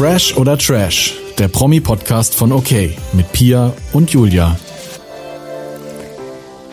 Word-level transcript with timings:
Fresh 0.00 0.34
oder 0.38 0.56
Trash, 0.56 1.20
der 1.38 1.48
Promi-Podcast 1.48 2.34
von 2.34 2.52
OK 2.52 2.70
mit 3.12 3.30
Pia 3.32 3.74
und 3.92 4.10
Julia. 4.10 4.58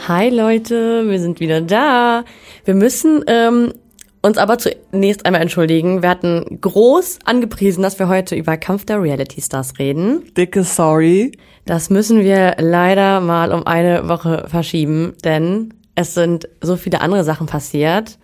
Hi 0.08 0.30
Leute, 0.30 1.04
wir 1.10 1.20
sind 1.20 1.42
wieder 1.42 1.60
da. 1.60 2.24
Wir 2.64 2.74
müssen 2.74 3.26
ähm, 3.28 3.74
uns 4.22 4.38
aber 4.38 4.58
zunächst 4.60 5.26
einmal 5.26 5.42
entschuldigen. 5.42 6.02
Wir 6.04 6.10
hatten 6.10 6.60
groß 6.62 7.20
angepriesen, 7.26 7.84
dass 7.84 8.00
wir 8.00 8.08
heute 8.08 8.34
über 8.38 8.56
Kampf 8.56 8.86
der 8.86 9.02
Reality 9.02 9.42
Stars 9.42 9.78
reden. 9.78 10.34
Dicke 10.38 10.64
Sorry. 10.64 11.34
Das 11.66 11.90
müssen 11.90 12.22
wir 12.22 12.56
leider 12.60 13.20
mal 13.20 13.52
um 13.52 13.68
eine 13.68 14.08
Woche 14.08 14.46
verschieben, 14.48 15.16
denn 15.26 15.74
es 15.96 16.14
sind 16.14 16.48
so 16.62 16.78
viele 16.78 17.02
andere 17.02 17.26
Sachen 17.26 17.46
passiert. 17.46 18.20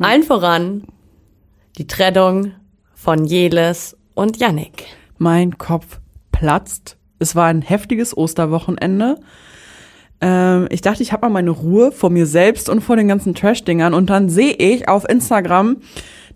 Allen 0.00 0.24
voran 0.24 0.82
die 1.76 1.86
Trennung 1.86 2.54
von 2.96 3.24
Jeles 3.24 3.94
und 4.18 4.38
Yannick. 4.38 4.84
Mein 5.16 5.58
Kopf 5.58 6.00
platzt. 6.32 6.96
Es 7.20 7.36
war 7.36 7.46
ein 7.46 7.62
heftiges 7.62 8.16
Osterwochenende. 8.16 9.16
Ähm, 10.20 10.66
ich 10.70 10.80
dachte, 10.80 11.02
ich 11.02 11.12
habe 11.12 11.26
mal 11.26 11.32
meine 11.32 11.50
Ruhe 11.50 11.92
vor 11.92 12.10
mir 12.10 12.26
selbst 12.26 12.68
und 12.68 12.80
vor 12.80 12.96
den 12.96 13.06
ganzen 13.06 13.34
Trash-Dingern. 13.34 13.94
Und 13.94 14.10
dann 14.10 14.28
sehe 14.28 14.52
ich 14.52 14.88
auf 14.88 15.08
Instagram, 15.08 15.76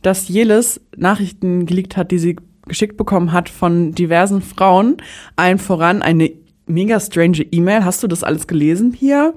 dass 0.01 0.29
Jeles 0.29 0.81
Nachrichten 0.97 1.67
geleakt 1.67 1.97
hat, 1.97 2.13
die 2.13 2.19
sie 2.19 2.37
geschickt 2.67 2.97
bekommen 2.97 3.33
hat 3.33 3.49
von 3.49 3.93
diversen 3.93 4.43
Frauen. 4.43 4.99
Allen 5.35 5.59
voran 5.59 6.03
eine 6.03 6.31
mega 6.67 7.01
strange 7.01 7.43
E-Mail. 7.51 7.85
Hast 7.85 8.03
du 8.03 8.07
das 8.07 8.23
alles 8.23 8.47
gelesen, 8.47 8.93
Pia? 8.93 9.33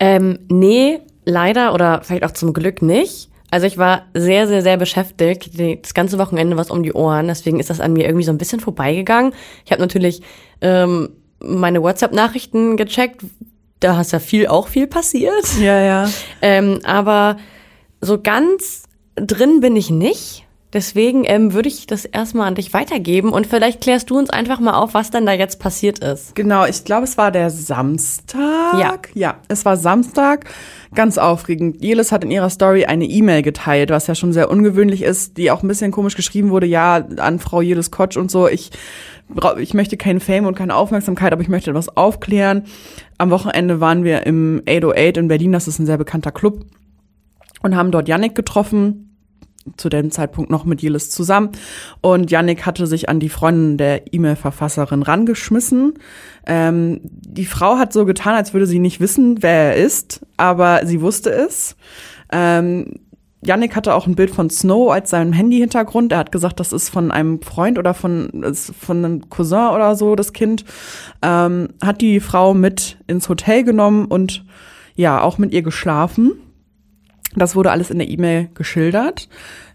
Ähm, 0.00 0.40
nee, 0.48 0.98
leider 1.24 1.72
oder 1.72 2.02
vielleicht 2.02 2.24
auch 2.24 2.32
zum 2.32 2.52
Glück 2.52 2.82
nicht. 2.82 3.30
Also 3.54 3.68
ich 3.68 3.78
war 3.78 4.06
sehr, 4.14 4.48
sehr, 4.48 4.62
sehr 4.62 4.76
beschäftigt. 4.76 5.52
Das 5.80 5.94
ganze 5.94 6.18
Wochenende 6.18 6.56
war 6.56 6.64
es 6.64 6.72
um 6.72 6.82
die 6.82 6.92
Ohren. 6.92 7.28
Deswegen 7.28 7.60
ist 7.60 7.70
das 7.70 7.78
an 7.78 7.92
mir 7.92 8.04
irgendwie 8.04 8.24
so 8.24 8.32
ein 8.32 8.36
bisschen 8.36 8.58
vorbeigegangen. 8.58 9.32
Ich 9.64 9.70
habe 9.70 9.80
natürlich 9.80 10.22
ähm, 10.60 11.10
meine 11.38 11.80
WhatsApp-Nachrichten 11.80 12.76
gecheckt. 12.76 13.20
Da 13.78 14.00
ist 14.00 14.10
ja 14.10 14.18
viel, 14.18 14.48
auch 14.48 14.66
viel 14.66 14.88
passiert. 14.88 15.56
Ja, 15.60 15.80
ja. 15.80 16.10
Ähm, 16.42 16.80
aber 16.82 17.36
so 18.00 18.20
ganz 18.20 18.86
drin 19.14 19.60
bin 19.60 19.76
ich 19.76 19.88
nicht. 19.88 20.43
Deswegen 20.74 21.22
ähm, 21.24 21.52
würde 21.52 21.68
ich 21.68 21.86
das 21.86 22.04
erstmal 22.04 22.48
an 22.48 22.56
dich 22.56 22.74
weitergeben 22.74 23.32
und 23.32 23.46
vielleicht 23.46 23.80
klärst 23.80 24.10
du 24.10 24.18
uns 24.18 24.28
einfach 24.28 24.58
mal 24.58 24.74
auf, 24.74 24.92
was 24.92 25.12
denn 25.12 25.24
da 25.24 25.32
jetzt 25.32 25.60
passiert 25.60 26.00
ist. 26.00 26.34
Genau, 26.34 26.66
ich 26.66 26.82
glaube, 26.82 27.04
es 27.04 27.16
war 27.16 27.30
der 27.30 27.48
Samstag. 27.50 28.80
Ja. 28.80 28.98
Ja, 29.14 29.36
es 29.46 29.64
war 29.64 29.76
Samstag. 29.76 30.46
Ganz 30.92 31.16
aufregend. 31.16 31.80
Jelis 31.80 32.10
hat 32.10 32.24
in 32.24 32.32
ihrer 32.32 32.50
Story 32.50 32.86
eine 32.86 33.04
E-Mail 33.04 33.42
geteilt, 33.42 33.90
was 33.90 34.08
ja 34.08 34.16
schon 34.16 34.32
sehr 34.32 34.50
ungewöhnlich 34.50 35.02
ist, 35.02 35.36
die 35.38 35.52
auch 35.52 35.62
ein 35.62 35.68
bisschen 35.68 35.92
komisch 35.92 36.16
geschrieben 36.16 36.50
wurde. 36.50 36.66
Ja, 36.66 37.06
an 37.18 37.38
Frau 37.38 37.60
Jelis 37.60 37.92
Kotsch 37.92 38.16
und 38.16 38.28
so. 38.28 38.48
Ich, 38.48 38.72
ich 39.58 39.74
möchte 39.74 39.96
keinen 39.96 40.18
Fame 40.18 40.46
und 40.46 40.56
keine 40.56 40.74
Aufmerksamkeit, 40.74 41.32
aber 41.32 41.42
ich 41.42 41.48
möchte 41.48 41.70
etwas 41.70 41.96
aufklären. 41.96 42.64
Am 43.16 43.30
Wochenende 43.30 43.80
waren 43.80 44.02
wir 44.02 44.26
im 44.26 44.60
808 44.68 45.18
in 45.18 45.28
Berlin. 45.28 45.52
Das 45.52 45.68
ist 45.68 45.78
ein 45.78 45.86
sehr 45.86 45.98
bekannter 45.98 46.32
Club. 46.32 46.64
Und 47.62 47.76
haben 47.76 47.92
dort 47.92 48.08
Yannick 48.08 48.34
getroffen 48.34 49.13
zu 49.76 49.88
dem 49.88 50.10
Zeitpunkt 50.10 50.50
noch 50.50 50.64
mit 50.64 50.82
Jelis 50.82 51.10
zusammen. 51.10 51.50
Und 52.00 52.30
Yannick 52.30 52.66
hatte 52.66 52.86
sich 52.86 53.08
an 53.08 53.20
die 53.20 53.28
Freundin 53.28 53.78
der 53.78 54.12
E-Mail-Verfasserin 54.12 55.02
rangeschmissen. 55.02 55.94
Ähm, 56.46 57.00
die 57.02 57.46
Frau 57.46 57.78
hat 57.78 57.92
so 57.92 58.04
getan, 58.04 58.34
als 58.34 58.52
würde 58.52 58.66
sie 58.66 58.78
nicht 58.78 59.00
wissen, 59.00 59.42
wer 59.42 59.74
er 59.74 59.76
ist, 59.76 60.20
aber 60.36 60.82
sie 60.84 61.00
wusste 61.00 61.30
es. 61.30 61.76
Ähm, 62.30 63.00
Yannick 63.46 63.76
hatte 63.76 63.94
auch 63.94 64.06
ein 64.06 64.14
Bild 64.14 64.30
von 64.30 64.48
Snow 64.48 64.90
als 64.90 65.10
seinem 65.10 65.32
Handy-Hintergrund. 65.32 66.12
Er 66.12 66.18
hat 66.18 66.32
gesagt, 66.32 66.60
das 66.60 66.72
ist 66.72 66.88
von 66.88 67.10
einem 67.10 67.42
Freund 67.42 67.78
oder 67.78 67.94
von, 67.94 68.54
von 68.54 69.04
einem 69.04 69.28
Cousin 69.28 69.68
oder 69.74 69.96
so, 69.96 70.16
das 70.16 70.32
Kind. 70.32 70.64
Ähm, 71.22 71.68
hat 71.82 72.00
die 72.00 72.20
Frau 72.20 72.54
mit 72.54 72.96
ins 73.06 73.28
Hotel 73.28 73.64
genommen 73.64 74.06
und 74.06 74.44
ja, 74.94 75.20
auch 75.20 75.38
mit 75.38 75.52
ihr 75.52 75.62
geschlafen. 75.62 76.32
Das 77.36 77.56
wurde 77.56 77.70
alles 77.70 77.90
in 77.90 77.98
der 77.98 78.08
E-Mail 78.08 78.48
geschildert. 78.54 79.28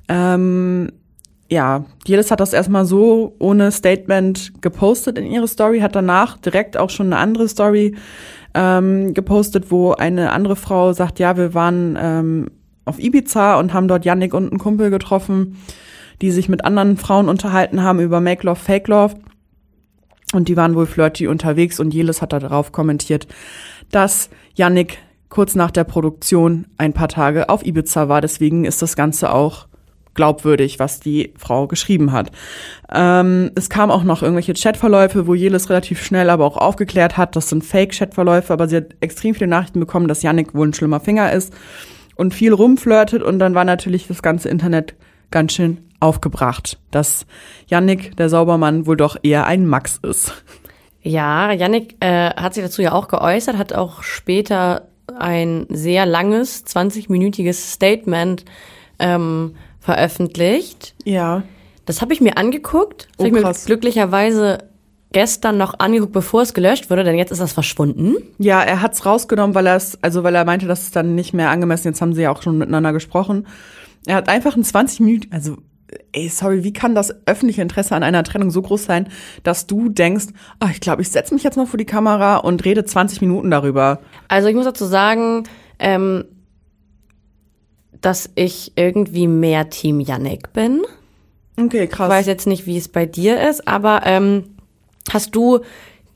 Ähm, 0.08 0.92
ja, 1.50 1.86
jedes 2.06 2.30
hat 2.30 2.40
das 2.40 2.54
erstmal 2.54 2.86
so 2.86 3.36
ohne 3.40 3.72
Statement 3.72 4.62
gepostet 4.62 5.18
in 5.18 5.26
ihre 5.26 5.48
Story, 5.48 5.80
hat 5.80 5.96
danach 5.96 6.38
direkt 6.38 6.78
auch 6.78 6.90
schon 6.90 7.08
eine 7.08 7.18
andere 7.18 7.48
Story 7.48 7.96
ähm, 8.54 9.14
gepostet, 9.14 9.72
wo 9.72 9.94
eine 9.94 10.32
andere 10.32 10.56
Frau 10.56 10.94
sagt, 10.94 11.20
ja, 11.20 11.38
wir 11.38 11.54
waren 11.54 11.98
ähm, 12.00 12.52
auf 12.86 13.00
Ibiza 13.00 13.60
und 13.60 13.74
haben 13.74 13.88
dort 13.88 14.06
Yannick 14.06 14.34
und 14.34 14.50
einen 14.50 14.60
Kumpel 14.60 14.90
getroffen, 14.90 15.58
die 16.22 16.32
sich 16.32 16.50
mit 16.50 16.66
anderen 16.66 16.98
Frauen 16.98 17.30
unterhalten 17.30 17.82
haben 17.82 18.00
über 18.00 18.22
Make 18.22 18.46
Love, 18.46 18.60
Fake 18.60 18.88
Love. 18.88 19.16
Und 20.34 20.48
die 20.48 20.58
waren 20.58 20.76
wohl 20.76 20.86
flirty 20.86 21.28
unterwegs 21.28 21.80
und 21.80 21.94
Jelis 21.94 22.22
hat 22.22 22.34
darauf 22.34 22.72
kommentiert, 22.72 23.28
dass 23.90 24.30
Yannick 24.54 25.00
kurz 25.30 25.56
nach 25.56 25.72
der 25.72 25.84
Produktion 25.84 26.68
ein 26.78 26.94
paar 26.94 27.08
Tage 27.08 27.50
auf 27.50 27.66
Ibiza 27.66 28.10
war. 28.10 28.22
Deswegen 28.22 28.66
ist 28.66 28.82
das 28.82 28.96
Ganze 28.96 29.32
auch 29.32 29.68
glaubwürdig, 30.16 30.80
was 30.80 31.00
die 31.00 31.34
Frau 31.38 31.68
geschrieben 31.68 32.12
hat. 32.12 32.32
Ähm, 32.94 33.52
es 33.56 33.70
kam 33.70 33.90
auch 33.90 34.04
noch 34.04 34.22
irgendwelche 34.22 34.54
Chatverläufe, 34.54 35.28
wo 35.28 35.34
Jelis 35.34 35.70
relativ 35.70 36.04
schnell 36.04 36.30
aber 36.30 36.46
auch 36.46 36.58
aufgeklärt 36.58 37.16
hat, 37.16 37.36
das 37.36 37.48
sind 37.48 37.64
Fake-Chatverläufe, 37.64 38.52
aber 38.52 38.68
sie 38.68 38.78
hat 38.78 38.96
extrem 39.00 39.34
viele 39.34 39.48
Nachrichten 39.48 39.80
bekommen, 39.80 40.10
dass 40.10 40.22
Yannick 40.22 40.54
wohl 40.54 40.68
ein 40.68 40.74
schlimmer 40.74 41.00
Finger 41.00 41.32
ist 41.32 41.54
und 42.16 42.34
viel 42.34 42.52
rumflirtet 42.52 43.24
und 43.24 43.40
dann 43.40 43.56
war 43.56 43.64
natürlich 43.64 44.08
das 44.08 44.22
ganze 44.22 44.50
Internet 44.50 44.96
ganz 45.32 45.54
schön 45.54 45.78
aufgebracht, 46.02 46.80
dass 46.92 47.26
Yannick, 47.68 48.18
der 48.18 48.28
Saubermann, 48.28 48.88
wohl 48.88 48.98
doch 48.98 49.16
eher 49.24 49.46
ein 49.46 49.66
Max 49.66 50.00
ist. 50.04 50.34
Ja, 51.02 51.54
Yannick 51.54 51.96
äh, 52.02 52.32
hat 52.32 52.56
sich 52.56 52.64
dazu 52.64 52.82
ja 52.82 52.92
auch 52.92 53.08
geäußert, 53.08 53.58
hat 53.58 53.72
auch 53.72 54.04
später 54.04 54.89
ein 55.18 55.66
sehr 55.70 56.06
langes, 56.06 56.66
20-minütiges 56.66 57.74
Statement 57.74 58.46
ähm, 59.00 59.56
veröffentlicht. 59.80 60.96
Ja. 61.04 61.44
Das 61.86 62.02
habe 62.02 62.14
ich 62.14 62.22
mir 62.22 62.38
angeguckt. 62.38 63.08
Das 63.18 63.26
Oh, 63.26 63.26
habe 63.26 63.38
ich 63.40 63.44
mir 63.44 63.54
glücklicherweise 63.66 64.60
gestern 65.12 65.58
noch 65.58 65.80
angeguckt, 65.80 66.14
bevor 66.14 66.44
es 66.44 66.54
gelöscht 66.54 66.90
wurde, 66.90 67.04
denn 67.04 67.18
jetzt 67.18 67.32
ist 67.32 67.42
das 67.42 67.54
verschwunden. 67.54 68.16
Ja, 68.38 68.62
er 68.62 68.82
hat's 68.82 69.06
rausgenommen, 69.06 69.56
weil 69.56 69.66
er 69.66 69.76
es, 69.76 69.98
also 70.04 70.24
weil 70.24 70.36
er 70.36 70.46
meinte, 70.46 70.68
dass 70.68 70.84
es 70.84 70.92
dann 70.92 71.16
nicht 71.16 71.34
mehr 71.34 71.50
angemessen. 71.50 71.88
Jetzt 71.88 72.02
haben 72.02 72.14
sie 72.14 72.22
ja 72.22 72.32
auch 72.32 72.42
schon 72.44 72.58
miteinander 72.58 72.94
gesprochen. 72.94 73.48
Er 74.06 74.16
hat 74.16 74.30
einfach 74.30 74.56
in 74.56 74.64
20 74.64 75.00
Minuten, 75.00 75.34
also 75.34 75.58
ey, 76.12 76.30
sorry, 76.30 76.64
wie 76.64 76.74
kann 76.74 76.96
das 76.96 77.14
öffentliche 77.26 77.62
Interesse 77.62 77.96
an 77.96 78.04
einer 78.04 78.24
Trennung 78.24 78.52
so 78.52 78.62
groß 78.62 78.84
sein, 78.86 79.08
dass 79.44 79.68
du 79.68 79.90
denkst, 79.90 80.28
ah, 80.60 80.68
ich 80.72 80.80
glaube, 80.82 81.02
ich 81.02 81.10
setze 81.10 81.34
mich 81.34 81.44
jetzt 81.44 81.58
mal 81.58 81.66
vor 81.66 81.78
die 81.78 81.86
Kamera 81.86 82.38
und 82.38 82.66
rede 82.66 82.86
20 82.86 83.22
Minuten 83.22 83.52
darüber. 83.52 84.00
Also 84.28 84.48
ich 84.48 84.56
muss 84.56 84.66
dazu 84.66 84.86
sagen, 84.86 85.44
ähm, 85.80 86.26
dass 88.02 88.30
ich 88.36 88.74
irgendwie 88.76 89.28
mehr 89.28 89.70
Team 89.70 90.00
Yannick 90.00 90.54
bin. 90.54 90.82
Okay, 91.60 91.84
Ich 91.86 91.90
krass. 91.92 92.10
weiß 92.10 92.26
jetzt 92.28 92.48
nicht, 92.48 92.66
wie 92.66 92.78
es 92.78 92.88
bei 92.88 93.06
dir 93.06 93.42
ist, 93.50 93.68
aber 93.68 94.02
ähm, 94.06 94.56
hast 95.12 95.36
du 95.36 95.60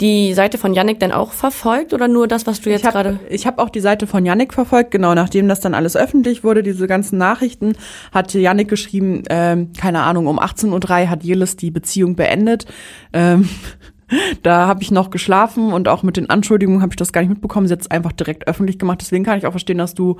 die 0.03 0.33
Seite 0.33 0.57
von 0.57 0.73
Yannick 0.73 0.99
denn 0.99 1.13
auch 1.13 1.31
verfolgt 1.31 1.93
oder 1.93 2.09
nur 2.09 2.27
das, 2.27 2.45
was 2.45 2.59
du 2.59 2.69
jetzt 2.69 2.81
ich 2.81 2.85
habe 2.85 2.93
gerade... 2.93 3.19
ich 3.29 3.47
hab 3.47 3.57
auch 3.57 3.69
die 3.69 3.79
Seite 3.79 4.05
von 4.05 4.25
Yannick 4.25 4.53
verfolgt, 4.53 4.91
genau, 4.91 5.15
nachdem 5.15 5.47
das 5.47 5.61
dann 5.61 5.73
alles 5.73 5.95
öffentlich 5.95 6.43
wurde, 6.43 6.61
diese 6.61 6.87
ganzen 6.87 7.17
Nachrichten, 7.17 7.73
hatte 8.11 8.37
Yannick 8.37 8.67
geschrieben, 8.67 9.23
ähm, 9.29 9.71
keine 9.77 10.01
Ahnung, 10.01 10.27
um 10.27 10.39
18.03 10.39 11.03
Uhr 11.03 11.09
hat 11.09 11.23
Jelis 11.23 11.55
die 11.55 11.71
Beziehung 11.71 12.17
beendet. 12.17 12.65
Ähm, 13.13 13.47
da 14.43 14.67
habe 14.67 14.83
ich 14.83 14.91
noch 14.91 15.09
geschlafen 15.09 15.71
und 15.71 15.87
auch 15.87 16.03
mit 16.03 16.17
den 16.17 16.29
Anschuldigungen 16.29 16.81
habe 16.81 16.91
ich 16.91 16.97
das 16.97 17.13
gar 17.13 17.21
nicht 17.21 17.29
mitbekommen. 17.29 17.67
Sie 17.67 17.73
hat 17.73 17.81
es 17.81 17.89
einfach 17.89 18.11
direkt 18.11 18.45
öffentlich 18.47 18.77
gemacht. 18.77 18.99
Deswegen 19.01 19.23
kann 19.23 19.37
ich 19.37 19.47
auch 19.47 19.51
verstehen, 19.51 19.77
dass 19.77 19.93
du 19.93 20.17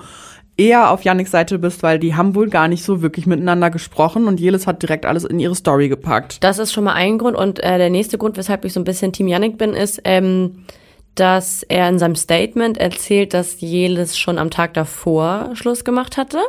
eher 0.57 0.91
auf 0.91 1.03
Yannicks 1.03 1.31
Seite 1.31 1.57
bist, 1.59 1.83
weil 1.83 1.99
die 1.99 2.15
haben 2.15 2.35
wohl 2.35 2.49
gar 2.49 2.67
nicht 2.67 2.83
so 2.83 3.01
wirklich 3.01 3.25
miteinander 3.25 3.69
gesprochen 3.69 4.27
und 4.27 4.39
Jelis 4.39 4.67
hat 4.67 4.81
direkt 4.81 5.05
alles 5.05 5.23
in 5.23 5.39
ihre 5.39 5.55
Story 5.55 5.89
gepackt. 5.89 6.43
Das 6.43 6.59
ist 6.59 6.71
schon 6.73 6.83
mal 6.83 6.93
ein 6.93 7.17
Grund 7.17 7.35
und 7.35 7.59
äh, 7.63 7.77
der 7.77 7.89
nächste 7.89 8.17
Grund, 8.17 8.37
weshalb 8.37 8.63
ich 8.65 8.73
so 8.73 8.79
ein 8.79 8.83
bisschen 8.83 9.13
Team 9.13 9.27
Yannick 9.27 9.57
bin, 9.57 9.73
ist, 9.73 10.01
ähm, 10.03 10.65
dass 11.15 11.61
er 11.63 11.89
in 11.89 11.99
seinem 11.99 12.15
Statement 12.15 12.77
erzählt, 12.77 13.33
dass 13.33 13.61
Jelis 13.61 14.17
schon 14.17 14.39
am 14.39 14.49
Tag 14.49 14.73
davor 14.73 15.51
Schluss 15.53 15.83
gemacht 15.85 16.17
hatte 16.17 16.39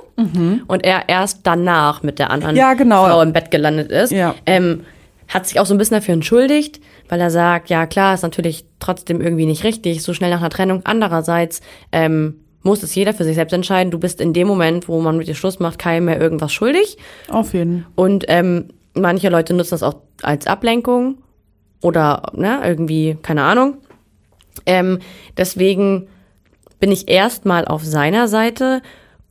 und 0.69 0.85
er 0.85 1.09
erst 1.09 1.41
danach 1.43 2.03
mit 2.03 2.19
der 2.19 2.31
anderen 2.31 2.55
Mhm. 2.55 2.59
Ja, 2.59 2.75
genau. 2.75 3.05
Frau 3.07 3.21
im 3.21 3.33
Bett 3.35 3.51
gelandet 3.51 3.91
ist. 3.91 4.11
Ja. 4.11 4.35
Ähm, 4.47 4.85
hat 5.29 5.47
sich 5.47 5.59
auch 5.61 5.67
so 5.67 5.75
ein 5.75 5.79
bisschen 5.79 5.97
dafür 5.97 6.15
entschuldigt, 6.15 6.81
weil 7.09 7.21
er 7.21 7.31
sagt, 7.31 7.69
ja 7.71 7.87
klar, 7.87 8.15
ist 8.15 8.23
natürlich 8.23 8.65
trotzdem 8.79 9.21
irgendwie 9.21 9.47
nicht 9.47 9.65
richtig, 9.65 10.03
so 10.03 10.15
schnell 10.15 10.31
nach 10.31 10.41
einer 10.41 10.51
Trennung. 10.51 10.83
Andererseits 10.85 11.61
ähm, 11.93 12.41
muss 12.65 12.83
es 12.83 12.95
jeder 12.95 13.15
für 13.15 13.23
sich 13.23 13.37
selbst 13.37 13.53
entscheiden. 13.53 13.93
Du 13.93 13.99
bist 14.01 14.21
in 14.21 14.33
dem 14.33 14.49
Moment, 14.49 14.89
wo 14.89 15.01
man 15.01 15.17
mit 15.17 15.29
dir 15.29 15.35
Schluss 15.35 15.61
macht, 15.61 15.79
keinem 15.79 16.07
mehr 16.07 16.21
irgendwas 16.21 16.53
schuldig. 16.53 16.97
Auf 17.29 17.55
jeden. 17.55 17.87
Und 17.95 18.25
ähm, 18.27 18.71
manche 18.95 19.29
Leute 19.29 19.55
nutzen 19.55 19.71
das 19.71 19.83
auch 19.83 19.97
als 20.23 20.47
Ablenkung 20.47 21.19
oder 21.83 22.33
ne, 22.35 22.61
irgendwie, 22.65 23.17
keine 23.23 23.45
Ahnung. 23.45 23.77
Ähm, 24.67 24.99
deswegen 25.37 26.09
bin 26.81 26.91
ich 26.91 27.09
erstmal 27.09 27.67
auf 27.67 27.85
seiner 27.85 28.29
Seite 28.29 28.81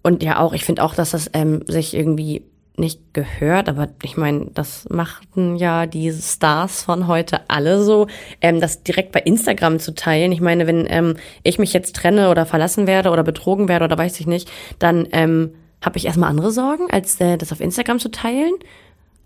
und 0.04 0.22
ja 0.22 0.40
auch, 0.40 0.54
ich 0.54 0.64
finde 0.64 0.84
auch, 0.84 0.94
dass 0.94 1.12
das 1.12 1.30
ähm, 1.34 1.64
sich 1.68 1.96
irgendwie 1.96 2.44
nicht 2.76 3.14
gehört, 3.14 3.70
aber 3.70 3.90
ich 4.02 4.18
meine, 4.18 4.48
das 4.54 4.90
machten 4.90 5.56
ja 5.56 5.86
die 5.86 6.12
Stars 6.12 6.84
von 6.84 7.08
heute 7.08 7.42
alle 7.48 7.84
so, 7.84 8.08
ähm, 8.42 8.60
das 8.60 8.82
direkt 8.82 9.12
bei 9.12 9.20
Instagram 9.20 9.80
zu 9.80 9.94
teilen. 9.94 10.32
Ich 10.32 10.42
meine, 10.42 10.66
wenn 10.66 10.88
ähm, 10.90 11.16
ich 11.44 11.60
mich 11.60 11.74
jetzt 11.74 11.96
trenne 11.96 12.30
oder 12.30 12.46
verlassen 12.46 12.88
werde 12.88 13.12
oder 13.12 13.24
betrogen 13.24 13.68
werde 13.68 13.86
oder 13.86 13.98
weiß 13.98 14.20
ich 14.20 14.26
nicht, 14.26 14.50
dann 14.80 15.08
ähm, 15.12 15.54
habe 15.82 15.98
ich 15.98 16.06
erstmal 16.06 16.30
andere 16.30 16.52
Sorgen, 16.52 16.90
als 16.90 17.20
äh, 17.22 17.38
das 17.38 17.52
auf 17.52 17.62
Instagram 17.62 18.00
zu 18.00 18.10
teilen. 18.10 18.54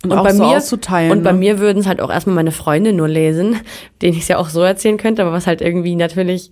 Und, 0.04 0.12
auch 0.12 0.24
bei 0.24 0.34
so 0.34 0.46
mir 0.46 0.58
auszuteilen. 0.58 1.12
und 1.12 1.24
bei 1.24 1.32
ne? 1.32 1.40
mir 1.40 1.60
würden 1.60 1.80
es 1.80 1.88
halt 1.88 2.02
auch 2.02 2.12
erstmal 2.12 2.36
meine 2.36 2.52
Freunde 2.52 2.94
nur 2.94 3.08
lesen, 3.08 3.62
denen 4.02 4.14
ich 4.14 4.24
es 4.24 4.28
ja 4.28 4.38
auch 4.38 4.50
so 4.50 4.62
erzählen 4.62 4.98
könnte, 4.98 5.22
aber 5.22 5.32
was 5.32 5.48
halt 5.48 5.62
irgendwie 5.62 5.96
natürlich, 5.96 6.52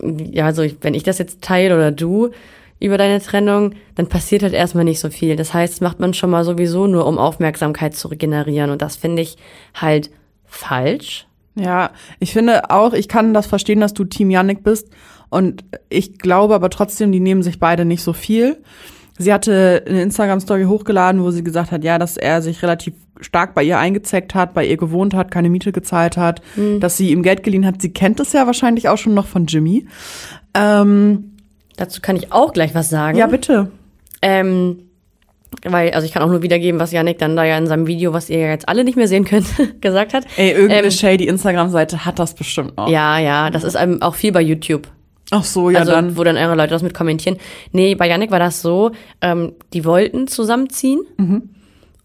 ja, 0.00 0.46
also 0.46 0.62
ich, 0.62 0.76
wenn 0.80 0.94
ich 0.94 1.02
das 1.02 1.18
jetzt 1.18 1.42
teile 1.42 1.74
oder 1.74 1.90
du 1.90 2.30
über 2.80 2.98
deine 2.98 3.20
Trennung, 3.20 3.74
dann 3.94 4.08
passiert 4.08 4.42
halt 4.42 4.54
erstmal 4.54 4.84
nicht 4.84 5.00
so 5.00 5.10
viel. 5.10 5.36
Das 5.36 5.52
heißt, 5.52 5.74
das 5.74 5.80
macht 5.80 6.00
man 6.00 6.14
schon 6.14 6.30
mal 6.30 6.44
sowieso 6.44 6.86
nur, 6.86 7.06
um 7.06 7.18
Aufmerksamkeit 7.18 7.94
zu 7.94 8.08
regenerieren. 8.08 8.70
Und 8.70 8.82
das 8.82 8.96
finde 8.96 9.22
ich 9.22 9.36
halt 9.74 10.10
falsch. 10.44 11.26
Ja, 11.54 11.90
ich 12.20 12.32
finde 12.32 12.70
auch, 12.70 12.92
ich 12.92 13.08
kann 13.08 13.34
das 13.34 13.46
verstehen, 13.46 13.80
dass 13.80 13.94
du 13.94 14.04
Team 14.04 14.30
Yannick 14.30 14.62
bist. 14.62 14.88
Und 15.28 15.64
ich 15.88 16.18
glaube 16.18 16.54
aber 16.54 16.70
trotzdem, 16.70 17.12
die 17.12 17.20
nehmen 17.20 17.42
sich 17.42 17.58
beide 17.58 17.84
nicht 17.84 18.02
so 18.02 18.12
viel. 18.12 18.58
Sie 19.18 19.32
hatte 19.32 19.82
eine 19.86 20.02
Instagram-Story 20.02 20.64
hochgeladen, 20.64 21.22
wo 21.22 21.32
sie 21.32 21.42
gesagt 21.42 21.72
hat, 21.72 21.82
ja, 21.82 21.98
dass 21.98 22.16
er 22.16 22.40
sich 22.40 22.62
relativ 22.62 22.94
stark 23.20 23.52
bei 23.52 23.64
ihr 23.64 23.76
eingezeckt 23.76 24.36
hat, 24.36 24.54
bei 24.54 24.64
ihr 24.64 24.76
gewohnt 24.76 25.12
hat, 25.12 25.32
keine 25.32 25.50
Miete 25.50 25.72
gezahlt 25.72 26.16
hat, 26.16 26.40
dass 26.78 26.96
sie 26.96 27.10
ihm 27.10 27.24
Geld 27.24 27.42
geliehen 27.42 27.66
hat. 27.66 27.82
Sie 27.82 27.92
kennt 27.92 28.20
es 28.20 28.32
ja 28.32 28.46
wahrscheinlich 28.46 28.88
auch 28.88 28.96
schon 28.96 29.14
noch 29.14 29.26
von 29.26 29.46
Jimmy. 29.46 29.86
Ähm, 30.54 31.27
Dazu 31.78 32.00
kann 32.02 32.16
ich 32.16 32.32
auch 32.32 32.52
gleich 32.52 32.74
was 32.74 32.90
sagen. 32.90 33.16
ja, 33.16 33.26
bitte. 33.26 33.70
Ähm, 34.20 34.80
weil, 35.64 35.92
also 35.92 36.04
ich 36.04 36.12
kann 36.12 36.22
auch 36.22 36.28
nur 36.28 36.42
wiedergeben, 36.42 36.80
was 36.80 36.92
Yannick 36.92 37.18
dann 37.18 37.36
da 37.36 37.44
ja 37.44 37.56
in 37.56 37.66
seinem 37.66 37.86
Video, 37.86 38.12
was 38.12 38.28
ihr 38.28 38.38
ja 38.38 38.48
jetzt 38.48 38.68
alle 38.68 38.84
nicht 38.84 38.96
mehr 38.96 39.08
sehen 39.08 39.24
könnt, 39.24 39.46
gesagt 39.80 40.12
hat. 40.12 40.24
Ey, 40.36 40.50
irgendeine 40.50 40.88
Ähm, 40.88 40.90
shady 40.90 41.24
Instagram-Seite 41.26 42.04
hat 42.04 42.18
das 42.18 42.34
bestimmt 42.34 42.76
noch. 42.76 42.88
Ja, 42.88 43.18
ja, 43.18 43.48
das 43.48 43.64
ist 43.64 43.76
ähm, 43.76 44.02
auch 44.02 44.16
viel 44.16 44.32
bei 44.32 44.42
YouTube. 44.42 44.88
Ach 45.30 45.44
so, 45.44 45.70
ja 45.70 45.78
also, 45.80 45.92
dann. 45.92 46.16
wo 46.16 46.24
dann 46.24 46.36
eure 46.36 46.56
Leute 46.56 46.70
das 46.70 46.82
mit 46.82 46.94
kommentieren. 46.94 47.38
Nee, 47.72 47.94
bei 47.94 48.08
Yannick 48.08 48.30
war 48.30 48.38
das 48.38 48.60
so, 48.60 48.90
ähm, 49.20 49.52
die 49.72 49.84
wollten 49.84 50.26
zusammenziehen. 50.26 51.00
Mhm. 51.16 51.50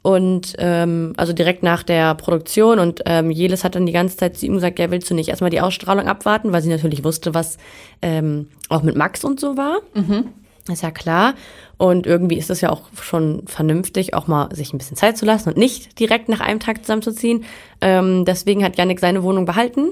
Und 0.04 0.56
ähm, 0.58 1.14
also 1.16 1.32
direkt 1.32 1.64
nach 1.64 1.82
der 1.82 2.14
Produktion 2.16 2.78
und 2.78 3.02
ähm, 3.06 3.32
Jelis 3.32 3.64
hat 3.64 3.76
dann 3.76 3.86
die 3.86 3.94
ganze 3.94 4.18
Zeit 4.18 4.38
zu 4.38 4.46
ihm 4.46 4.56
gesagt, 4.56 4.78
ja, 4.78 4.92
willst 4.92 5.10
du 5.10 5.16
nicht 5.16 5.30
erstmal 5.30 5.50
die 5.50 5.62
Ausstrahlung 5.62 6.08
abwarten, 6.08 6.52
weil 6.52 6.62
sie 6.62 6.70
natürlich 6.70 7.06
wusste, 7.06 7.34
was 7.34 7.58
ähm, 8.02 8.50
auch 8.68 8.84
mit 8.84 8.98
Max 8.98 9.24
und 9.24 9.40
so 9.40 9.56
war. 9.56 9.78
Mhm. 9.94 10.26
Ist 10.70 10.84
ja 10.84 10.92
klar. 10.92 11.36
Und 11.78 12.06
irgendwie 12.06 12.38
ist 12.38 12.50
es 12.50 12.60
ja 12.60 12.70
auch 12.70 12.84
schon 13.02 13.44
vernünftig, 13.48 14.14
auch 14.14 14.28
mal 14.28 14.54
sich 14.54 14.74
ein 14.74 14.78
bisschen 14.78 14.98
Zeit 14.98 15.18
zu 15.18 15.26
lassen 15.26 15.50
und 15.50 15.58
nicht 15.58 16.00
direkt 16.00 16.28
nach 16.28 16.42
einem 16.42 16.60
Tag 16.60 16.84
zusammenzuziehen. 16.84 17.46
Ähm, 17.80 18.26
deswegen 18.26 18.64
hat 18.64 18.78
Yannick 18.78 19.00
seine 19.00 19.24
Wohnung 19.24 19.46
behalten. 19.46 19.92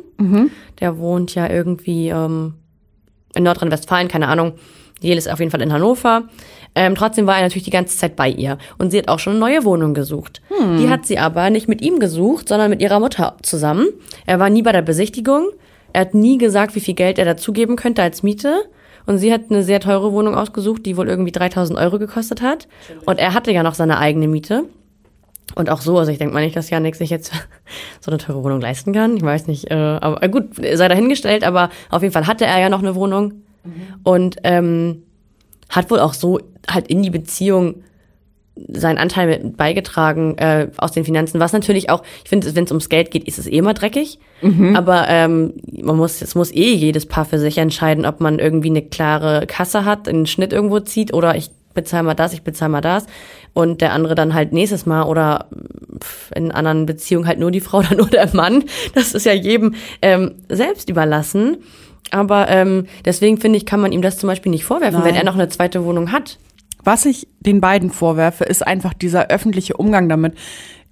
Der 0.82 0.98
wohnt 0.98 1.36
ja 1.36 1.50
irgendwie 1.50 2.10
ähm, 2.10 2.56
in 3.34 3.44
Nordrhein-Westfalen, 3.44 4.10
keine 4.10 4.28
Ahnung. 4.28 4.54
Jel 5.02 5.18
ist 5.18 5.30
auf 5.30 5.40
jeden 5.40 5.52
Fall 5.52 5.62
in 5.62 5.74
Hannover. 5.74 6.24
Ähm, 6.74 6.96
trotzdem 6.96 7.28
war 7.28 7.36
er 7.36 7.42
natürlich 7.42 7.64
die 7.64 7.70
ganze 7.70 7.98
Zeit 7.98 8.16
bei 8.16 8.30
ihr. 8.30 8.58
Und 8.78 8.92
sie 8.92 8.98
hat 8.98 9.10
auch 9.10 9.20
schon 9.20 9.34
eine 9.34 9.40
neue 9.40 9.66
Wohnung 9.66 9.94
gesucht. 9.94 10.42
Die 10.80 10.90
hat 10.90 11.06
sie 11.06 11.18
aber 11.18 11.50
nicht 11.50 11.68
mit 11.68 11.82
ihm 11.82 12.00
gesucht, 12.00 12.48
sondern 12.48 12.70
mit 12.70 12.82
ihrer 12.82 13.00
Mutter 13.00 13.36
zusammen. 13.42 13.88
Er 14.26 14.40
war 14.40 14.50
nie 14.50 14.62
bei 14.62 14.72
der 14.72 14.82
Besichtigung. 14.82 15.50
Er 15.92 16.02
hat 16.02 16.14
nie 16.14 16.38
gesagt, 16.38 16.76
wie 16.76 16.80
viel 16.80 16.94
Geld 16.94 17.20
er 17.20 17.26
dazugeben 17.26 17.76
könnte 17.76 18.02
als 18.02 18.24
Miete. 18.24 18.64
Und 19.06 19.18
sie 19.18 19.34
hat 19.34 19.42
eine 19.50 19.64
sehr 19.64 19.80
teure 19.80 20.14
Wohnung 20.14 20.36
ausgesucht, 20.36 20.86
die 20.86 20.96
wohl 20.96 21.10
irgendwie 21.10 21.32
3000 21.32 21.78
Euro 21.78 22.00
gekostet 22.00 22.42
hat. 22.42 22.68
Und 23.06 23.20
er 23.20 23.34
hatte 23.34 23.52
ja 23.52 23.64
noch 23.64 23.74
seine 23.74 23.98
eigene 23.98 24.28
Miete. 24.28 24.64
Und 25.56 25.70
auch 25.70 25.82
so, 25.82 25.98
also 25.98 26.12
ich 26.12 26.20
denke 26.20 26.34
mal 26.34 26.44
nicht, 26.44 26.56
dass 26.56 26.70
Janik 26.70 26.96
sich 26.96 27.10
jetzt 27.10 27.34
so 28.00 28.12
eine 28.12 28.18
teure 28.18 28.44
Wohnung 28.44 28.62
leisten 28.62 28.94
kann. 28.94 29.18
Ich 29.18 29.24
weiß 29.24 29.48
nicht, 29.48 29.70
äh, 29.70 29.74
aber 29.74 30.26
gut, 30.30 30.56
sei 30.56 30.88
dahingestellt, 30.88 31.44
aber 31.44 31.70
auf 31.90 32.02
jeden 32.02 32.14
Fall 32.14 32.28
hatte 32.28 32.46
er 32.46 32.60
ja 32.60 32.70
noch 32.70 32.80
eine 32.80 32.96
Wohnung 32.96 33.34
und 34.04 34.38
ähm, 34.44 35.04
hat 35.72 35.90
wohl 35.90 36.00
auch 36.00 36.14
so 36.14 36.40
halt 36.70 36.88
in 36.88 37.02
die 37.02 37.10
Beziehung 37.10 37.84
seinen 38.68 38.98
Anteil 38.98 39.28
mit 39.28 39.58
beigetragen 39.58 40.38
äh, 40.38 40.68
aus 40.78 40.92
den 40.92 41.06
Finanzen, 41.06 41.40
was 41.40 41.54
natürlich 41.54 41.90
auch, 41.90 42.04
ich 42.24 42.30
finde, 42.30 42.54
wenn 42.56 42.66
es 42.66 42.72
ums 42.72 42.90
Geld 42.90 43.10
geht, 43.10 43.24
ist 43.24 43.40
es 43.40 43.48
eh 43.48 43.58
immer 43.58 43.74
dreckig. 43.74 44.20
Aber 44.76 45.08
ähm, 45.08 45.54
man 45.72 45.96
muss, 45.96 46.22
es 46.22 46.36
muss 46.36 46.52
eh 46.52 46.74
jedes 46.74 47.06
Paar 47.06 47.26
für 47.26 47.40
sich 47.40 47.58
entscheiden, 47.58 48.06
ob 48.06 48.20
man 48.20 48.40
irgendwie 48.40 48.70
eine 48.70 48.82
klare 48.82 49.48
Kasse 49.48 49.86
hat, 49.86 50.08
einen 50.08 50.28
Schnitt 50.28 50.54
irgendwo 50.54 50.80
zieht 50.82 51.14
oder 51.14 51.36
ich 51.36 51.50
bezahle 51.74 52.04
mal 52.04 52.14
das, 52.14 52.34
ich 52.34 52.42
bezahle 52.42 52.72
mal 52.72 52.82
das 52.82 53.06
und 53.54 53.82
der 53.82 53.94
andere 53.94 54.16
dann 54.16 54.34
halt 54.34 54.52
nächstes 54.52 54.86
Mal 54.86 55.04
oder 55.04 55.48
in 56.36 56.52
anderen 56.52 56.86
Beziehungen 56.86 57.28
halt 57.28 57.40
nur 57.40 57.52
die 57.52 57.62
Frau 57.62 57.78
oder 57.80 57.96
nur 57.96 58.10
der 58.10 58.30
Mann. 58.36 58.66
Das 58.94 59.14
ist 59.14 59.26
ja 59.26 59.34
jedem 59.34 59.76
ähm, 60.02 60.36
selbst 60.50 60.90
überlassen. 60.90 61.58
Aber 62.10 62.50
ähm, 62.50 62.88
deswegen 63.06 63.38
finde 63.38 63.58
ich, 63.58 63.66
kann 63.66 63.80
man 63.80 63.92
ihm 63.92 64.02
das 64.02 64.18
zum 64.18 64.28
Beispiel 64.28 64.50
nicht 64.52 64.66
vorwerfen, 64.66 65.04
wenn 65.04 65.12
Nein. 65.14 65.22
er 65.22 65.24
noch 65.26 65.36
eine 65.36 65.50
zweite 65.50 65.86
Wohnung 65.86 66.12
hat. 66.12 66.40
Was 66.84 67.06
ich 67.06 67.28
den 67.40 67.62
beiden 67.62 67.92
vorwerfe, 67.92 68.44
ist 68.44 68.66
einfach 68.66 68.94
dieser 68.94 69.28
öffentliche 69.28 69.78
Umgang 69.78 70.10
damit. 70.10 70.34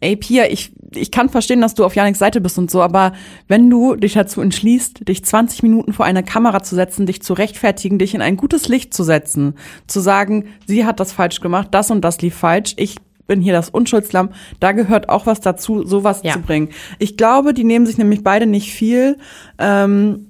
Ey, 0.02 0.16
Pia, 0.16 0.46
ich, 0.46 0.72
ich 0.96 1.12
kann 1.12 1.28
verstehen, 1.28 1.60
dass 1.60 1.74
du 1.74 1.84
auf 1.84 1.94
Janiks 1.96 2.20
Seite 2.20 2.40
bist 2.40 2.58
und 2.58 2.72
so, 2.72 2.82
aber 2.82 3.12
wenn 3.50 3.70
du 3.70 3.96
dich 3.98 4.14
dazu 4.14 4.40
entschließt, 4.40 5.10
dich 5.10 5.26
20 5.26 5.62
Minuten 5.62 5.92
vor 5.92 6.06
eine 6.06 6.24
Kamera 6.24 6.64
zu 6.64 6.76
setzen, 6.76 7.06
dich 7.06 7.22
zu 7.22 7.34
rechtfertigen, 7.34 8.00
dich 8.00 8.16
in 8.16 8.22
ein 8.22 8.38
gutes 8.38 8.70
Licht 8.70 8.94
zu 8.94 9.04
setzen, 9.04 9.56
zu 9.88 10.00
sagen, 10.00 10.46
sie 10.68 10.86
hat 10.86 11.02
das 11.02 11.12
falsch 11.12 11.42
gemacht, 11.42 11.68
das 11.72 11.92
und 11.92 12.00
das 12.02 12.22
lief 12.22 12.36
falsch, 12.36 12.76
ich 12.78 12.96
bin 13.28 13.42
hier 13.42 13.52
das 13.54 13.70
Unschuldslamm, 13.70 14.30
da 14.62 14.72
gehört 14.72 15.10
auch 15.10 15.26
was 15.26 15.42
dazu, 15.42 15.86
sowas 15.86 16.22
Ja. 16.24 16.32
zu 16.34 16.40
bringen. 16.42 16.70
Ich 16.98 17.18
glaube, 17.18 17.54
die 17.54 17.66
nehmen 17.66 17.86
sich 17.86 17.98
nämlich 17.98 18.24
beide 18.24 18.46
nicht 18.46 18.72
viel. 18.72 19.18
Ähm, 19.60 20.29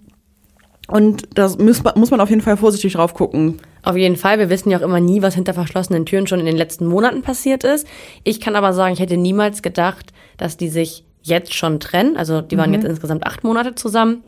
und 0.89 1.27
da 1.35 1.49
muss 1.59 1.83
man, 1.83 1.93
muss 1.97 2.11
man 2.11 2.19
auf 2.19 2.29
jeden 2.29 2.41
Fall 2.41 2.57
vorsichtig 2.57 2.93
drauf 2.93 3.13
gucken. 3.13 3.57
Auf 3.83 3.95
jeden 3.95 4.15
Fall. 4.15 4.39
Wir 4.39 4.49
wissen 4.49 4.69
ja 4.69 4.79
auch 4.79 4.83
immer 4.83 4.99
nie, 4.99 5.21
was 5.21 5.35
hinter 5.35 5.53
verschlossenen 5.53 6.05
Türen 6.05 6.27
schon 6.27 6.39
in 6.39 6.45
den 6.45 6.57
letzten 6.57 6.85
Monaten 6.85 7.21
passiert 7.21 7.63
ist. 7.63 7.87
Ich 8.23 8.41
kann 8.41 8.55
aber 8.55 8.73
sagen, 8.73 8.93
ich 8.93 8.99
hätte 8.99 9.17
niemals 9.17 9.61
gedacht, 9.61 10.11
dass 10.37 10.57
die 10.57 10.69
sich 10.69 11.05
jetzt 11.21 11.53
schon 11.53 11.79
trennen. 11.79 12.17
Also 12.17 12.41
die 12.41 12.57
waren 12.57 12.73
jetzt 12.73 12.85
insgesamt 12.85 13.25
acht 13.25 13.43
Monate 13.43 13.75
zusammen. 13.75 14.23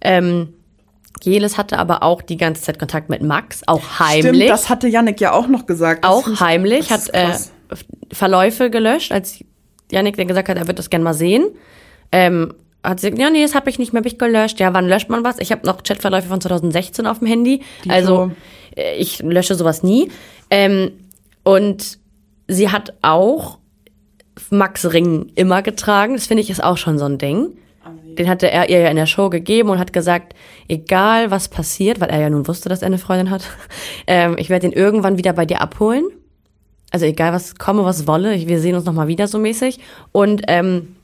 Ähm, 0.00 0.54
Jelis 1.22 1.56
hatte 1.56 1.78
aber 1.78 2.02
auch 2.02 2.22
die 2.22 2.36
ganze 2.36 2.62
Zeit 2.62 2.78
Kontakt 2.78 3.08
mit 3.08 3.22
Max, 3.22 3.62
auch 3.66 3.98
heimlich. 3.98 4.36
Stimmt, 4.36 4.50
das 4.50 4.68
hatte 4.68 4.86
Yannick 4.86 5.20
ja 5.20 5.32
auch 5.32 5.48
noch 5.48 5.66
gesagt. 5.66 6.04
Das 6.04 6.10
auch 6.10 6.40
heimlich, 6.40 6.90
hat 6.90 7.12
äh. 7.14 7.30
Verläufe 8.12 8.70
gelöscht, 8.70 9.12
als 9.12 9.42
Yannick 9.90 10.16
dann 10.16 10.28
gesagt 10.28 10.48
hat, 10.48 10.56
er 10.56 10.68
wird 10.68 10.78
das 10.78 10.90
gerne 10.90 11.04
mal 11.04 11.14
sehen. 11.14 11.48
Ähm, 12.12 12.54
hat 12.88 13.00
sie 13.00 13.10
gesagt, 13.10 13.22
ja, 13.22 13.30
nee, 13.30 13.42
das 13.42 13.54
habe 13.54 13.68
ich 13.70 13.78
nicht 13.78 13.92
mehr, 13.92 14.00
hab 14.00 14.06
ich 14.06 14.18
gelöscht. 14.18 14.60
Ja, 14.60 14.72
wann 14.74 14.88
löscht 14.88 15.08
man 15.08 15.24
was? 15.24 15.38
Ich 15.38 15.52
habe 15.52 15.66
noch 15.66 15.82
Chatverläufe 15.82 16.28
von 16.28 16.40
2016 16.40 17.06
auf 17.06 17.18
dem 17.18 17.28
Handy. 17.28 17.62
Die 17.84 17.90
also 17.90 18.30
so- 18.76 18.80
äh, 18.80 18.96
ich 18.96 19.20
lösche 19.20 19.54
sowas 19.54 19.82
nie. 19.82 20.10
Ähm, 20.50 20.92
und 21.42 21.98
sie 22.48 22.70
hat 22.70 22.94
auch 23.02 23.58
Max 24.50 24.92
Ring 24.92 25.32
immer 25.34 25.62
getragen. 25.62 26.14
Das 26.14 26.26
finde 26.26 26.42
ich 26.42 26.50
ist 26.50 26.62
auch 26.62 26.76
schon 26.76 26.98
so 26.98 27.04
ein 27.04 27.18
Ding. 27.18 27.56
Den 28.18 28.28
hatte 28.28 28.50
er 28.50 28.70
ihr 28.70 28.80
ja 28.80 28.88
in 28.88 28.96
der 28.96 29.06
Show 29.06 29.28
gegeben 29.28 29.68
und 29.68 29.78
hat 29.78 29.92
gesagt, 29.92 30.34
egal 30.68 31.30
was 31.30 31.48
passiert, 31.48 32.00
weil 32.00 32.08
er 32.08 32.20
ja 32.20 32.30
nun 32.30 32.48
wusste, 32.48 32.68
dass 32.68 32.82
er 32.82 32.86
eine 32.86 32.98
Freundin 32.98 33.30
hat, 33.30 33.42
ähm, 34.06 34.36
ich 34.38 34.48
werde 34.48 34.66
ihn 34.66 34.72
irgendwann 34.72 35.18
wieder 35.18 35.32
bei 35.32 35.44
dir 35.46 35.60
abholen. 35.60 36.04
Also 36.90 37.04
egal 37.04 37.32
was 37.32 37.56
komme, 37.56 37.84
was 37.84 38.06
wolle, 38.06 38.48
wir 38.48 38.60
sehen 38.60 38.74
uns 38.74 38.84
nochmal 38.86 39.08
wieder 39.08 39.28
so 39.28 39.38
mäßig. 39.38 39.80
Und 40.12 40.42
ähm, 40.48 40.95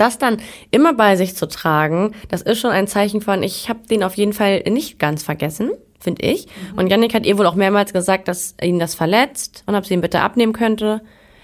das 0.00 0.18
dann 0.18 0.38
immer 0.70 0.94
bei 0.94 1.16
sich 1.16 1.36
zu 1.36 1.46
tragen, 1.46 2.12
das 2.28 2.42
ist 2.42 2.58
schon 2.60 2.70
ein 2.70 2.86
Zeichen 2.86 3.20
von, 3.20 3.42
ich 3.42 3.68
habe 3.68 3.80
den 3.88 4.02
auf 4.02 4.14
jeden 4.14 4.32
Fall 4.32 4.62
nicht 4.68 4.98
ganz 4.98 5.22
vergessen, 5.22 5.70
finde 5.98 6.22
ich. 6.22 6.46
Und 6.76 6.88
Yannick 6.88 7.14
hat 7.14 7.26
ihr 7.26 7.36
wohl 7.38 7.46
auch 7.46 7.54
mehrmals 7.54 7.92
gesagt, 7.92 8.26
dass 8.28 8.54
ihn 8.62 8.78
das 8.78 8.94
verletzt 8.94 9.62
und 9.66 9.74
ob 9.74 9.84
sie 9.86 9.94
ihn 9.94 10.00
bitte 10.00 10.20
abnehmen 10.22 10.52
könnte. 10.52 11.02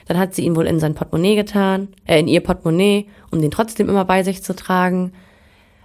Dann 0.08 0.18
hat 0.18 0.34
sie 0.34 0.42
ihn 0.44 0.54
wohl 0.56 0.66
in 0.66 0.78
sein 0.80 0.94
Portemonnaie 0.94 1.34
getan, 1.36 1.88
äh, 2.06 2.20
in 2.20 2.28
ihr 2.28 2.40
Portemonnaie, 2.40 3.08
um 3.32 3.40
den 3.42 3.50
trotzdem 3.50 3.88
immer 3.88 4.04
bei 4.04 4.22
sich 4.22 4.42
zu 4.42 4.54
tragen. 4.54 5.12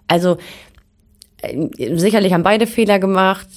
Also 0.07 0.37
äh, 1.41 1.97
sicherlich 1.97 2.33
haben 2.33 2.43
beide 2.43 2.67
Fehler 2.67 2.99
gemacht, 2.99 3.47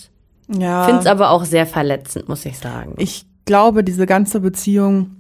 Ja. 0.49 0.85
finde 0.85 1.01
es 1.01 1.07
aber 1.07 1.31
auch 1.31 1.45
sehr 1.45 1.67
verletzend, 1.67 2.29
muss 2.29 2.45
ich 2.47 2.59
sagen. 2.59 2.95
ich 2.99 3.27
glaube, 3.45 3.85
diese 3.85 4.07
ganze 4.07 4.41
Beziehung 4.41 5.17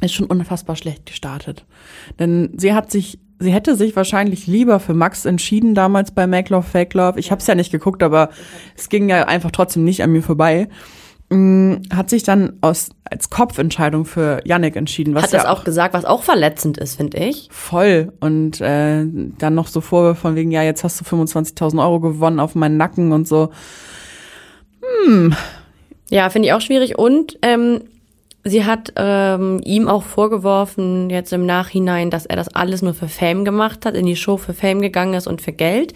ist 0.00 0.12
schon 0.12 0.26
unfassbar 0.26 0.76
schlecht 0.76 1.06
gestartet. 1.06 1.64
Denn 2.18 2.50
sie 2.56 2.72
hat 2.74 2.90
sich, 2.90 3.18
sie 3.38 3.52
hätte 3.52 3.76
sich 3.76 3.94
wahrscheinlich 3.96 4.46
lieber 4.46 4.80
für 4.80 4.94
Max 4.94 5.24
entschieden 5.24 5.74
damals 5.74 6.10
bei 6.12 6.26
Make 6.26 6.52
Love, 6.52 6.66
Fake 6.66 6.94
Love. 6.94 7.18
Ich 7.18 7.30
habe 7.30 7.40
es 7.40 7.46
ja 7.46 7.54
nicht 7.54 7.70
geguckt, 7.72 8.02
aber 8.02 8.30
es 8.76 8.88
ging 8.88 9.08
ja 9.08 9.26
einfach 9.26 9.50
trotzdem 9.50 9.84
nicht 9.84 10.02
an 10.02 10.12
mir 10.12 10.22
vorbei. 10.22 10.68
Mm, 11.32 11.76
Hat 11.94 12.10
sich 12.10 12.24
dann 12.24 12.54
aus, 12.60 12.90
als 13.04 13.30
Kopfentscheidung 13.30 14.04
für 14.04 14.40
Yannick 14.44 14.74
entschieden. 14.74 15.14
Was 15.14 15.24
hat 15.24 15.32
das 15.32 15.44
ja 15.44 15.50
auch 15.50 15.62
gesagt, 15.64 15.94
was 15.94 16.04
auch 16.04 16.24
verletzend 16.24 16.76
ist, 16.78 16.96
finde 16.96 17.18
ich. 17.18 17.48
voll. 17.52 18.12
Und 18.20 18.60
äh, 18.60 19.04
dann 19.38 19.54
noch 19.54 19.68
so 19.68 19.80
Vorwürfe 19.80 20.20
von 20.20 20.34
wegen, 20.34 20.50
ja, 20.50 20.62
jetzt 20.62 20.82
hast 20.82 21.00
du 21.00 21.04
25.000 21.04 21.80
Euro 21.80 22.00
gewonnen 22.00 22.40
auf 22.40 22.54
meinen 22.56 22.76
Nacken 22.76 23.12
und 23.12 23.28
so. 23.28 23.50
Ja, 26.10 26.28
finde 26.30 26.48
ich 26.48 26.54
auch 26.54 26.60
schwierig. 26.60 26.98
Und 26.98 27.38
ähm, 27.42 27.82
sie 28.44 28.64
hat 28.64 28.92
ähm, 28.96 29.60
ihm 29.64 29.88
auch 29.88 30.02
vorgeworfen, 30.02 31.10
jetzt 31.10 31.32
im 31.32 31.46
Nachhinein, 31.46 32.10
dass 32.10 32.26
er 32.26 32.36
das 32.36 32.48
alles 32.54 32.82
nur 32.82 32.94
für 32.94 33.08
Fame 33.08 33.44
gemacht 33.44 33.84
hat, 33.86 33.94
in 33.94 34.06
die 34.06 34.16
Show 34.16 34.36
für 34.36 34.54
Fame 34.54 34.80
gegangen 34.80 35.14
ist 35.14 35.26
und 35.26 35.42
für 35.42 35.52
Geld. 35.52 35.92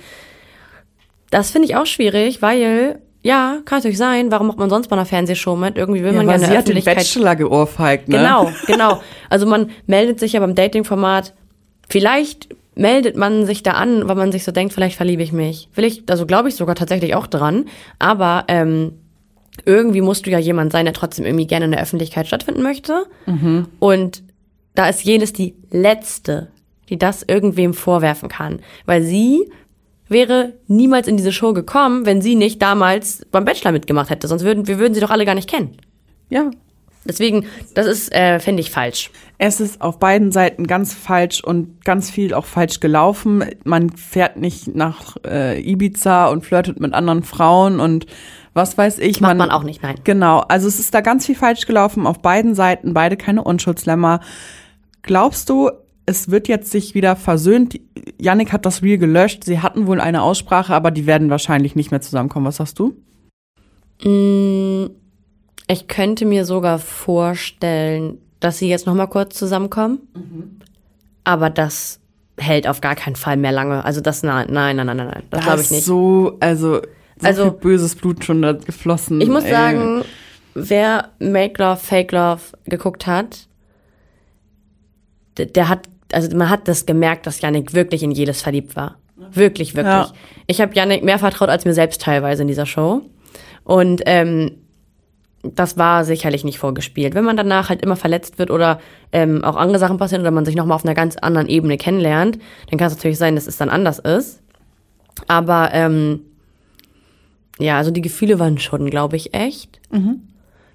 Das 1.31 1.51
finde 1.51 1.67
ich 1.69 1.77
auch 1.77 1.87
schwierig, 1.87 2.43
weil, 2.43 3.01
ja, 3.23 3.59
kann 3.65 3.79
natürlich 3.79 3.99
sein, 3.99 4.31
warum 4.31 4.47
macht 4.47 4.59
man 4.59 4.71
sonst 4.71 4.89
bei 4.89 4.97
einer 4.97 5.07
Fernsehshow 5.07 5.57
mit? 5.57 5.77
Irgendwie 5.77 6.03
will 6.03 6.13
Ja, 6.13 6.19
man 6.19 6.29
aber 6.29 6.39
gerne 6.39 6.53
sie 6.53 6.59
hat 6.59 6.69
den. 6.69 6.85
Bachelor 6.85 7.37
geohrfeigt, 7.37 8.09
ne? 8.09 8.19
Genau, 8.19 8.51
genau. 8.67 9.01
Also 9.31 9.47
man 9.47 9.71
meldet 9.87 10.21
sich 10.21 10.35
ja 10.35 10.41
beim 10.41 10.55
Dating-Format, 10.55 11.33
vielleicht 11.89 12.49
meldet 12.77 13.17
man 13.17 13.47
sich 13.47 13.63
da 13.63 13.73
an, 13.73 14.09
weil 14.09 14.17
man 14.17 14.33
sich 14.33 14.45
so 14.45 14.53
denkt, 14.53 14.75
vielleicht 14.75 14.97
verliebe 14.97 15.23
ich 15.23 15.33
mich. 15.33 15.69
Will 15.75 15.85
ich, 15.85 16.03
also 16.09 16.27
glaube 16.27 16.49
ich 16.49 16.57
sogar 16.57 16.75
tatsächlich 16.75 17.15
auch 17.15 17.27
dran. 17.27 17.67
Aber 17.99 18.45
ähm, 18.49 18.93
irgendwie 19.65 20.01
musst 20.01 20.27
du 20.27 20.31
ja 20.31 20.39
jemand 20.39 20.73
sein, 20.73 20.85
der 20.85 20.95
trotzdem 20.95 21.25
irgendwie 21.25 21.47
gerne 21.47 21.67
in 21.67 21.71
der 21.71 21.83
Öffentlichkeit 21.83 22.27
stattfinden 22.27 22.63
möchte. 22.63 23.07
Und 23.79 24.23
da 24.75 24.89
ist 24.89 25.05
jenes 25.05 25.33
die 25.33 25.55
letzte, 25.71 26.49
die 26.89 26.99
das 26.99 27.23
irgendwem 27.23 27.75
vorwerfen 27.75 28.29
kann. 28.29 28.61
Weil 28.87 29.03
sie 29.03 29.51
wäre 30.09 30.55
niemals 30.67 31.09
in 31.09 31.17
diese 31.17 31.33
Show 31.33 31.53
gekommen, 31.53 32.05
wenn 32.07 32.21
sie 32.21 32.35
nicht 32.35 32.61
damals 32.61 33.25
beim 33.31 33.45
Bachelor 33.45 33.73
mitgemacht 33.73 34.11
hätte. 34.11 34.29
Sonst 34.29 34.45
würden 34.45 34.67
wir 34.67 34.79
würden 34.79 34.95
sie 34.95 35.01
doch 35.01 35.11
alle 35.11 35.25
gar 35.25 35.35
nicht 35.35 35.49
kennen. 35.49 35.77
Ja. 36.29 36.51
Deswegen, 37.07 37.47
das 37.75 37.87
ist, 37.87 38.15
äh, 38.15 38.41
finde 38.41 38.63
ich, 38.63 38.71
falsch. 38.71 39.11
Es 39.37 39.61
ist 39.61 39.83
auf 39.83 39.99
beiden 39.99 40.33
Seiten 40.33 40.67
ganz 40.67 40.95
falsch 40.95 41.45
und 41.45 41.85
ganz 41.85 42.11
viel 42.11 42.33
auch 42.33 42.47
falsch 42.47 42.81
gelaufen. 42.81 43.45
Man 43.65 43.91
fährt 43.91 44.39
nicht 44.39 44.75
nach 44.75 45.17
äh, 45.27 45.61
Ibiza 45.61 46.29
und 46.29 46.47
flirtet 46.47 46.81
mit 46.81 46.95
anderen 46.95 47.23
Frauen 47.23 47.79
und 47.79 48.07
was 48.55 48.79
weiß 48.79 48.99
ich. 49.01 49.21
Macht 49.21 49.37
man 49.37 49.51
auch 49.51 49.65
nicht, 49.65 49.83
nein. 49.83 49.97
Genau, 50.05 50.39
also 50.41 50.69
es 50.69 50.79
ist 50.79 50.95
da 50.95 51.01
ganz 51.01 51.27
viel 51.27 51.35
falsch 51.35 51.67
gelaufen 51.67 52.07
auf 52.07 52.21
beiden 52.21 52.55
Seiten, 52.55 52.95
beide 52.95 53.17
keine 53.17 53.43
Unschuldslämmer. 53.43 54.21
Glaubst 55.03 55.51
du, 55.51 55.71
es 56.07 56.31
wird 56.31 56.49
jetzt 56.49 56.71
sich 56.71 56.95
wieder 56.95 57.17
versöhnt? 57.17 57.79
Yannick 58.19 58.53
hat 58.53 58.65
das 58.65 58.83
Reel 58.83 58.99
gelöscht, 58.99 59.45
sie 59.45 59.61
hatten 59.61 59.87
wohl 59.87 60.01
eine 60.01 60.23
Aussprache, 60.23 60.75
aber 60.75 60.91
die 60.91 61.07
werden 61.07 61.31
wahrscheinlich 61.31 61.75
nicht 61.75 61.91
mehr 61.91 62.01
zusammenkommen. 62.01 62.47
Was 62.47 62.57
sagst 62.57 62.79
du? 62.79 62.95
Ich 65.67 65.89
könnte 65.89 66.25
mir 66.25 66.45
sogar 66.45 66.79
vorstellen, 66.79 68.19
dass 68.41 68.59
sie 68.59 68.69
jetzt 68.69 68.87
noch 68.87 68.95
mal 68.95 69.07
kurz 69.07 69.37
zusammenkommen. 69.37 70.01
Aber 71.25 71.49
das 71.51 72.01
hält 72.37 72.69
auf 72.69 72.81
gar 72.81 72.95
keinen 72.95 73.17
Fall 73.17 73.37
mehr 73.37 73.53
lange. 73.53 73.85
Also 73.85 74.01
das, 74.01 74.23
nein, 74.23 74.49
nein, 74.51 74.77
nein, 74.77 74.87
nein, 74.87 74.97
nein, 74.97 75.23
das 75.31 75.45
glaube 75.45 75.61
ich 75.63 75.71
nicht. 75.71 75.85
So, 75.85 76.37
also, 76.41 76.83
so 77.21 77.27
Also- 77.27 77.51
böses 77.53 77.95
Blut 77.95 78.25
schon 78.25 78.43
da 78.43 78.53
geflossen. 78.53 79.21
Ich 79.21 79.29
muss 79.29 79.45
ey. 79.45 79.51
sagen, 79.51 80.05
wer 80.55 81.11
Make 81.19 81.63
Love, 81.63 81.77
Fake 81.77 82.13
Love 82.13 82.41
geguckt 82.67 83.07
hat, 83.07 83.49
der, 85.37 85.47
der 85.47 85.69
hat, 85.69 85.89
also 86.13 86.37
man 86.37 86.49
hat 86.51 86.69
das 86.69 86.87
gemerkt, 86.87 87.27
dass 87.27 87.41
Yannick 87.41 87.75
wirklich 87.75 88.03
in 88.03 88.11
jedes 88.11 88.43
verliebt 88.43 88.77
war. 88.77 88.97
Wirklich, 89.33 89.75
wirklich. 89.75 89.95
Ja. 89.95 90.13
Ich 90.47 90.61
habe 90.61 90.75
Yannick 90.75 91.03
mehr 91.05 91.19
vertraut 91.19 91.49
als 91.49 91.65
mir 91.65 91.75
selbst 91.75 92.03
teilweise 92.03 92.43
in 92.43 92.49
dieser 92.49 92.67
Show. 92.67 93.03
Und 93.65 94.03
ähm, 94.07 94.53
das 95.43 95.77
war 95.77 96.05
sicherlich 96.05 96.45
nicht 96.45 96.59
vorgespielt. 96.59 97.15
Wenn 97.15 97.25
man 97.25 97.37
danach 97.37 97.69
halt 97.69 97.83
immer 97.83 97.97
verletzt 97.97 98.39
wird 98.39 98.51
oder 98.51 98.81
ähm, 99.13 99.45
auch 99.45 99.57
andere 99.57 99.79
Sachen 99.79 99.99
passieren 99.99 100.23
oder 100.23 100.31
man 100.31 100.45
sich 100.45 100.57
nochmal 100.57 100.77
auf 100.77 100.85
einer 100.85 100.95
ganz 100.95 101.17
anderen 101.17 101.49
Ebene 101.49 101.77
kennenlernt, 101.77 102.39
dann 102.71 102.79
kann 102.79 102.89
es 102.89 102.95
natürlich 102.97 103.19
sein, 103.19 103.35
dass 103.35 103.47
es 103.47 103.57
dann 103.57 103.69
anders 103.69 103.99
ist. 103.99 104.41
Aber 105.29 105.71
ähm, 105.73 106.21
ja, 107.59 107.77
also 107.79 107.91
die 107.91 108.03
Gefühle 108.03 108.39
waren 108.39 108.59
schon, 108.59 108.91
glaube 108.91 109.17
ich, 109.17 109.35
echt. 109.35 109.81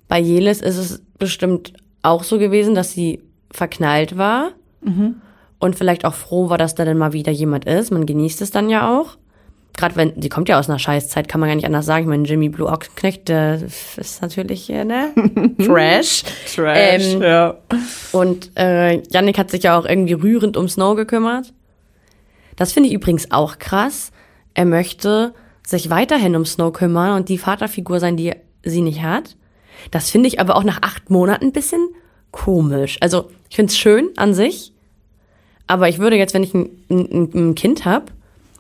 Bei 0.08 0.20
Jelis 0.20 0.62
ist 0.62 0.78
es 0.78 1.02
bestimmt 1.18 1.74
auch 2.02 2.24
so 2.24 2.40
gewesen, 2.40 2.74
dass 2.76 2.92
sie 2.94 3.22
verknallt 3.52 4.18
war 4.18 4.52
und 5.60 5.76
vielleicht 5.76 6.06
auch 6.06 6.14
froh 6.14 6.50
war, 6.50 6.58
dass 6.58 6.74
da 6.76 6.86
dann 6.86 6.98
mal 6.98 7.14
wieder 7.14 7.32
jemand 7.32 7.66
ist. 7.66 7.92
Man 7.92 8.06
genießt 8.06 8.42
es 8.42 8.52
dann 8.52 8.70
ja 8.70 8.98
auch. 8.98 9.18
Gerade 9.78 9.96
wenn, 9.96 10.22
sie 10.22 10.30
kommt 10.30 10.50
ja 10.50 10.58
aus 10.60 10.68
einer 10.70 10.80
Scheißzeit, 10.80 11.28
kann 11.30 11.40
man 11.40 11.48
ja 11.50 11.56
nicht 11.56 11.66
anders 11.66 11.86
sagen. 11.86 12.04
Ich 12.04 12.10
meine, 12.10 12.24
Jimmy 12.28 12.50
Blue 12.50 12.68
Ochsenknecht, 12.68 13.30
der 13.30 13.62
ist 13.62 14.22
natürlich, 14.22 14.70
äh, 14.70 14.84
ne? 14.84 15.12
Trash. 15.66 16.24
Trash, 16.54 17.14
Ähm, 17.14 17.22
ja. 17.22 17.58
Und 18.12 18.52
äh, 18.58 19.02
Yannick 19.10 19.38
hat 19.38 19.52
sich 19.52 19.64
ja 19.64 19.78
auch 19.80 19.86
irgendwie 19.86 20.14
rührend 20.14 20.58
um 20.58 20.68
Snow 20.68 20.96
gekümmert. 20.96 21.54
Das 22.56 22.74
finde 22.74 22.90
ich 22.90 22.96
übrigens 22.96 23.32
auch 23.32 23.58
krass. 23.60 24.12
Er 24.54 24.66
möchte 24.66 25.34
sich 25.70 25.90
weiterhin 25.90 26.36
um 26.36 26.46
Snow 26.46 26.74
kümmern 26.74 27.16
und 27.16 27.30
die 27.30 27.38
Vaterfigur 27.38 28.00
sein, 28.00 28.18
die 28.18 28.34
sie 28.64 28.82
nicht 28.82 29.02
hat. 29.02 29.36
Das 29.92 30.10
finde 30.10 30.28
ich 30.28 30.40
aber 30.40 30.56
auch 30.56 30.64
nach 30.64 30.82
acht 30.82 31.10
Monaten 31.10 31.46
ein 31.46 31.52
bisschen 31.52 31.88
komisch. 32.32 32.98
Also 33.02 33.30
ich 33.50 33.56
finde 33.56 33.72
es 33.72 33.78
schön 33.78 34.10
an 34.18 34.34
sich, 34.34 34.74
aber 35.68 35.88
ich 35.90 36.00
würde 36.00 36.18
jetzt, 36.18 36.34
wenn 36.34 36.44
ich 36.44 36.54
ein, 36.54 36.70
ein, 36.90 37.30
ein 37.34 37.56
Kind 37.56 37.86
habe, 37.86 38.06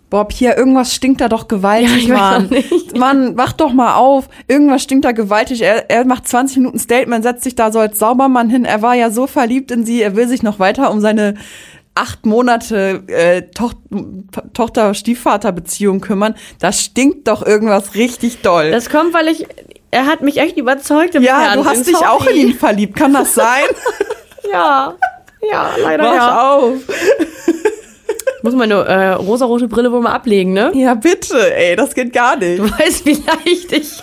Boah, 0.09 0.27
Pia, 0.27 0.57
irgendwas 0.57 0.95
stinkt 0.95 1.21
da 1.21 1.29
doch 1.29 1.47
gewaltig, 1.47 2.07
Ja, 2.07 2.15
Mann. 2.15 2.49
Mann, 2.97 3.37
wach 3.37 3.53
doch 3.53 3.73
mal 3.73 3.95
auf. 3.95 4.27
Irgendwas 4.47 4.81
stinkt 4.81 5.05
da 5.05 5.11
gewaltig. 5.11 5.61
Er, 5.61 5.89
er 5.91 6.03
macht 6.03 6.27
20 6.27 6.57
Minuten 6.57 6.79
Statement, 6.79 7.23
setzt 7.23 7.43
sich 7.43 7.53
da 7.53 7.71
so 7.71 7.77
als 7.77 7.99
Saubermann 7.99 8.49
hin. 8.49 8.65
Er 8.65 8.81
war 8.81 8.95
ja 8.95 9.11
so 9.11 9.27
verliebt 9.27 9.69
in 9.69 9.85
sie, 9.85 10.01
er 10.01 10.15
will 10.15 10.27
sich 10.27 10.41
noch 10.41 10.57
weiter 10.57 10.89
um 10.89 10.99
seine 10.99 11.35
acht 11.99 12.25
Monate 12.25 13.03
äh, 13.07 13.41
Toch 13.53 13.73
Tochter-Stiefvater-Beziehung 14.53 15.99
kümmern. 16.01 16.35
Da 16.59 16.71
stinkt 16.71 17.27
doch 17.27 17.45
irgendwas 17.45 17.95
richtig 17.95 18.41
doll. 18.41 18.71
das 18.71 18.89
kommt, 18.89 19.13
weil 19.13 19.27
ich, 19.27 19.45
er 19.91 20.05
hat 20.05 20.21
mich 20.21 20.37
echt 20.37 20.57
überzeugt 20.57 21.15
im 21.15 21.23
ja, 21.23 21.55
du 21.55 21.63
Fernsehen. 21.63 21.65
hast 21.65 21.87
dich 21.87 22.07
auch 22.07 22.21
in 22.21 22.35
Sorry. 22.35 22.41
ihn 22.41 22.53
verliebt. 22.55 22.95
Kann 22.95 23.13
das 23.13 23.33
sein? 23.33 23.65
Ja, 24.51 24.95
ja, 25.51 25.69
leider 25.79 26.03
Wach 26.05 26.15
ja. 26.15 26.51
auf. 26.53 26.73
Muss 28.41 28.53
meine 28.55 28.73
äh, 28.85 29.09
rosarote 29.09 29.67
Brille 29.67 29.91
wohl 29.91 30.01
mal 30.01 30.13
ablegen, 30.13 30.53
ne? 30.53 30.71
Ja, 30.73 30.95
bitte, 30.95 31.55
ey, 31.55 31.75
das 31.75 31.93
geht 31.93 32.13
gar 32.13 32.35
nicht. 32.35 32.57
Du 32.57 32.63
weißt, 32.63 33.05
wie 33.05 33.11
leicht 33.13 33.71
ich 33.71 34.01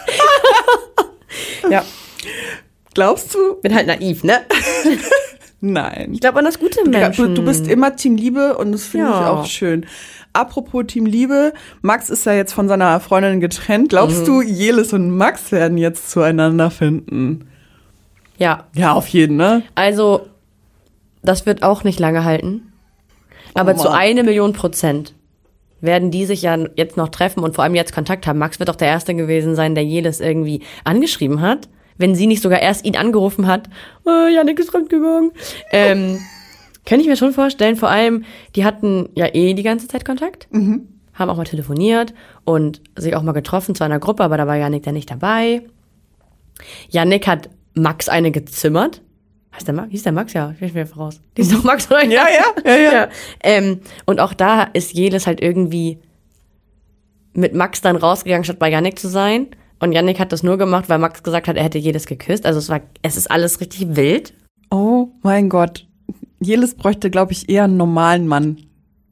Ja. 1.71 1.85
Glaubst 2.95 3.35
du? 3.35 3.55
bin 3.61 3.75
halt 3.75 3.89
naiv, 3.89 4.23
ne? 4.23 4.43
Nein. 5.61 6.11
Ich 6.13 6.21
glaube 6.21 6.39
an 6.39 6.45
das 6.45 6.59
gute 6.59 6.89
Menschen. 6.89 7.35
Du 7.35 7.45
bist 7.45 7.67
immer 7.67 7.97
Team 7.97 8.17
Liebe 8.17 8.57
und 8.59 8.73
das 8.73 8.85
finde 8.85 9.07
ich 9.09 9.15
Ja. 9.15 9.31
auch 9.31 9.47
schön. 9.47 9.87
Apropos 10.33 10.85
Team 10.87 11.07
Liebe, 11.07 11.55
Max 11.81 12.11
ist 12.11 12.27
ja 12.27 12.35
jetzt 12.35 12.53
von 12.53 12.69
seiner 12.69 13.01
Freundin 13.01 13.41
getrennt. 13.41 13.89
Glaubst 13.89 14.21
Mhm. 14.23 14.27
du, 14.27 14.43
Jelis 14.43 14.93
und 14.93 15.11
Max 15.17 15.51
werden 15.53 15.79
jetzt 15.79 16.11
zueinander 16.11 16.71
finden? 16.71 17.49
Ja, 18.39 18.65
Ja, 18.75 18.93
auf 18.93 19.09
jeden, 19.09 19.37
ne? 19.39 19.63
also 19.75 20.27
das 21.23 21.47
wird 21.47 21.63
auch 21.63 21.85
nicht 21.85 21.99
lange 21.99 22.23
halten. 22.25 22.73
Aber 23.55 23.73
Oh 23.75 23.79
zu 23.79 23.91
eine 23.91 24.23
Million 24.23 24.53
Prozent 24.53 25.15
werden 25.81 26.11
die 26.11 26.27
sich 26.27 26.43
ja 26.43 26.59
jetzt 26.75 26.99
noch 26.99 27.09
treffen 27.09 27.43
und 27.43 27.55
vor 27.55 27.65
allem 27.65 27.75
jetzt 27.75 27.95
Kontakt 27.95 28.27
haben. 28.27 28.39
Max 28.39 28.59
wird 28.59 28.69
doch 28.69 28.77
der 28.77 28.89
Erste 28.89 29.15
gewesen 29.15 29.55
sein, 29.55 29.75
der 29.75 29.85
Jelis 29.85 30.21
irgendwie 30.21 30.61
angeschrieben 30.85 31.41
hat. 31.41 31.69
Wenn 31.99 32.15
sie 32.15 32.27
nicht 32.27 32.43
sogar 32.43 32.61
erst 32.61 32.85
ihn 32.85 32.97
angerufen 32.97 33.47
hat, 33.47 33.69
oh, 34.05 34.27
Janik 34.29 34.59
ist 34.59 34.71
fremdgegangen. 34.71 35.33
Ähm, 35.73 36.19
kann 36.85 37.01
ich 37.01 37.07
mir 37.07 37.17
schon 37.17 37.33
vorstellen. 37.33 37.77
Vor 37.77 37.91
allem, 37.91 38.25
die 38.55 38.65
hatten 38.65 39.09
ja 39.15 39.27
eh 39.35 39.55
die 39.55 39.63
ganze 39.63 39.89
Zeit 39.89 40.05
Kontakt. 40.05 40.49
Haben 41.15 41.31
auch 41.31 41.37
mal 41.37 41.45
telefoniert 41.45 42.15
und 42.45 42.83
sich 42.97 43.17
auch 43.17 43.23
mal 43.23 43.33
getroffen 43.33 43.75
zu 43.75 43.85
einer 43.85 43.99
Gruppe, 43.99 44.23
aber 44.23 44.37
da 44.37 44.47
war 44.47 44.57
Janik 44.57 44.83
dann 44.85 44.95
nicht 44.95 45.11
dabei. 45.11 45.63
Janik 46.91 47.27
hat 47.27 47.51
Max 47.75 48.09
eine 48.09 48.31
gezimmert. 48.31 49.03
Heißt 49.55 49.67
der 49.67 49.75
Max? 49.75 49.91
Hieß 49.91 50.03
der 50.03 50.13
Max? 50.13 50.33
Ja, 50.35 50.55
ich 50.61 50.73
bin 50.75 50.87
voraus. 50.87 51.21
Die 51.37 51.43
ist 51.43 51.53
doch 51.53 51.65
Max, 51.65 51.91
oder? 51.91 52.05
Ja, 52.05 52.27
ja, 52.29 52.71
ja, 52.71 52.93
ja. 52.93 53.09
Ähm, 53.43 53.81
und 54.05 54.21
auch 54.21 54.35
da 54.35 54.65
ist 54.65 54.93
Jelis 54.93 55.27
halt 55.27 55.41
irgendwie 55.41 55.99
mit 57.33 57.55
Max 57.55 57.81
dann 57.81 57.97
rausgegangen, 57.97 58.45
statt 58.45 58.59
bei 58.59 58.71
Yannick 58.71 58.99
zu 58.99 59.09
sein. 59.09 59.49
Und 59.79 59.93
Yannick 59.93 60.19
hat 60.19 60.33
das 60.33 60.43
nur 60.43 60.57
gemacht, 60.57 60.89
weil 60.89 60.99
Max 60.99 61.23
gesagt 61.23 61.49
hat, 61.49 61.57
er 61.57 61.65
hätte 61.65 61.79
jedes 61.79 62.07
geküsst. 62.07 62.47
Also 62.47 62.59
es 62.59 62.69
war, 62.69 62.81
es 63.03 63.17
ist 63.17 63.31
alles 63.31 63.61
richtig 63.61 63.95
wild. 63.97 64.33
Oh 64.71 65.09
mein 65.23 65.49
Gott. 65.49 65.87
Jelis 66.41 66.75
bräuchte, 66.75 67.11
glaube 67.11 67.33
ich, 67.33 67.49
eher 67.49 67.65
einen 67.65 67.77
normalen 67.77 68.27
Mann, 68.27 68.57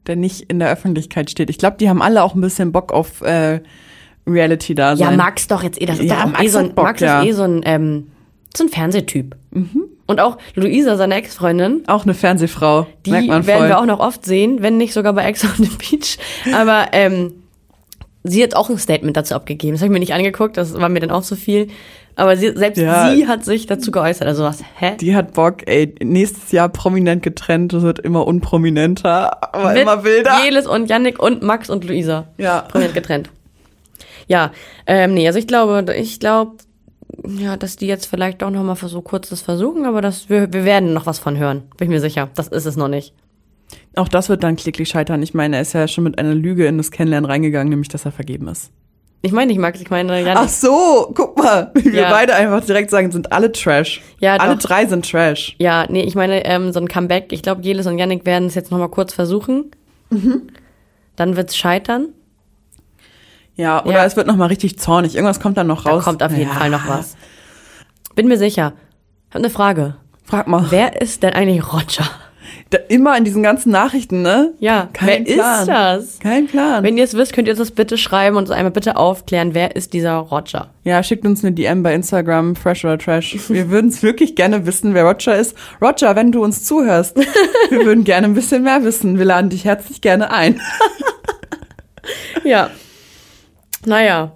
der 0.07 0.15
nicht 0.15 0.41
in 0.41 0.59
der 0.59 0.71
Öffentlichkeit 0.71 1.29
steht. 1.29 1.49
Ich 1.49 1.57
glaube, 1.57 1.77
die 1.77 1.89
haben 1.89 2.01
alle 2.01 2.23
auch 2.23 2.35
ein 2.35 2.41
bisschen 2.41 2.71
Bock 2.71 2.91
auf 2.93 3.21
äh, 3.21 3.61
Reality 4.27 4.73
da 4.75 4.91
Ja, 4.91 5.07
sein. 5.07 5.17
Max 5.17 5.47
doch 5.47 5.61
jetzt 5.63 5.79
eh, 5.81 5.85
das 5.85 5.99
ist 5.99 6.05
Ja, 6.05 6.15
doch 6.15 6.23
auch 6.25 6.31
Max 6.31 6.43
eh 6.43 6.47
so 6.47 6.57
ein, 6.59 6.73
Bock, 6.75 6.85
Max 6.85 7.01
ja. 7.01 7.21
ist 7.21 7.27
eh 7.27 7.31
so 7.33 7.43
ein, 7.43 7.61
ähm, 7.65 8.07
so 8.55 8.63
ein 8.63 8.69
Fernsehtyp. 8.69 9.35
Mhm. 9.51 9.83
Und 10.07 10.19
auch 10.19 10.37
Luisa, 10.55 10.97
seine 10.97 11.15
Ex-Freundin, 11.15 11.83
Auch 11.87 12.03
eine 12.03 12.13
Fernsehfrau. 12.13 12.85
die 13.05 13.11
merkt 13.11 13.27
man 13.27 13.47
werden 13.47 13.59
voll. 13.61 13.67
wir 13.69 13.79
auch 13.79 13.85
noch 13.85 13.99
oft 13.99 14.23
sehen, 14.25 14.61
wenn 14.61 14.77
nicht 14.77 14.93
sogar 14.93 15.13
bei 15.13 15.25
Ex 15.25 15.43
on 15.43 15.51
the 15.65 15.69
Beach. 15.77 16.17
Aber 16.53 16.87
ähm, 16.91 17.33
sie 18.27 18.43
hat 18.43 18.55
auch 18.55 18.69
ein 18.69 18.77
Statement 18.77 19.15
dazu 19.15 19.35
abgegeben. 19.35 19.73
Das 19.73 19.81
habe 19.81 19.87
ich 19.87 19.93
mir 19.93 19.99
nicht 19.99 20.13
angeguckt, 20.13 20.57
das 20.57 20.73
war 20.73 20.89
mir 20.89 20.99
dann 20.99 21.11
auch 21.11 21.23
zu 21.23 21.35
viel. 21.35 21.67
Aber 22.17 22.37
sie, 22.37 22.53
selbst 22.55 22.79
Ja. 22.81 23.13
sie 23.13 23.27
hat 23.27 23.43
sich 23.43 23.65
dazu 23.67 23.91
geäußert. 23.91 24.27
Also 24.27 24.43
was, 24.43 24.59
hä? 24.79 24.95
Die 24.99 25.15
hat 25.15 25.33
Bock, 25.33 25.67
ey, 25.67 25.93
nächstes 26.01 26.51
Jahr 26.51 26.69
prominent 26.69 27.23
getrennt, 27.23 27.73
das 27.73 27.83
wird 27.83 27.99
immer 27.99 28.25
unprominenter, 28.25 29.53
aber 29.53 29.73
Mit 29.73 29.81
immer 29.81 30.03
wilder. 30.03 30.31
Jelis 30.45 30.65
und 30.65 30.89
Yannick 30.89 31.21
und 31.21 31.43
Max 31.43 31.69
und 31.69 31.83
Luisa. 31.83 32.27
Ja. 32.37 32.61
Prominent 32.61 32.93
getrennt. 32.93 33.29
Ja, 34.27 34.51
ähm, 34.87 35.13
nee, 35.13 35.27
also 35.27 35.37
ich 35.39 35.47
glaube, 35.47 35.85
ich 35.95 36.19
glaube, 36.19 36.53
ja, 37.27 37.57
dass 37.57 37.75
die 37.75 37.87
jetzt 37.87 38.05
vielleicht 38.07 38.41
doch 38.41 38.49
noch 38.49 38.63
mal 38.63 38.75
so 38.75 39.01
kurz 39.01 39.29
das 39.29 39.41
versuchen, 39.41 39.85
aber 39.85 40.01
das, 40.01 40.29
wir, 40.29 40.51
wir 40.51 40.65
werden 40.65 40.93
noch 40.93 41.05
was 41.05 41.19
von 41.19 41.37
hören. 41.37 41.63
Bin 41.77 41.87
ich 41.87 41.93
mir 41.93 42.01
sicher. 42.01 42.29
Das 42.35 42.47
ist 42.47 42.65
es 42.65 42.75
noch 42.75 42.87
nicht. 42.87 43.13
Auch 43.95 44.07
das 44.07 44.29
wird 44.29 44.43
dann 44.43 44.55
klicklich 44.55 44.89
scheitern. 44.89 45.21
Ich 45.23 45.33
meine, 45.33 45.55
er 45.57 45.61
ist 45.61 45.73
ja 45.73 45.87
schon 45.87 46.03
mit 46.03 46.17
einer 46.19 46.33
Lüge 46.35 46.65
in 46.67 46.77
das 46.77 46.91
Kennenlernen 46.91 47.29
reingegangen, 47.29 47.69
nämlich, 47.69 47.87
dass 47.89 48.05
er 48.05 48.11
vergeben 48.11 48.47
ist. 48.47 48.71
Ich 49.21 49.31
meine 49.31 49.47
nicht 49.47 49.57
Max, 49.59 49.81
ich 49.81 49.89
meine 49.89 50.21
ja 50.23 50.33
Ach 50.37 50.47
so, 50.47 51.11
guck 51.15 51.37
mal. 51.37 51.71
wie 51.75 51.93
Wir 51.93 52.01
Ja. 52.03 52.09
beide 52.11 52.35
einfach 52.35 52.63
direkt 52.63 52.91
sagen, 52.91 53.11
sind 53.11 53.31
alle 53.31 53.51
Trash. 53.51 54.01
Ja, 54.19 54.35
alle 54.35 54.55
doch. 54.55 54.61
drei 54.67 54.85
sind 54.85 55.09
Trash. 55.09 55.55
Ja, 55.57 55.87
nee, 55.89 56.03
ich 56.03 56.13
meine, 56.13 56.45
ähm, 56.45 56.71
so 56.73 56.79
ein 56.79 56.87
Comeback, 56.87 57.31
ich 57.31 57.41
glaube, 57.41 57.61
Jelis 57.63 57.87
und 57.87 57.97
Yannick 57.97 58.25
werden 58.25 58.47
es 58.47 58.53
jetzt 58.55 58.69
noch 58.69 58.77
mal 58.77 58.89
kurz 58.89 59.13
versuchen. 59.13 59.71
Dann 61.15 61.35
wird's 61.37 61.57
scheitern. 61.57 62.09
Ja, 63.55 63.83
oder 63.83 63.93
Ja. 63.99 64.05
es 64.05 64.15
wird 64.15 64.27
noch 64.27 64.35
mal 64.35 64.47
richtig 64.47 64.77
zornig. 64.77 65.15
Irgendwas 65.15 65.39
kommt 65.39 65.57
dann 65.57 65.67
noch 65.67 65.83
Da 65.85 65.91
raus. 65.91 66.03
kommt 66.03 66.21
auf 66.21 66.31
jeden 66.31 66.49
Ja. 66.51 66.55
Fall 66.55 66.69
noch 66.69 66.87
was. 66.87 67.15
Bin 68.13 68.27
mir 68.27 68.37
sicher. 68.37 68.73
Hab 69.31 69.37
eine 69.37 69.49
Frage. 69.49 69.95
Frag 70.23 70.47
mal. 70.47 70.67
Wer 70.69 71.01
ist 71.01 71.23
denn 71.23 71.33
eigentlich 71.33 71.71
Roger? 71.73 72.05
Da, 72.69 72.79
immer 72.89 73.17
in 73.17 73.23
diesen 73.23 73.43
ganzen 73.43 73.71
Nachrichten, 73.71 74.21
ne? 74.21 74.53
Ja, 74.59 74.89
Kein 74.93 75.25
wer 75.25 75.35
Plan. 75.35 75.59
ist 75.59 75.67
das? 75.67 76.19
Kein 76.19 76.47
Plan. 76.47 76.83
Wenn 76.83 76.97
ihr 76.97 77.03
es 77.03 77.13
wisst, 77.15 77.33
könnt 77.33 77.47
ihr 77.47 77.53
uns 77.53 77.59
das 77.59 77.71
bitte 77.71 77.97
schreiben 77.97 78.35
und 78.37 78.43
uns 78.43 78.51
einmal 78.51 78.71
bitte 78.71 78.97
aufklären, 78.97 79.53
wer 79.53 79.75
ist 79.75 79.93
dieser 79.93 80.15
Roger? 80.17 80.69
ja, 80.83 81.01
schickt 81.01 81.25
uns 81.25 81.43
eine 81.43 81.51
DM 81.53 81.81
bei 81.81 81.95
Instagram, 81.95 82.55
Fresh 82.55 82.85
oder 82.85 82.97
Trash. 82.97 83.37
Wir 83.49 83.69
würden 83.71 83.89
es 83.89 84.03
wirklich 84.03 84.35
gerne 84.35 84.65
wissen, 84.65 84.93
wer 84.93 85.03
Roger 85.03 85.35
ist. 85.37 85.55
Roger, 85.81 86.15
wenn 86.15 86.31
du 86.31 86.43
uns 86.43 86.63
zuhörst, 86.63 87.17
wir 87.69 87.85
würden 87.85 88.03
gerne 88.03 88.27
ein 88.27 88.33
bisschen 88.35 88.63
mehr 88.63 88.83
wissen. 88.83 89.17
Wir 89.17 89.25
laden 89.25 89.49
dich 89.49 89.65
herzlich 89.65 90.01
gerne 90.01 90.31
ein. 90.31 90.61
Ja. 92.43 92.69
Naja. 93.85 94.33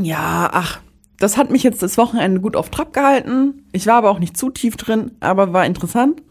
Ja, 0.00 0.48
ach, 0.52 0.78
das 1.18 1.36
hat 1.36 1.50
mich 1.50 1.62
jetzt 1.64 1.82
das 1.82 1.98
Wochenende 1.98 2.40
gut 2.40 2.54
auf 2.54 2.70
Trab 2.70 2.92
gehalten. 2.92 3.64
Ich 3.72 3.86
war 3.86 3.94
aber 3.96 4.10
auch 4.10 4.20
nicht 4.20 4.36
zu 4.36 4.50
tief 4.50 4.76
drin, 4.76 5.12
aber 5.20 5.52
war 5.52 5.66
interessant. 5.66 6.22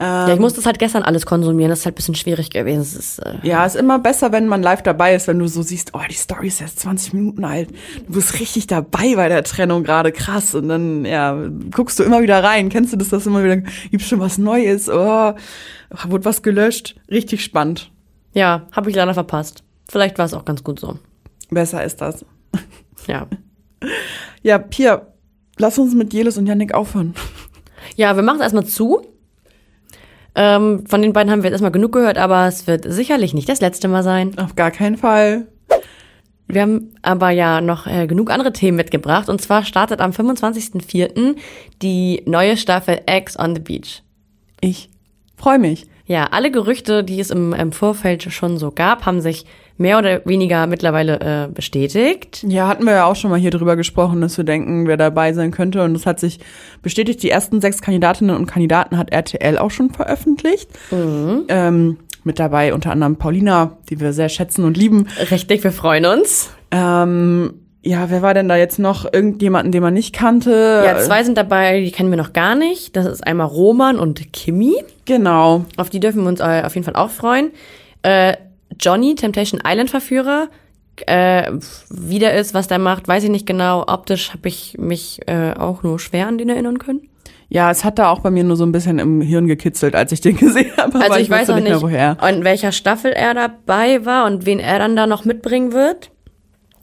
Ja, 0.00 0.32
ich 0.32 0.40
musste 0.40 0.56
das 0.60 0.66
halt 0.66 0.78
gestern 0.78 1.02
alles 1.02 1.26
konsumieren. 1.26 1.68
Das 1.68 1.80
ist 1.80 1.84
halt 1.84 1.94
ein 1.94 1.96
bisschen 1.96 2.14
schwierig 2.14 2.48
gewesen. 2.50 2.80
Es 2.80 2.94
ist, 2.96 3.18
äh, 3.18 3.34
Ja, 3.42 3.66
ist 3.66 3.76
immer 3.76 3.98
besser, 3.98 4.32
wenn 4.32 4.48
man 4.48 4.62
live 4.62 4.82
dabei 4.82 5.14
ist, 5.14 5.28
wenn 5.28 5.38
du 5.38 5.46
so 5.46 5.60
siehst, 5.62 5.90
oh, 5.94 6.00
die 6.08 6.14
Story 6.14 6.46
ist 6.48 6.60
jetzt 6.60 6.78
20 6.80 7.12
Minuten 7.12 7.44
alt. 7.44 7.68
Du 8.06 8.14
bist 8.14 8.40
richtig 8.40 8.66
dabei 8.66 9.14
bei 9.14 9.28
der 9.28 9.44
Trennung 9.44 9.84
gerade, 9.84 10.10
krass. 10.10 10.54
Und 10.54 10.68
dann, 10.68 11.04
ja, 11.04 11.36
guckst 11.70 11.98
du 11.98 12.02
immer 12.02 12.22
wieder 12.22 12.42
rein. 12.42 12.70
Kennst 12.70 12.92
du 12.92 12.96
das, 12.96 13.10
dass 13.10 13.26
immer 13.26 13.44
wieder, 13.44 13.58
gibt's 13.90 14.08
schon 14.08 14.20
was 14.20 14.38
Neues? 14.38 14.88
Oh, 14.88 15.34
wurde 16.08 16.24
was 16.24 16.42
gelöscht? 16.42 16.96
Richtig 17.10 17.44
spannend. 17.44 17.90
ja, 18.32 18.66
habe 18.72 18.88
ich 18.90 18.96
leider 18.96 19.12
verpasst. 19.12 19.62
Vielleicht 19.88 20.16
war 20.18 20.24
es 20.24 20.34
auch 20.34 20.44
ganz 20.44 20.64
gut 20.64 20.80
so. 20.80 20.98
Besser 21.50 21.84
ist 21.84 22.00
das. 22.00 22.24
Ja. 23.06 23.26
Ja, 24.42 24.58
Pia, 24.58 25.06
lass 25.58 25.78
uns 25.78 25.94
mit 25.94 26.12
Jelis 26.12 26.38
und 26.38 26.46
Yannick 26.46 26.72
aufhören. 26.74 27.14
Ja, 27.96 28.14
wir 28.14 28.22
machen 28.22 28.36
es 28.36 28.42
erstmal 28.44 28.66
zu. 28.66 29.02
Ähm, 30.34 30.86
von 30.86 31.02
den 31.02 31.12
beiden 31.12 31.30
haben 31.30 31.42
wir 31.42 31.48
jetzt 31.48 31.54
erstmal 31.54 31.72
genug 31.72 31.92
gehört, 31.92 32.18
aber 32.18 32.46
es 32.46 32.66
wird 32.66 32.84
sicherlich 32.86 33.34
nicht 33.34 33.48
das 33.48 33.60
letzte 33.60 33.88
Mal 33.88 34.02
sein. 34.02 34.38
Auf 34.38 34.56
gar 34.56 34.70
keinen 34.70 34.96
Fall. 34.96 35.46
Wir 36.46 36.62
haben 36.62 36.92
aber 37.02 37.30
ja 37.30 37.60
noch 37.60 37.86
äh, 37.86 38.06
genug 38.06 38.30
andere 38.30 38.52
Themen 38.52 38.76
mitgebracht. 38.76 39.28
Und 39.28 39.40
zwar 39.40 39.64
startet 39.64 40.00
am 40.00 40.10
25.04. 40.10 41.36
die 41.80 42.22
neue 42.26 42.56
Staffel 42.56 43.00
Eggs 43.06 43.38
on 43.38 43.54
the 43.54 43.60
Beach. 43.60 44.02
Ich 44.60 44.90
freue 45.36 45.58
mich. 45.58 45.86
Ja, 46.06 46.24
alle 46.32 46.50
Gerüchte, 46.50 47.04
die 47.04 47.20
es 47.20 47.30
im, 47.30 47.52
im 47.52 47.70
Vorfeld 47.70 48.24
schon 48.32 48.58
so 48.58 48.72
gab, 48.72 49.06
haben 49.06 49.20
sich 49.20 49.46
mehr 49.80 49.98
oder 49.98 50.20
weniger 50.26 50.66
mittlerweile 50.66 51.20
äh, 51.20 51.52
bestätigt. 51.52 52.44
Ja, 52.46 52.68
hatten 52.68 52.84
wir 52.84 52.92
ja 52.92 53.04
auch 53.06 53.16
schon 53.16 53.30
mal 53.30 53.40
hier 53.40 53.50
drüber 53.50 53.76
gesprochen, 53.76 54.20
dass 54.20 54.36
wir 54.36 54.44
denken, 54.44 54.86
wer 54.86 54.98
dabei 54.98 55.32
sein 55.32 55.50
könnte. 55.50 55.82
Und 55.82 55.94
das 55.94 56.04
hat 56.04 56.20
sich 56.20 56.38
bestätigt. 56.82 57.22
Die 57.22 57.30
ersten 57.30 57.60
sechs 57.62 57.80
Kandidatinnen 57.80 58.36
und 58.36 58.46
Kandidaten 58.46 58.98
hat 58.98 59.10
RTL 59.10 59.56
auch 59.56 59.70
schon 59.70 59.90
veröffentlicht. 59.90 60.68
Ähm, 60.92 61.96
mit 62.24 62.38
dabei 62.38 62.74
unter 62.74 62.92
anderem 62.92 63.16
Paulina, 63.16 63.78
die 63.88 63.98
wir 64.00 64.12
sehr 64.12 64.28
schätzen 64.28 64.64
und 64.64 64.76
lieben. 64.76 65.08
Richtig, 65.30 65.64
wir 65.64 65.72
freuen 65.72 66.04
uns. 66.04 66.50
Ähm, 66.70 67.54
ja, 67.82 68.10
wer 68.10 68.20
war 68.20 68.34
denn 68.34 68.50
da 68.50 68.56
jetzt 68.56 68.78
noch? 68.78 69.10
Irgendjemanden, 69.10 69.72
den 69.72 69.82
man 69.82 69.94
nicht 69.94 70.14
kannte? 70.14 70.82
Ja, 70.84 70.98
zwei 70.98 71.24
sind 71.24 71.38
dabei, 71.38 71.80
die 71.80 71.90
kennen 71.90 72.10
wir 72.10 72.18
noch 72.18 72.34
gar 72.34 72.54
nicht. 72.54 72.94
Das 72.94 73.06
ist 73.06 73.26
einmal 73.26 73.46
Roman 73.46 73.98
und 73.98 74.34
Kimi. 74.34 74.74
Genau. 75.06 75.64
Auf 75.78 75.88
die 75.88 76.00
dürfen 76.00 76.22
wir 76.22 76.28
uns 76.28 76.40
äh, 76.40 76.62
auf 76.66 76.74
jeden 76.74 76.84
Fall 76.84 76.96
auch 76.96 77.08
freuen. 77.08 77.52
Äh, 78.02 78.34
Johnny, 78.78 79.14
Temptation 79.14 79.60
Island 79.64 79.90
Verführer. 79.90 80.48
Äh, 81.06 81.52
wie 81.88 82.18
der 82.18 82.34
ist, 82.34 82.52
was 82.52 82.68
der 82.68 82.78
macht, 82.78 83.08
weiß 83.08 83.24
ich 83.24 83.30
nicht 83.30 83.46
genau. 83.46 83.84
Optisch 83.86 84.32
habe 84.32 84.48
ich 84.48 84.76
mich 84.78 85.20
äh, 85.26 85.54
auch 85.54 85.82
nur 85.82 85.98
schwer 85.98 86.26
an 86.26 86.36
den 86.36 86.50
erinnern 86.50 86.78
können. 86.78 87.08
Ja, 87.48 87.70
es 87.70 87.84
hat 87.84 87.98
da 87.98 88.10
auch 88.10 88.20
bei 88.20 88.30
mir 88.30 88.44
nur 88.44 88.56
so 88.56 88.64
ein 88.64 88.70
bisschen 88.70 89.00
im 89.00 89.20
Hirn 89.20 89.48
gekitzelt, 89.48 89.96
als 89.96 90.12
ich 90.12 90.20
den 90.20 90.36
gesehen 90.38 90.70
habe. 90.76 91.00
Also 91.00 91.16
ich, 91.16 91.30
weiß 91.30 91.48
wusste 91.48 91.54
auch 91.54 91.56
nicht, 91.56 91.68
mehr, 91.68 91.82
woher. 91.82 92.16
in 92.28 92.44
welcher 92.44 92.70
Staffel 92.70 93.12
er 93.12 93.34
dabei 93.34 94.04
war 94.04 94.26
und 94.26 94.46
wen 94.46 94.60
er 94.60 94.78
dann 94.78 94.94
da 94.94 95.06
noch 95.06 95.24
mitbringen 95.24 95.72
wird. 95.72 96.10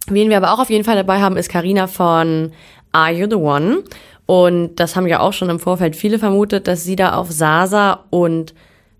Wen 0.09 0.29
wir 0.29 0.37
aber 0.37 0.53
auch 0.53 0.59
auf 0.59 0.69
jeden 0.69 0.83
Fall 0.83 0.95
dabei 0.95 1.21
haben, 1.21 1.37
ist 1.37 1.49
Karina 1.49 1.87
von 1.87 2.51
Are 2.91 3.11
You 3.11 3.27
the 3.29 3.35
One? 3.35 3.83
Und 4.25 4.75
das 4.75 4.95
haben 4.95 5.07
ja 5.07 5.21
auch 5.21 5.33
schon 5.33 5.49
im 5.49 5.59
Vorfeld 5.59 5.95
viele 5.95 6.19
vermutet, 6.19 6.67
dass 6.67 6.83
sie 6.83 6.97
da 6.97 7.13
auf 7.13 7.31
Sasa 7.31 8.05
und 8.09 8.53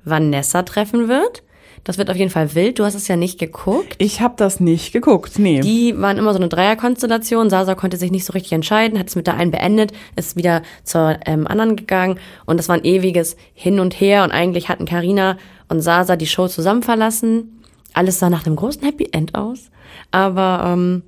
Vanessa 0.05 0.63
treffen 0.63 1.09
wird. 1.09 1.43
Das 1.87 1.97
wird 1.97 2.09
auf 2.09 2.17
jeden 2.17 2.29
Fall 2.29 2.53
wild. 2.53 2.79
Du 2.79 2.83
hast 2.83 2.95
es 2.95 3.07
ja 3.07 3.15
nicht 3.15 3.39
geguckt. 3.39 3.95
Ich 3.97 4.19
habe 4.19 4.33
das 4.35 4.59
nicht 4.59 4.91
geguckt, 4.91 5.39
nee. 5.39 5.61
Die 5.61 5.97
waren 5.97 6.17
immer 6.17 6.33
so 6.33 6.37
eine 6.37 6.49
Dreierkonstellation. 6.49 7.49
Sasa 7.49 7.75
konnte 7.75 7.95
sich 7.95 8.11
nicht 8.11 8.25
so 8.25 8.33
richtig 8.33 8.51
entscheiden, 8.51 8.99
hat 8.99 9.07
es 9.07 9.15
mit 9.15 9.25
der 9.25 9.35
einen 9.35 9.51
beendet, 9.51 9.93
ist 10.17 10.35
wieder 10.35 10.63
zur 10.83 11.17
ähm, 11.25 11.47
anderen 11.47 11.77
gegangen 11.77 12.19
und 12.45 12.57
das 12.57 12.67
war 12.67 12.75
ein 12.75 12.83
ewiges 12.83 13.37
Hin 13.53 13.79
und 13.79 13.93
Her 14.01 14.25
und 14.25 14.31
eigentlich 14.31 14.67
hatten 14.67 14.83
Karina 14.83 15.37
und 15.69 15.79
Sasa 15.79 16.17
die 16.17 16.27
Show 16.27 16.49
zusammen 16.49 16.83
verlassen. 16.83 17.63
Alles 17.93 18.19
sah 18.19 18.29
nach 18.29 18.45
einem 18.45 18.57
großen 18.57 18.83
Happy 18.83 19.07
End 19.13 19.33
aus, 19.33 19.71
aber 20.11 20.73
ähm, 20.73 21.03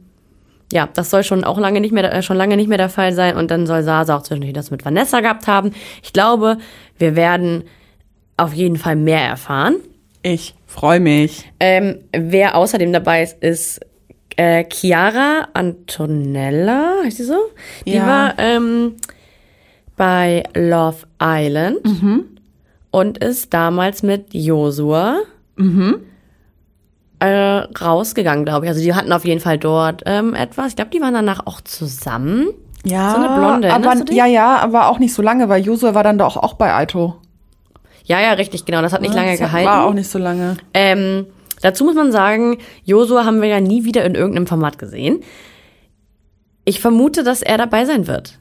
ja, 0.72 0.88
das 0.94 1.10
soll 1.10 1.26
schon 1.26 1.44
auch 1.44 1.60
lange 1.60 1.82
nicht 1.82 1.92
mehr, 1.92 2.10
äh, 2.10 2.24
schon 2.24 2.38
lange 2.38 2.56
nicht 2.56 2.70
mehr 2.70 2.78
der 2.78 2.88
Fall 2.88 3.12
sein 3.12 3.36
und 3.36 3.52
dann 3.52 3.68
soll 3.68 3.84
Sasa 3.84 4.15
auch 4.15 4.24
zwischendurch 4.24 4.54
das 4.54 4.72
mit 4.72 4.86
Vanessa 4.86 5.20
gehabt 5.20 5.46
haben. 5.46 5.72
Ich 6.02 6.13
glaube, 6.13 6.58
wir 6.98 7.18
werden 7.18 7.65
auf 8.38 8.54
jeden 8.54 8.78
Fall 8.78 8.96
mehr 8.96 9.20
erfahren. 9.20 9.76
Ich 10.22 10.56
freue 10.66 11.00
mich. 11.00 11.50
Ähm, 11.60 12.00
wer 12.12 12.56
außerdem 12.56 12.92
dabei 12.94 13.24
ist, 13.24 13.42
ist 13.42 13.80
äh, 14.36 14.66
Chiara 14.72 15.48
Antonella, 15.54 16.96
heißt 17.04 17.18
sie 17.18 17.24
so? 17.24 17.38
Die 17.86 17.94
Ja. 17.94 18.08
war 18.08 18.34
ähm, 18.38 18.96
bei 19.96 20.44
Love 20.56 21.06
Island 21.22 21.80
und 22.92 23.18
ist 23.20 23.54
damals 23.54 24.04
mit 24.04 24.34
Josua 24.34 25.20
äh, 27.20 27.28
rausgegangen, 27.28 28.46
glaube 28.46 28.66
ich. 28.66 28.70
Also 28.70 28.82
die 28.82 28.94
hatten 28.94 29.12
auf 29.12 29.26
jeden 29.26 29.42
Fall 29.42 29.58
dort 29.58 30.04
ähm, 30.06 30.34
etwas. 30.34 30.70
Ich 30.70 30.76
glaube, 30.78 30.92
die 30.92 31.02
waren 31.02 31.14
danach 31.14 31.46
auch 31.46 31.60
zusammen. 31.62 32.48
Ja, 32.86 33.12
So 33.12 33.18
eine 33.18 33.30
Blonde, 33.30 33.74
aber, 33.74 33.94
ja, 34.14 34.26
ja, 34.26 34.58
aber 34.58 34.88
auch 34.88 35.00
nicht 35.00 35.14
so 35.14 35.22
lange, 35.22 35.50
weil 35.50 35.62
Josua 35.62 35.94
war 35.94 36.04
dann 36.04 36.18
doch 36.18 36.38
auch 36.38 36.54
bei 36.54 36.74
Aito. 36.74 37.18
Ja, 38.10 38.19
ja, 38.19 38.34
richtig, 38.34 38.65
genau. 38.65 38.82
Das 38.82 38.91
hat 38.91 39.02
nicht 39.02 39.13
lange 39.13 39.32
Das 39.32 39.39
gehalten. 39.39 39.67
War 39.69 39.86
auch 39.86 39.93
nicht 39.93 40.10
so 40.10 40.17
lange. 40.19 40.58
Ähm, 40.74 41.28
dazu 41.62 41.84
muss 41.86 41.95
man 41.95 42.12
sagen, 42.12 42.58
Josua 42.84 43.24
haben 43.24 43.39
wir 43.41 43.48
ja 43.48 43.62
nie 43.62 43.86
wieder 43.86 44.04
in 44.04 44.15
irgendeinem 44.15 44.48
Format 44.48 44.78
gesehen. 44.80 45.22
Ich 46.65 46.80
vermute, 46.82 47.24
dass 47.24 47.41
er 47.41 47.58
dabei 47.58 47.86
sein 47.86 48.08
wird. 48.08 48.38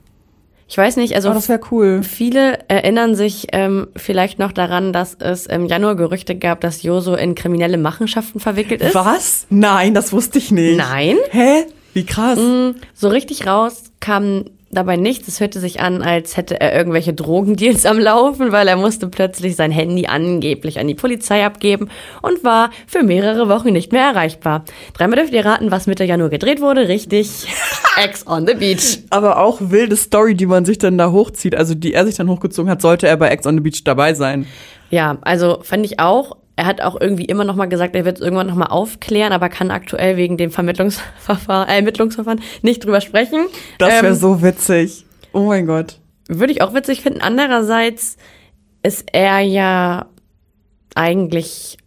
Ich 0.70 0.76
weiß 0.76 0.96
nicht, 0.96 1.14
also 1.14 1.30
Oh, 1.30 1.32
das 1.34 1.48
wäre 1.48 1.60
cool. 1.70 2.02
viele 2.02 2.58
erinnern 2.68 3.14
sich 3.14 3.46
ähm, 3.52 3.88
vielleicht 3.96 4.38
noch 4.38 4.52
daran, 4.52 4.92
dass 4.92 5.14
es 5.18 5.46
im 5.46 5.64
Januar 5.64 5.96
Gerüchte 5.96 6.34
gab, 6.36 6.60
dass 6.60 6.82
Joso 6.82 7.14
in 7.14 7.34
kriminelle 7.34 7.78
Machenschaften 7.78 8.38
verwickelt 8.38 8.82
ist. 8.82 8.94
Was? 8.94 9.46
Nein, 9.48 9.94
das 9.94 10.12
wusste 10.12 10.36
ich 10.38 10.50
nicht. 10.50 10.76
Nein. 10.76 11.16
Hä? 11.30 11.64
Wie 11.94 12.04
krass. 12.04 12.38
So 12.94 13.08
richtig 13.08 13.46
raus 13.46 13.84
kam 14.00 14.44
dabei 14.70 14.96
nichts. 14.96 15.28
Es 15.28 15.40
hörte 15.40 15.60
sich 15.60 15.80
an, 15.80 16.02
als 16.02 16.36
hätte 16.36 16.60
er 16.60 16.74
irgendwelche 16.74 17.12
Drogendeals 17.12 17.86
am 17.86 17.98
Laufen, 17.98 18.52
weil 18.52 18.68
er 18.68 18.76
musste 18.76 19.08
plötzlich 19.08 19.56
sein 19.56 19.70
Handy 19.70 20.06
angeblich 20.06 20.78
an 20.78 20.88
die 20.88 20.94
Polizei 20.94 21.44
abgeben 21.44 21.88
und 22.22 22.44
war 22.44 22.70
für 22.86 23.02
mehrere 23.02 23.48
Wochen 23.48 23.72
nicht 23.72 23.92
mehr 23.92 24.04
erreichbar. 24.04 24.64
Dreimal 24.94 25.18
dürft 25.18 25.32
ihr 25.32 25.44
raten, 25.44 25.70
was 25.70 25.86
Mitte 25.86 26.04
Januar 26.04 26.30
gedreht 26.30 26.60
wurde. 26.60 26.88
Richtig. 26.88 27.46
Ex 27.96 28.26
on 28.26 28.46
the 28.46 28.54
Beach. 28.54 29.00
Aber 29.10 29.38
auch 29.38 29.58
wilde 29.60 29.96
Story, 29.96 30.34
die 30.34 30.46
man 30.46 30.64
sich 30.64 30.78
dann 30.78 30.98
da 30.98 31.10
hochzieht, 31.10 31.54
also 31.54 31.74
die 31.74 31.94
er 31.94 32.06
sich 32.06 32.16
dann 32.16 32.28
hochgezogen 32.28 32.70
hat, 32.70 32.82
sollte 32.82 33.08
er 33.08 33.16
bei 33.16 33.28
Ex 33.28 33.46
on 33.46 33.56
the 33.56 33.60
Beach 33.60 33.82
dabei 33.84 34.14
sein. 34.14 34.46
Ja, 34.90 35.18
also 35.22 35.60
fand 35.62 35.84
ich 35.84 35.98
auch. 35.98 36.36
Er 36.58 36.66
hat 36.66 36.80
auch 36.80 37.00
irgendwie 37.00 37.24
immer 37.24 37.44
noch 37.44 37.54
mal 37.54 37.68
gesagt, 37.68 37.94
er 37.94 38.04
wird 38.04 38.16
es 38.16 38.20
irgendwann 38.20 38.48
noch 38.48 38.56
mal 38.56 38.66
aufklären, 38.66 39.32
aber 39.32 39.48
kann 39.48 39.70
aktuell 39.70 40.16
wegen 40.16 40.36
dem 40.36 40.50
Vermittlungsverfahren, 40.50 41.68
äh, 41.68 41.76
Ermittlungsverfahren 41.76 42.40
nicht 42.62 42.84
drüber 42.84 43.00
sprechen. 43.00 43.46
Das 43.78 43.90
wäre 44.02 44.08
Ähm, 44.08 44.14
so 44.14 44.42
witzig. 44.42 45.06
Oh 45.32 45.42
mein 45.42 45.66
Gott. 45.66 46.00
Würde 46.28 46.52
ich 46.52 46.60
auch 46.60 46.74
witzig 46.74 47.02
finden. 47.02 47.20
Andererseits 47.20 48.16
ist 48.82 49.06
er 49.12 49.38
ja 49.38 50.06
eigentlich 50.96 51.78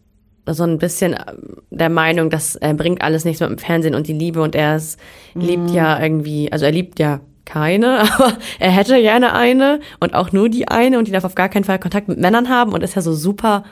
so 0.47 0.63
ein 0.63 0.77
bisschen 0.77 1.15
äh, 1.15 1.33
der 1.69 1.89
Meinung, 1.89 2.29
dass 2.29 2.55
er 2.55 2.73
bringt 2.73 3.01
alles 3.01 3.25
nichts 3.25 3.41
mit 3.41 3.49
dem 3.49 3.57
Fernsehen 3.57 3.93
und 3.93 4.07
die 4.07 4.13
Liebe 4.13 4.41
und 4.41 4.55
er 4.55 4.77
ist, 4.77 4.97
liebt 5.33 5.69
ja 5.71 6.01
irgendwie, 6.01 6.49
also 6.49 6.63
er 6.63 6.71
liebt 6.71 6.97
ja 6.97 7.19
keine, 7.43 7.99
aber 8.13 8.37
er 8.57 8.71
hätte 8.71 9.01
gerne 9.01 9.33
eine 9.33 9.81
und 9.99 10.13
auch 10.13 10.31
nur 10.31 10.47
die 10.47 10.69
eine 10.69 10.97
und 10.97 11.09
die 11.09 11.11
darf 11.11 11.25
auf 11.25 11.35
gar 11.35 11.49
keinen 11.49 11.65
Fall 11.65 11.79
Kontakt 11.79 12.07
mit 12.07 12.19
Männern 12.19 12.47
haben 12.47 12.71
und 12.71 12.83
ist 12.83 12.95
ja 12.95 13.01
so 13.01 13.11
super, 13.11 13.65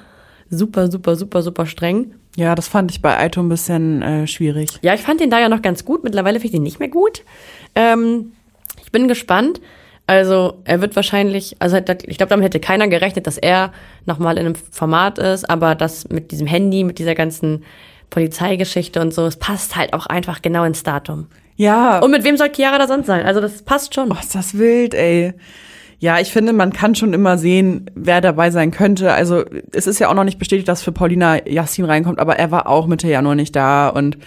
super, 0.50 0.92
super, 0.92 1.16
super, 1.16 1.42
super 1.42 1.66
streng. 1.66 2.14
Ja, 2.36 2.56
das 2.56 2.68
fand 2.68 2.92
ich 2.92 3.02
bei 3.02 3.18
Aito 3.18 3.42
ein 3.42 3.50
bisschen 3.50 4.02
äh, 4.02 4.28
schwierig. 4.28 4.70
Ja, 4.82 4.94
ich 4.94 5.02
fand 5.02 5.20
den 5.20 5.30
da 5.30 5.40
ja 5.40 5.50
noch 5.50 5.62
ganz 5.62 5.84
gut. 5.84 6.04
Mittlerweile 6.04 6.40
finde 6.40 6.48
ich 6.48 6.52
den 6.54 6.64
nicht 6.64 6.80
mehr 6.80 6.90
gut. 6.90 7.24
Ähm, 7.76 8.32
ich 8.84 8.92
bin 8.92 9.08
gespannt. 9.08 9.62
Also 10.08 10.56
er 10.64 10.82
wird 10.82 10.96
wahrscheinlich, 10.96 11.56
also 11.60 11.78
ich 11.78 12.18
glaube, 12.18 12.32
damit 12.32 12.44
hätte 12.46 12.60
keiner 12.60 12.88
gerechnet, 12.88 13.28
dass 13.28 13.38
er 13.38 13.72
nochmal 14.08 14.40
in 14.40 14.46
einem 14.48 14.56
Format 14.56 15.20
ist, 15.20 15.48
aber 15.48 15.76
das 15.76 16.10
mit 16.10 16.32
diesem 16.32 16.48
Handy, 16.48 16.84
mit 16.84 16.98
dieser 16.98 17.14
ganzen 17.14 17.64
Polizeigeschichte 18.10 19.02
und 19.02 19.14
so, 19.14 19.28
es 19.28 19.36
passt 19.36 19.76
halt 19.76 19.94
auch 19.94 20.08
einfach 20.08 20.42
genau 20.42 20.64
ins 20.64 20.82
Datum. 20.82 21.28
Ja. 21.58 22.00
Und 22.00 22.10
mit 22.10 22.24
wem 22.24 22.38
soll 22.38 22.50
Chiara 22.52 22.80
da 22.80 22.88
sonst 22.88 23.06
sein? 23.06 23.24
Also 23.24 23.40
das 23.40 23.62
passt 23.62 23.94
schon. 23.94 24.12
Oh, 24.12 24.16
ist 24.20 24.34
das 24.34 24.58
wild, 24.58 24.96
ey. 24.96 25.34
Ja, 26.02 26.20
ich 26.20 26.32
finde, 26.32 26.54
man 26.54 26.72
kann 26.72 26.96
schon 26.96 27.14
immer 27.14 27.38
sehen, 27.38 27.92
wer 27.94 28.22
dabei 28.22 28.52
sein 28.52 28.72
könnte. 28.72 29.12
Also 29.12 29.44
es 29.74 29.86
ist 29.86 30.00
ja 30.00 30.10
auch 30.10 30.14
noch 30.14 30.24
nicht 30.24 30.40
bestätigt, 30.40 30.68
dass 30.68 30.82
für 30.82 30.94
Paulina 30.94 31.46
Yassin 31.46 31.84
reinkommt, 31.84 32.20
aber 32.20 32.40
er 32.40 32.52
war 32.52 32.68
auch 32.68 32.88
Mitte 32.88 33.10
Januar 33.10 33.36
nicht 33.36 33.56
da 33.56 33.90
und 33.90 34.18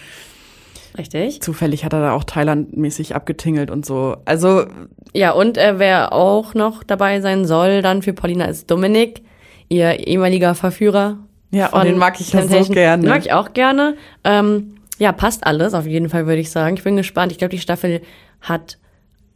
Richtig. 0.95 1.41
zufällig 1.41 1.83
hat 1.83 1.93
er 1.93 2.01
da 2.01 2.11
auch 2.13 2.23
Thailand-mäßig 2.23 3.15
abgetingelt 3.15 3.71
und 3.71 3.85
so. 3.85 4.17
Also 4.25 4.65
Ja, 5.13 5.31
und 5.31 5.57
äh, 5.57 5.79
wer 5.79 6.13
auch 6.13 6.53
noch 6.53 6.83
dabei 6.83 7.21
sein 7.21 7.45
soll, 7.45 7.81
dann 7.81 8.03
für 8.03 8.13
Paulina 8.13 8.45
ist 8.45 8.69
Dominik, 8.69 9.23
ihr 9.69 10.07
ehemaliger 10.07 10.53
Verführer. 10.53 11.17
Ja, 11.49 11.69
und 11.69 11.85
den 11.85 11.97
mag 11.97 12.19
ich 12.19 12.33
ja 12.33 12.41
so 12.41 12.47
Temptation. 12.47 12.75
gerne. 12.75 13.01
Den 13.03 13.09
mag 13.09 13.21
ich 13.21 13.33
auch 13.33 13.53
gerne. 13.53 13.95
Ähm, 14.23 14.75
ja, 14.99 15.11
passt 15.11 15.45
alles, 15.47 15.73
auf 15.73 15.87
jeden 15.87 16.09
Fall, 16.09 16.27
würde 16.27 16.39
ich 16.41 16.51
sagen. 16.51 16.75
Ich 16.75 16.83
bin 16.83 16.95
gespannt. 16.97 17.31
Ich 17.31 17.39
glaube, 17.39 17.51
die 17.51 17.59
Staffel 17.59 18.01
hat 18.41 18.77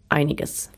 einiges. 0.10 0.72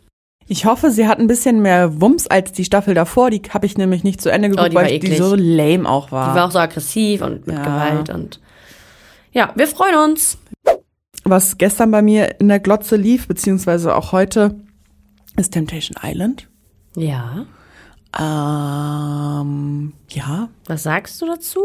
Ich 0.50 0.66
hoffe, 0.66 0.92
sie 0.92 1.08
hat 1.08 1.20
ein 1.20 1.28
bisschen 1.28 1.62
mehr 1.62 2.02
Wumms 2.02 2.28
als 2.28 2.52
die 2.52 2.66
Staffel 2.66 2.94
davor. 2.94 3.30
Die 3.30 3.42
habe 3.54 3.66
ich 3.66 3.78
nämlich 3.78 4.04
nicht 4.04 4.20
zu 4.22 4.30
Ende 4.32 4.50
geguckt, 4.50 4.66
Oh, 4.66 4.70
die 4.70 4.76
war 4.76 4.84
weil 4.84 5.00
die 5.00 5.16
so 5.16 5.36
lame 5.36 5.88
auch 5.88 6.12
war. 6.12 6.32
Die 6.32 6.36
war 6.40 6.48
auch 6.48 6.52
so 6.52 6.60
aggressiv 6.60 7.22
und 7.22 7.48
mit 7.48 7.56
Ja. 7.56 7.64
Gewalt 7.64 8.10
und 8.10 8.42
ja, 9.32 9.54
wir 9.56 9.68
freuen 9.68 10.12
uns. 10.12 10.38
Was 11.24 11.58
gestern 11.60 11.92
bei 11.92 12.02
mir 12.02 12.40
in 12.40 12.48
der 12.48 12.60
Glotze 12.60 12.96
lief, 12.96 13.28
beziehungsweise 13.28 13.96
auch 13.96 14.12
heute, 14.12 14.56
ist 15.38 15.52
Temptation 15.54 15.96
Island. 16.04 16.48
Ja. 16.96 17.46
Ähm, 18.18 19.94
ja, 20.10 20.50
Was 20.66 20.84
sagst 20.84 21.22
du 21.22 21.28
dazu? 21.28 21.60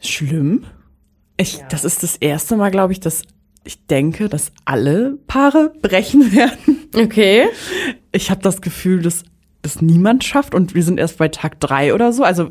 schlimm. 0.00 0.64
Ich, 1.36 1.62
Das 1.70 1.84
ist 1.84 2.02
das 2.02 2.16
erste 2.16 2.56
Mal, 2.56 2.70
glaube 2.70 2.92
ich, 2.92 3.00
dass 3.00 3.22
ich 3.64 3.86
denke, 3.86 4.28
dass 4.28 4.52
alle 4.64 5.18
Paare 5.26 5.72
brechen 5.82 6.32
werden. 6.32 6.88
Okay. 6.94 7.46
Ich 8.12 8.30
habe 8.30 8.42
das 8.42 8.60
Gefühl, 8.60 9.02
dass 9.02 9.24
das 9.62 9.80
niemand 9.80 10.24
schafft 10.24 10.54
und 10.54 10.74
wir 10.74 10.82
sind 10.82 10.98
erst 10.98 11.18
bei 11.18 11.28
Tag 11.28 11.60
drei 11.60 11.94
oder 11.94 12.12
so. 12.12 12.24
Also 12.24 12.50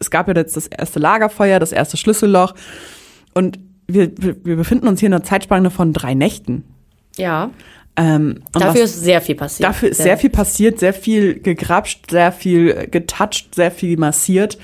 es 0.00 0.10
gab 0.10 0.28
ja 0.28 0.34
jetzt 0.34 0.56
das 0.56 0.66
erste 0.66 0.98
Lagerfeuer, 0.98 1.58
das 1.60 1.72
erste 1.72 1.96
Schlüsselloch 1.96 2.54
und 3.34 3.58
wir, 3.86 4.10
wir, 4.18 4.56
befinden 4.56 4.88
uns 4.88 5.00
hier 5.00 5.08
in 5.08 5.14
einer 5.14 5.22
Zeitspanne 5.22 5.70
von 5.70 5.92
drei 5.92 6.14
Nächten. 6.14 6.64
Ja. 7.16 7.50
Ähm, 7.96 8.42
Dafür 8.52 8.82
was- 8.82 8.90
ist 8.90 9.00
sehr 9.02 9.20
viel 9.20 9.34
passiert. 9.34 9.68
Dafür 9.68 9.88
ist 9.90 9.98
sehr 9.98 10.16
viel 10.18 10.30
passiert, 10.30 10.78
sehr 10.78 10.92
viel 10.92 11.40
gegrapscht, 11.40 12.10
sehr 12.10 12.32
viel 12.32 12.86
getoucht, 12.90 13.54
sehr 13.54 13.70
viel 13.70 13.96
massiert. 13.98 14.58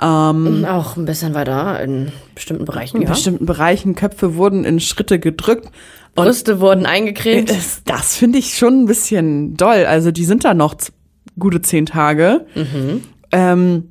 Auch 0.00 0.96
ein 0.96 1.04
bisschen 1.04 1.34
weiter 1.34 1.82
in 1.82 2.10
bestimmten 2.34 2.64
Bereichen, 2.64 2.96
In 2.96 3.02
ja. 3.02 3.10
bestimmten 3.10 3.44
Bereichen 3.46 3.94
Köpfe 3.94 4.34
wurden 4.36 4.64
in 4.64 4.80
Schritte 4.80 5.18
gedrückt. 5.18 5.68
Brüste 6.14 6.60
wurden 6.60 6.86
eingecremt. 6.86 7.50
das, 7.50 7.82
das 7.84 8.16
finde 8.16 8.38
ich 8.38 8.56
schon 8.56 8.82
ein 8.82 8.86
bisschen 8.86 9.56
doll. 9.56 9.84
Also 9.86 10.10
die 10.10 10.24
sind 10.24 10.44
da 10.44 10.54
noch 10.54 10.74
gute 11.38 11.60
zehn 11.60 11.86
Tage. 11.86 12.46
Ähm, 13.32 13.90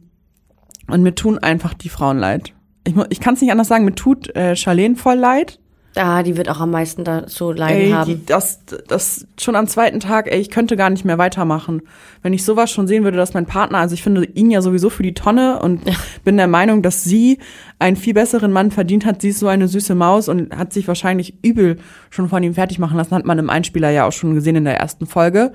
und 0.88 1.04
mir 1.04 1.14
tun 1.16 1.38
einfach 1.38 1.74
die 1.74 1.90
Frauen 1.90 2.18
leid. 2.18 2.54
Ich, 2.86 2.96
ich 3.10 3.20
kann 3.20 3.36
es 3.36 3.42
nicht 3.42 3.52
anders 3.52 3.68
sagen, 3.68 3.86
mir 3.86 3.96
tut 3.96 4.36
äh, 4.36 4.56
Charlene 4.56 4.96
voll 4.96 5.18
leid. 5.18 5.60
Ah, 5.96 6.22
die 6.22 6.38
wird 6.38 6.50
auch 6.50 6.60
am 6.60 6.70
meisten 6.70 7.04
dazu 7.04 7.52
leiden 7.52 7.82
Ey, 7.82 7.92
haben. 7.92 8.06
die, 8.06 8.26
das, 8.26 8.60
das 8.88 9.26
schon 9.40 9.56
am 9.56 9.68
zweiten 9.68 10.00
Tag, 10.00 10.32
ey, 10.32 10.40
ich 10.40 10.52
könnte 10.52 10.78
gar 10.78 10.92
nicht 10.92 11.04
mehr 11.04 11.18
weitermachen. 11.18 11.82
Wenn 12.22 12.32
ich 12.32 12.46
sowas 12.46 12.70
schon 12.70 12.88
sehen 12.88 13.04
würde, 13.04 13.18
dass 13.18 13.34
mein 13.34 13.48
Partner, 13.48 13.80
also 13.80 13.96
ich 13.96 14.04
finde 14.04 14.24
ihn 14.24 14.52
ja 14.52 14.62
sowieso 14.62 14.92
für 14.92 15.02
die 15.02 15.16
Tonne 15.16 15.60
und 15.60 15.82
bin 16.24 16.38
der 16.38 16.48
Meinung, 16.48 16.84
dass 16.84 17.04
sie 17.04 17.40
einen 17.80 17.98
viel 17.98 18.14
besseren 18.14 18.52
Mann 18.52 18.70
verdient 18.70 19.06
hat. 19.06 19.22
Sie 19.22 19.30
ist 19.30 19.40
so 19.40 19.48
eine 19.48 19.68
süße 19.68 19.96
Maus 19.96 20.30
und 20.30 20.56
hat 20.56 20.74
sich 20.74 20.88
wahrscheinlich 20.88 21.44
übel 21.44 21.78
schon 22.12 22.30
von 22.30 22.44
ihm 22.44 22.54
fertig 22.54 22.78
machen 22.78 22.98
lassen, 22.98 23.16
hat 23.16 23.26
man 23.26 23.40
im 23.40 23.50
Einspieler 23.50 23.90
ja 23.90 24.06
auch 24.06 24.12
schon 24.12 24.36
gesehen 24.36 24.58
in 24.58 24.66
der 24.66 24.78
ersten 24.78 25.08
Folge. 25.08 25.54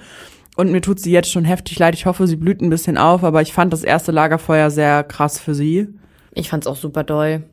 Und 0.57 0.71
mir 0.73 0.81
tut 0.81 1.01
sie 1.01 1.13
jetzt 1.13 1.31
schon 1.31 1.45
heftig 1.45 1.79
leid. 1.79 1.95
Ich 1.95 2.07
hoffe, 2.07 2.27
sie 2.27 2.37
blüht 2.37 2.61
ein 2.61 2.71
bisschen 2.71 2.99
auf, 2.99 3.25
aber 3.25 3.41
ich 3.41 3.53
fand 3.53 3.73
das 3.73 3.83
erste 3.83 4.13
Lagerfeuer 4.13 4.71
sehr 4.71 5.05
krass 5.05 5.39
für 5.39 5.55
sie. 5.55 5.89
Ich 6.33 6.49
fand's 6.49 6.67
auch 6.67 6.77
super 6.77 7.05
doll. 7.05 7.45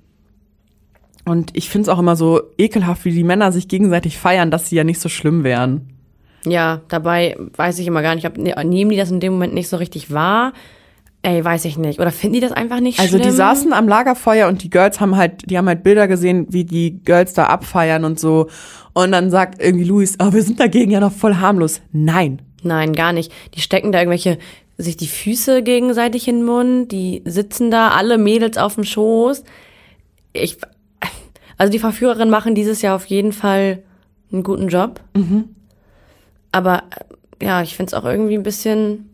Und 1.26 1.52
ich 1.56 1.70
finde 1.70 1.84
es 1.84 1.90
auch 1.90 2.00
immer 2.00 2.16
so 2.16 2.42
ekelhaft, 2.58 3.06
wie 3.06 3.12
die 3.12 3.24
Männer 3.24 3.52
sich 3.52 3.68
gegenseitig 3.68 4.18
feiern, 4.18 4.52
dass 4.52 4.70
sie 4.70 4.76
ja 4.76 4.84
nicht 4.84 5.00
so 5.00 5.10
schlimm 5.10 5.44
wären. 5.44 5.88
Ja, 6.46 6.82
dabei 6.88 7.38
weiß 7.56 7.78
ich 7.80 7.86
immer 7.88 8.02
gar 8.02 8.16
nicht, 8.16 8.26
ob 8.26 8.38
ne- 8.38 8.56
nehmen 8.66 8.90
die 8.92 8.98
das 8.98 9.12
in 9.12 9.20
dem 9.20 9.34
Moment 9.34 9.54
nicht 9.54 9.68
so 9.70 9.78
richtig 9.78 10.12
wahr. 10.12 10.54
Ey, 11.24 11.46
weiß 11.46 11.66
ich 11.66 11.78
nicht. 11.78 12.00
Oder 12.00 12.10
finden 12.10 12.34
die 12.34 12.40
das 12.40 12.52
einfach 12.52 12.80
nicht 12.80 13.00
Also 13.00 13.18
schlimm? 13.18 13.30
die 13.30 13.36
saßen 13.36 13.74
am 13.74 13.88
Lagerfeuer 13.88 14.48
und 14.48 14.64
die 14.64 14.72
Girls 14.72 15.00
haben 15.00 15.16
halt, 15.18 15.48
die 15.52 15.56
haben 15.60 15.68
halt 15.68 15.84
Bilder 15.84 16.08
gesehen, 16.08 16.48
wie 16.50 16.64
die 16.66 17.00
Girls 17.04 17.34
da 17.36 17.46
abfeiern 17.46 18.04
und 18.06 18.20
so. 18.20 18.48
Und 18.94 19.12
dann 19.12 19.30
sagt 19.30 19.62
irgendwie 19.62 19.84
Luis, 19.86 20.18
oh, 20.20 20.34
wir 20.34 20.42
sind 20.42 20.60
dagegen 20.60 20.90
ja 20.90 21.00
noch 21.00 21.12
voll 21.14 21.36
harmlos. 21.36 21.82
Nein. 21.92 22.42
Nein, 22.64 22.94
gar 22.94 23.14
nicht. 23.14 23.32
Die 23.54 23.62
stecken 23.62 23.92
da 23.92 24.00
irgendwelche, 24.00 24.40
sich 24.80 24.98
die 24.98 25.08
Füße 25.08 25.62
gegenseitig 25.62 26.28
in 26.28 26.38
den 26.38 26.46
Mund, 26.46 26.92
die 26.92 27.22
sitzen 27.26 27.70
da, 27.70 27.90
alle 27.90 28.18
Mädels 28.18 28.58
auf 28.58 28.74
dem 28.74 28.84
Schoß. 28.84 29.44
Ich, 30.34 30.58
also 31.58 31.72
die 31.72 31.80
Verführerinnen 31.80 32.30
machen 32.30 32.56
dieses 32.56 32.82
Jahr 32.82 32.96
auf 32.96 33.06
jeden 33.06 33.34
Fall 33.34 33.84
einen 34.32 34.44
guten 34.44 34.68
Job. 34.70 35.02
Aber 36.52 36.84
äh, 37.40 37.46
ja, 37.46 37.62
ich 37.62 37.76
find's 37.76 37.94
auch 37.94 38.06
irgendwie 38.06 38.36
ein 38.36 38.44
bisschen, 38.44 39.10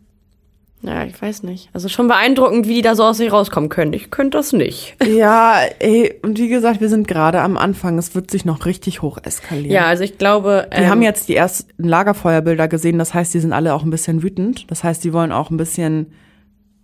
ja, 0.82 1.06
ich 1.06 1.20
weiß 1.20 1.44
nicht. 1.44 1.70
Also 1.74 1.90
schon 1.90 2.08
beeindruckend, 2.08 2.68
wie 2.68 2.76
die 2.76 2.82
da 2.82 2.96
so 2.96 3.04
aus 3.04 3.18
sich 3.18 3.32
rauskommen 3.32 3.70
können. 3.70 3.94
Ich 3.94 4.12
könnte 4.12 4.38
das 4.38 4.54
nicht. 4.54 4.96
Ja, 5.08 5.62
ey, 5.80 6.14
und 6.22 6.38
wie 6.38 6.50
gesagt, 6.50 6.82
wir 6.82 6.90
sind 6.90 7.08
gerade 7.08 7.42
am 7.42 7.58
Anfang. 7.58 7.98
Es 7.98 8.14
wird 8.14 8.30
sich 8.30 8.46
noch 8.46 8.66
richtig 8.66 9.02
hoch 9.02 9.18
eskalieren. 9.24 9.72
Ja, 9.72 9.86
also 9.86 10.04
ich 10.04 10.18
glaube. 10.18 10.68
Wir 10.76 10.90
haben 10.90 11.02
jetzt 11.02 11.30
die 11.30 11.36
ersten 11.36 11.88
Lagerfeuerbilder 11.88 12.68
gesehen, 12.68 13.00
das 13.00 13.14
heißt, 13.14 13.34
die 13.34 13.40
sind 13.40 13.54
alle 13.54 13.74
auch 13.74 13.84
ein 13.84 13.90
bisschen 13.90 14.22
wütend. 14.22 14.70
Das 14.70 14.84
heißt, 14.84 15.04
die 15.04 15.14
wollen 15.14 15.32
auch 15.32 15.50
ein 15.50 15.58
bisschen 15.58 16.14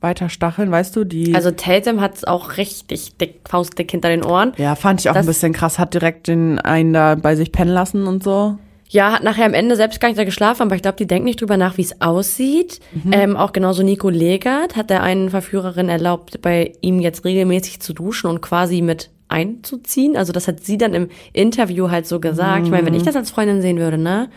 weiter 0.03 0.29
stacheln, 0.29 0.69
weißt 0.69 0.95
du? 0.95 1.03
Die 1.05 1.33
Also 1.33 1.51
Tatum 1.51 2.01
hat's 2.01 2.23
auch 2.23 2.57
richtig 2.57 3.17
dick, 3.17 3.39
faustdick 3.47 3.89
hinter 3.89 4.09
den 4.09 4.23
Ohren. 4.23 4.53
ja, 4.57 4.75
fand 4.75 4.99
ich 5.01 5.09
auch 5.09 5.13
das- 5.13 5.25
ein 5.25 5.27
bisschen 5.27 5.53
krass, 5.53 5.79
hat 5.79 5.93
direkt 5.93 6.27
den 6.27 6.59
einen 6.59 6.93
da 6.93 7.15
bei 7.15 7.35
sich 7.35 7.51
pennen 7.51 7.71
lassen 7.71 8.05
und 8.07 8.23
so. 8.23 8.57
Ja, 8.89 9.13
hat 9.13 9.23
nachher 9.23 9.45
am 9.45 9.55
Ende 9.55 9.75
selbst 9.75 9.99
gar 9.99 10.09
nicht 10.09 10.19
da 10.19 10.23
geschlafen, 10.23 10.61
aber 10.63 10.75
ich 10.75 10.83
glaube, 10.83 10.97
die 10.97 11.07
denken 11.07 11.25
nicht 11.25 11.41
drüber 11.41 11.57
nach, 11.57 11.77
wie 11.77 11.81
es 11.81 11.99
aussieht. 12.01 12.79
Ähm, 13.11 13.35
auch 13.35 13.51
genauso 13.51 13.81
Nico 13.81 14.09
Legert 14.09 14.75
hat 14.75 14.91
der 14.91 15.01
einen 15.01 15.31
Verführerin 15.31 15.89
erlaubt, 15.89 16.41
bei 16.43 16.73
ihm 16.81 16.99
jetzt 16.99 17.25
regelmäßig 17.25 17.79
zu 17.79 17.93
duschen 17.93 18.29
und 18.29 18.41
quasi 18.41 18.83
mit 18.83 19.09
einzuziehen. 19.29 20.15
Also 20.15 20.31
das 20.31 20.47
hat 20.47 20.63
sie 20.63 20.77
dann 20.77 20.93
im 20.93 21.09
Interview 21.31 21.89
halt 21.89 22.05
so 22.05 22.19
gesagt. 22.19 22.65
Ich 22.65 22.71
meine, 22.71 22.85
wenn 22.85 22.93
ich 22.93 23.01
das 23.01 23.15
als 23.15 23.31
Freundin 23.31 23.63
sehen 23.63 23.79
würde, 23.79 23.97
ne? 23.97 24.29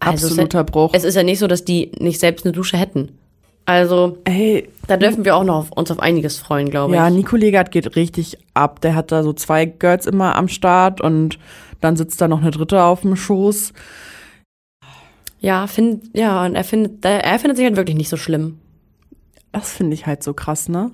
Also 0.00 0.26
es 0.26 0.32
Absoluter 0.32 0.58
ja, 0.58 0.62
Bruch. 0.64 0.90
Es 0.94 1.04
ist 1.04 1.14
ja 1.14 1.22
nicht 1.22 1.38
so, 1.38 1.46
dass 1.46 1.64
die 1.64 1.92
nicht 2.00 2.18
selbst 2.18 2.44
eine 2.44 2.52
Dusche 2.52 2.76
hätten. 2.76 3.10
Also 3.70 4.18
Ey, 4.24 4.68
da 4.88 4.96
dürfen 4.96 5.24
wir 5.24 5.36
auch 5.36 5.44
noch 5.44 5.54
auf, 5.58 5.70
uns 5.70 5.92
auf 5.92 6.00
einiges 6.00 6.38
freuen, 6.38 6.70
glaube 6.70 6.96
Ja, 6.96 7.06
ich. 7.06 7.14
Nico 7.14 7.36
Legert 7.36 7.70
geht 7.70 7.94
richtig 7.94 8.36
ab. 8.52 8.80
Der 8.80 8.96
hat 8.96 9.12
da 9.12 9.22
so 9.22 9.32
zwei 9.32 9.64
Girls 9.64 10.06
immer 10.06 10.34
am 10.34 10.48
Start 10.48 11.00
und 11.00 11.38
dann 11.80 11.94
sitzt 11.94 12.20
da 12.20 12.26
noch 12.26 12.40
eine 12.40 12.50
dritte 12.50 12.82
auf 12.82 13.02
dem 13.02 13.14
Schoß. 13.14 13.72
Ja, 15.38 15.68
find, 15.68 16.10
ja, 16.16 16.44
und 16.44 16.56
er 16.56 16.64
findet, 16.64 17.04
er 17.04 17.38
findet 17.38 17.58
sich 17.58 17.64
halt 17.64 17.76
wirklich 17.76 17.96
nicht 17.96 18.08
so 18.08 18.16
schlimm. 18.16 18.58
Das 19.52 19.72
finde 19.72 19.94
ich 19.94 20.04
halt 20.04 20.24
so 20.24 20.34
krass, 20.34 20.68
ne? 20.68 20.90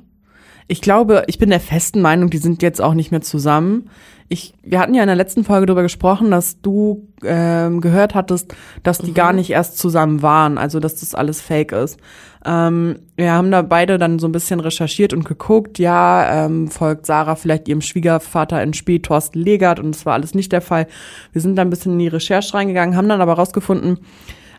Ich 0.68 0.82
glaube, 0.82 1.24
ich 1.28 1.38
bin 1.38 1.48
der 1.48 1.60
festen 1.60 2.02
Meinung, 2.02 2.28
die 2.28 2.38
sind 2.38 2.60
jetzt 2.60 2.82
auch 2.82 2.94
nicht 2.94 3.10
mehr 3.10 3.22
zusammen. 3.22 3.88
Ich, 4.28 4.52
wir 4.62 4.80
hatten 4.80 4.94
ja 4.94 5.02
in 5.02 5.06
der 5.06 5.16
letzten 5.16 5.44
Folge 5.44 5.66
darüber 5.66 5.82
gesprochen, 5.82 6.30
dass 6.30 6.60
du 6.60 7.06
ähm, 7.24 7.80
gehört 7.80 8.14
hattest, 8.14 8.54
dass 8.82 8.98
die 8.98 9.14
gar 9.14 9.32
nicht 9.32 9.50
erst 9.50 9.78
zusammen 9.78 10.20
waren, 10.22 10.58
also 10.58 10.80
dass 10.80 10.96
das 10.96 11.14
alles 11.14 11.40
fake 11.40 11.72
ist. 11.72 11.98
Ähm, 12.46 13.00
wir 13.16 13.32
haben 13.32 13.50
da 13.50 13.62
beide 13.62 13.98
dann 13.98 14.18
so 14.18 14.28
ein 14.28 14.32
bisschen 14.32 14.60
recherchiert 14.60 15.12
und 15.12 15.24
geguckt, 15.24 15.78
ja, 15.78 16.46
ähm, 16.46 16.68
folgt 16.68 17.06
Sarah 17.06 17.34
vielleicht 17.34 17.66
ihrem 17.66 17.80
Schwiegervater 17.80 18.62
in 18.62 18.72
Spee, 18.72 19.00
Thorsten 19.00 19.40
Legert, 19.40 19.80
und 19.80 19.94
das 19.94 20.06
war 20.06 20.14
alles 20.14 20.34
nicht 20.34 20.52
der 20.52 20.60
Fall. 20.60 20.86
Wir 21.32 21.42
sind 21.42 21.56
da 21.56 21.62
ein 21.62 21.70
bisschen 21.70 21.92
in 21.92 21.98
die 21.98 22.08
Recherche 22.08 22.54
reingegangen, 22.54 22.96
haben 22.96 23.08
dann 23.08 23.20
aber 23.20 23.34
rausgefunden, 23.34 23.98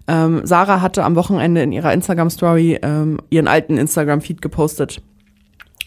ähm, 0.08 0.41
Sarah 0.45 0.82
hatte 0.82 1.04
am 1.04 1.15
Wochenende 1.15 1.62
in 1.62 1.71
ihrer 1.71 1.93
Instagram-Story 1.93 2.80
ähm, 2.82 3.19
ihren 3.30 3.47
alten 3.47 3.78
Instagram-Feed 3.78 4.41
gepostet. 4.41 5.02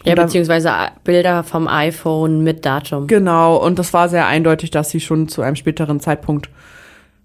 Ja, 0.03 0.15
beziehungsweise 0.15 0.69
äh, 0.69 0.89
Bilder 1.03 1.43
vom 1.43 1.67
iPhone 1.67 2.43
mit 2.43 2.65
Datum. 2.65 3.07
Genau, 3.07 3.57
und 3.57 3.77
das 3.77 3.93
war 3.93 4.09
sehr 4.09 4.27
eindeutig, 4.27 4.71
dass 4.71 4.89
sie 4.89 4.99
schon 4.99 5.27
zu 5.27 5.41
einem 5.41 5.55
späteren 5.55 5.99
Zeitpunkt 5.99 6.49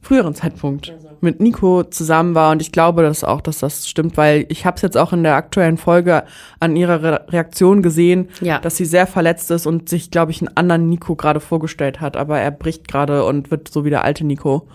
früheren 0.06 0.34
Zeitpunkt 0.34 0.92
mit 1.20 1.40
Nico 1.40 1.82
zusammen 1.82 2.34
war 2.34 2.52
und 2.52 2.62
ich 2.62 2.70
glaube 2.72 3.02
das 3.02 3.24
auch, 3.24 3.40
dass 3.40 3.58
das 3.58 3.88
stimmt, 3.88 4.16
weil 4.16 4.46
ich 4.48 4.64
habe 4.64 4.76
es 4.76 4.82
jetzt 4.82 4.96
auch 4.96 5.12
in 5.12 5.22
der 5.22 5.34
aktuellen 5.34 5.76
Folge 5.78 6.22
an 6.60 6.76
ihrer 6.76 7.02
Re 7.02 7.24
Reaktion 7.28 7.82
gesehen, 7.82 8.28
Ja. 8.40 8.58
dass 8.60 8.76
sie 8.76 8.84
sehr 8.84 9.06
verletzt 9.06 9.50
ist 9.50 9.66
und 9.66 9.88
sich, 9.88 10.10
glaube 10.10 10.30
ich, 10.30 10.40
einen 10.42 10.56
anderen 10.56 10.88
Nico 10.88 11.16
gerade 11.16 11.40
vorgestellt 11.40 12.00
hat, 12.00 12.16
aber 12.16 12.38
er 12.38 12.50
bricht 12.52 12.86
gerade 12.86 13.24
und 13.24 13.50
wird 13.50 13.68
so 13.68 13.84
wie 13.84 13.90
der 13.90 14.04
alte 14.04 14.24
Nico. 14.24 14.68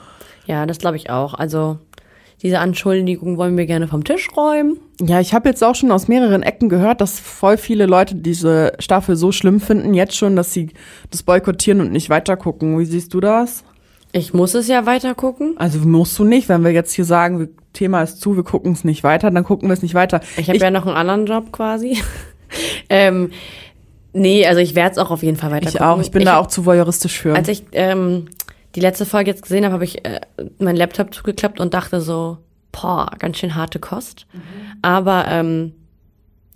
Ja, 0.46 0.66
das 0.66 0.80
glaube 0.80 0.98
ich 0.98 1.10
auch. 1.10 1.34
Also 1.36 1.78
diese 2.42 2.58
Anschuldigung 2.60 3.38
wollen 3.38 3.56
wir 3.56 3.68
gerne 3.68 3.88
vom 3.88 4.04
Tisch 4.04 4.28
räumen. 4.36 4.80
Ja, 5.00 5.20
ich 5.22 5.34
habe 5.36 5.48
jetzt 5.48 5.64
auch 5.64 5.76
schon 5.76 5.92
aus 5.92 6.08
mehreren 6.08 6.42
Ecken 6.44 6.70
gehört, 6.70 7.00
dass 7.00 7.20
voll 7.20 7.58
viele 7.58 7.86
Leute 7.86 8.16
diese 8.16 8.74
Staffel 8.80 9.16
so 9.16 9.32
schlimm 9.32 9.60
finden, 9.60 9.94
jetzt 9.94 10.16
schon, 10.18 10.36
dass 10.36 10.52
sie 10.52 10.72
das 11.12 11.22
boykottieren 11.24 11.80
und 11.82 11.92
nicht 11.92 12.10
weitergucken. 12.10 12.80
Wie 12.80 12.86
siehst 12.86 13.14
du 13.14 13.20
das? 13.20 13.64
Ich 14.14 14.34
muss 14.34 14.54
es 14.54 14.68
ja 14.68 14.86
weiter 14.86 15.16
gucken. 15.16 15.56
Also 15.58 15.80
musst 15.80 16.18
du 16.20 16.24
nicht, 16.24 16.50
wenn 16.50 16.64
wir 16.64 16.72
jetzt 16.72 16.94
hier 16.94 17.06
sagen, 17.06 17.50
Thema 17.74 18.02
ist 18.02 18.20
zu, 18.20 18.36
wir 18.36 18.44
gucken 18.44 18.74
es 18.74 18.84
nicht 18.84 19.04
weiter, 19.04 19.32
dann 19.32 19.44
gucken 19.44 19.70
wir 19.70 19.74
es 19.74 19.82
nicht 19.82 19.94
weiter. 19.94 20.22
Ich 20.38 20.50
habe 20.50 20.58
ja 20.58 20.72
noch 20.72 20.86
einen 20.86 20.96
anderen 20.96 21.26
Job 21.26 21.52
quasi. 21.52 21.98
ähm, 22.90 23.32
nee, 24.14 24.46
also 24.46 24.60
ich 24.60 24.76
werde 24.76 24.92
es 24.92 24.98
auch 24.98 25.12
auf 25.12 25.24
jeden 25.24 25.38
Fall 25.38 25.52
weiter 25.52 25.68
ich 25.68 25.74
gucken. 25.74 25.88
auch, 25.88 26.02
ich 26.02 26.12
bin 26.12 26.26
da 26.26 26.38
auch 26.38 26.48
zu 26.48 26.66
voyeuristisch 26.66 27.18
für. 27.18 27.36
Als 27.36 27.48
ich 27.48 27.64
ähm, 27.72 28.28
die 28.76 28.82
letzte 28.82 29.06
Folge 29.06 29.32
jetzt 29.32 29.44
gesehen 29.44 29.64
habe, 29.64 29.74
habe 29.74 29.86
ich 29.86 30.06
äh, 30.06 30.20
meinen 30.60 30.76
Laptop 30.76 31.14
zugeklappt 31.14 31.60
und 31.60 31.74
dachte 31.74 32.02
so, 32.02 32.38
boah, 32.72 33.10
ganz 33.18 33.38
schön 33.38 33.56
harte 33.56 33.80
Kost. 33.80 34.28
Mhm. 34.34 34.40
Aber 34.82 35.26
ähm, 35.30 35.74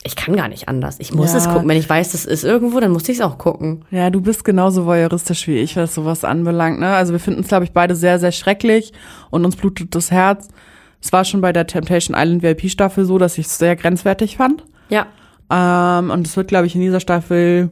ich 0.06 0.16
kann 0.16 0.36
gar 0.36 0.48
nicht 0.48 0.70
anders. 0.70 0.98
Ich 1.00 1.14
muss 1.14 1.32
Ja. 1.34 1.40
es 1.40 1.50
gucken. 1.50 1.68
Wenn 1.68 1.78
ich 1.78 1.90
weiß, 1.90 2.12
das 2.14 2.26
ist 2.26 2.44
irgendwo, 2.44 2.80
dann 2.80 2.92
muss 2.92 3.10
ich 3.10 3.18
es 3.18 3.22
auch 3.22 3.38
gucken. 3.38 3.84
Ja, 3.92 4.10
du 4.10 4.22
bist 4.22 4.44
genauso 4.46 4.86
voyeuristisch 4.86 5.48
wie 5.48 5.58
ich, 5.58 5.76
was 5.76 5.96
sowas 5.96 6.24
anbelangt. 6.24 6.80
Ne? 6.80 6.90
Also 6.94 7.12
wir 7.14 7.20
finden 7.20 7.42
es, 7.42 7.48
glaube 7.48 7.66
ich, 7.66 7.72
beide 7.72 7.96
sehr, 7.96 8.20
sehr 8.20 8.32
schrecklich 8.32 8.94
und 9.32 9.44
uns 9.46 9.56
blutet 9.56 9.96
das 9.96 10.12
Herz. 10.12 10.48
Es 11.02 11.12
war 11.12 11.26
schon 11.26 11.42
bei 11.42 11.52
der 11.52 11.68
Temptation 11.68 12.16
Island 12.18 12.42
VIP-Staffel 12.44 13.06
so, 13.06 13.18
dass 13.18 13.38
ich 13.38 13.48
es 13.48 13.58
sehr 13.58 13.76
grenzwertig 13.76 14.38
fand. 14.38 14.64
Ja. 14.90 15.08
Ähm, 15.52 16.10
und 16.12 16.26
es 16.26 16.36
wird, 16.38 16.48
glaube 16.48 16.66
ich, 16.68 16.76
in 16.76 16.82
dieser 16.82 17.00
Staffel 17.00 17.70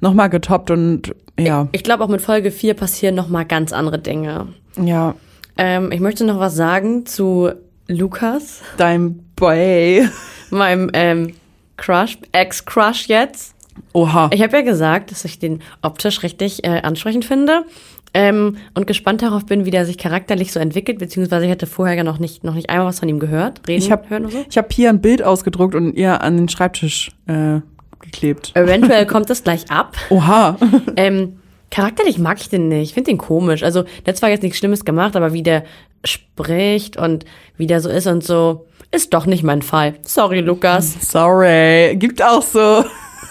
nochmal 0.00 0.28
getoppt 0.30 0.70
und 0.70 1.14
ja, 1.38 1.68
Ich 1.72 1.84
glaube, 1.84 2.02
auch 2.04 2.08
mit 2.08 2.20
Folge 2.20 2.50
4 2.50 2.74
passieren 2.74 3.14
noch 3.14 3.28
mal 3.28 3.44
ganz 3.44 3.72
andere 3.72 3.98
Dinge. 3.98 4.48
ja, 4.80 5.14
Ähm, 5.56 5.90
ich 5.92 6.00
möchte 6.00 6.24
noch 6.24 6.38
was 6.40 6.54
sagen 6.56 7.06
zu 7.06 7.50
Lukas, 7.88 8.62
dein 8.76 9.20
Boy. 9.36 10.08
meinem 10.50 10.90
ähm, 10.92 11.32
Crush, 11.78 12.18
Ex-Crush 12.32 13.06
jetzt. 13.08 13.54
Oha. 13.94 14.28
Ich 14.34 14.42
habe 14.42 14.56
ja 14.58 14.62
gesagt, 14.62 15.10
dass 15.12 15.24
ich 15.24 15.38
den 15.38 15.62
optisch 15.82 16.22
richtig 16.22 16.64
äh, 16.64 16.80
ansprechend 16.82 17.24
finde 17.24 17.64
ähm, 18.12 18.56
und 18.74 18.86
gespannt 18.86 19.22
darauf 19.22 19.46
bin, 19.46 19.64
wie 19.64 19.70
der 19.70 19.86
sich 19.86 19.96
charakterlich 19.96 20.52
so 20.52 20.58
entwickelt, 20.60 20.98
beziehungsweise 20.98 21.46
ich 21.46 21.50
hatte 21.50 21.66
vorher 21.66 21.96
ja 21.96 22.02
noch 22.04 22.18
nicht, 22.18 22.42
noch 22.44 22.54
nicht 22.54 22.68
einmal 22.70 22.86
was 22.88 22.98
von 23.00 23.08
ihm 23.08 23.18
gehört. 23.20 23.60
Reden, 23.68 23.82
Ich 23.82 23.90
habe 23.92 24.10
hören 24.10 24.24
oder 24.24 24.32
so. 24.32 24.44
ich 24.50 24.58
hab 24.58 24.72
hier 24.72 24.90
ein 24.90 25.00
Bild 25.00 25.22
ausgedruckt 25.22 25.74
und 25.74 25.94
ihr 25.94 26.20
an 26.22 26.36
den 26.36 26.48
Schreibtisch 26.48 27.12
äh, 27.28 27.60
geklebt. 28.00 28.50
Eventuell 28.54 29.06
kommt 29.06 29.30
das 29.30 29.44
gleich 29.44 29.70
ab. 29.70 29.96
Oha. 30.10 30.56
Ähm, 30.96 31.38
charakterlich 31.70 32.18
mag 32.18 32.40
ich 32.40 32.48
den 32.48 32.66
nicht. 32.68 32.88
Ich 32.88 32.94
finde 32.94 33.10
den 33.12 33.18
komisch. 33.18 33.62
Also, 33.62 33.82
der 34.04 34.12
hat 34.14 34.16
zwar 34.16 34.30
jetzt 34.30 34.42
nichts 34.42 34.58
Schlimmes 34.58 34.84
gemacht, 34.84 35.14
aber 35.14 35.32
wie 35.32 35.44
der 35.44 35.62
spricht 36.04 36.96
und 36.96 37.24
wie 37.56 37.66
der 37.68 37.80
so 37.80 37.88
ist 37.88 38.06
und 38.08 38.24
so, 38.24 38.66
ist 38.90 39.12
doch 39.14 39.26
nicht 39.26 39.42
mein 39.42 39.62
Fall. 39.62 39.94
Sorry, 40.02 40.40
Lukas. 40.40 40.96
Sorry. 41.10 41.96
Gibt 41.96 42.22
auch 42.22 42.42
so, 42.42 42.84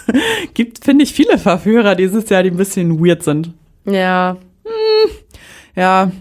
gibt, 0.54 0.84
finde 0.84 1.04
ich, 1.04 1.14
viele 1.14 1.38
Verführer 1.38 1.96
dieses 1.96 2.30
Jahr, 2.30 2.44
die 2.44 2.52
ein 2.52 2.58
bisschen 2.58 3.04
weird 3.04 3.24
sind. 3.24 3.54
Ja. 3.86 4.38
Ja, 5.76 6.12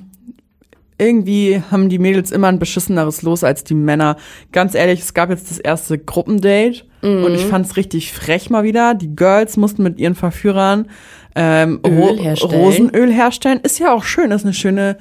irgendwie 0.98 1.62
haben 1.70 1.88
die 1.88 1.98
Mädels 1.98 2.30
immer 2.30 2.48
ein 2.48 2.58
beschisseneres 2.58 3.22
Los 3.22 3.44
als 3.44 3.64
die 3.64 3.74
Männer. 3.74 4.16
Ganz 4.52 4.74
ehrlich, 4.74 5.00
es 5.00 5.14
gab 5.14 5.30
jetzt 5.30 5.50
das 5.50 5.58
erste 5.58 5.98
Gruppendate 5.98 6.84
und 7.02 7.34
ich 7.34 7.44
fand's 7.44 7.76
richtig 7.76 8.12
frech 8.12 8.50
mal 8.50 8.64
wieder. 8.64 8.94
Die 8.94 9.14
Girls 9.14 9.56
mussten 9.56 9.82
mit 9.82 9.98
ihren 9.98 10.14
Verführern 10.14 10.88
ähm, 11.34 11.80
Öl 11.86 12.18
herstellen. 12.18 12.52
Rosenöl 12.52 13.12
herstellen. 13.12 13.60
Ist 13.62 13.78
ja 13.78 13.92
auch 13.94 14.04
schön, 14.04 14.30
ist 14.30 14.44
eine 14.44 14.54
schöne 14.54 14.96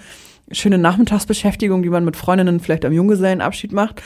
schöne 0.52 0.78
Nachmittagsbeschäftigung, 0.78 1.82
die 1.84 1.90
man 1.90 2.06
mit 2.06 2.16
Freundinnen 2.16 2.60
vielleicht 2.60 2.86
am 2.86 2.94
Junggesellenabschied 2.94 3.72
macht. 3.72 4.02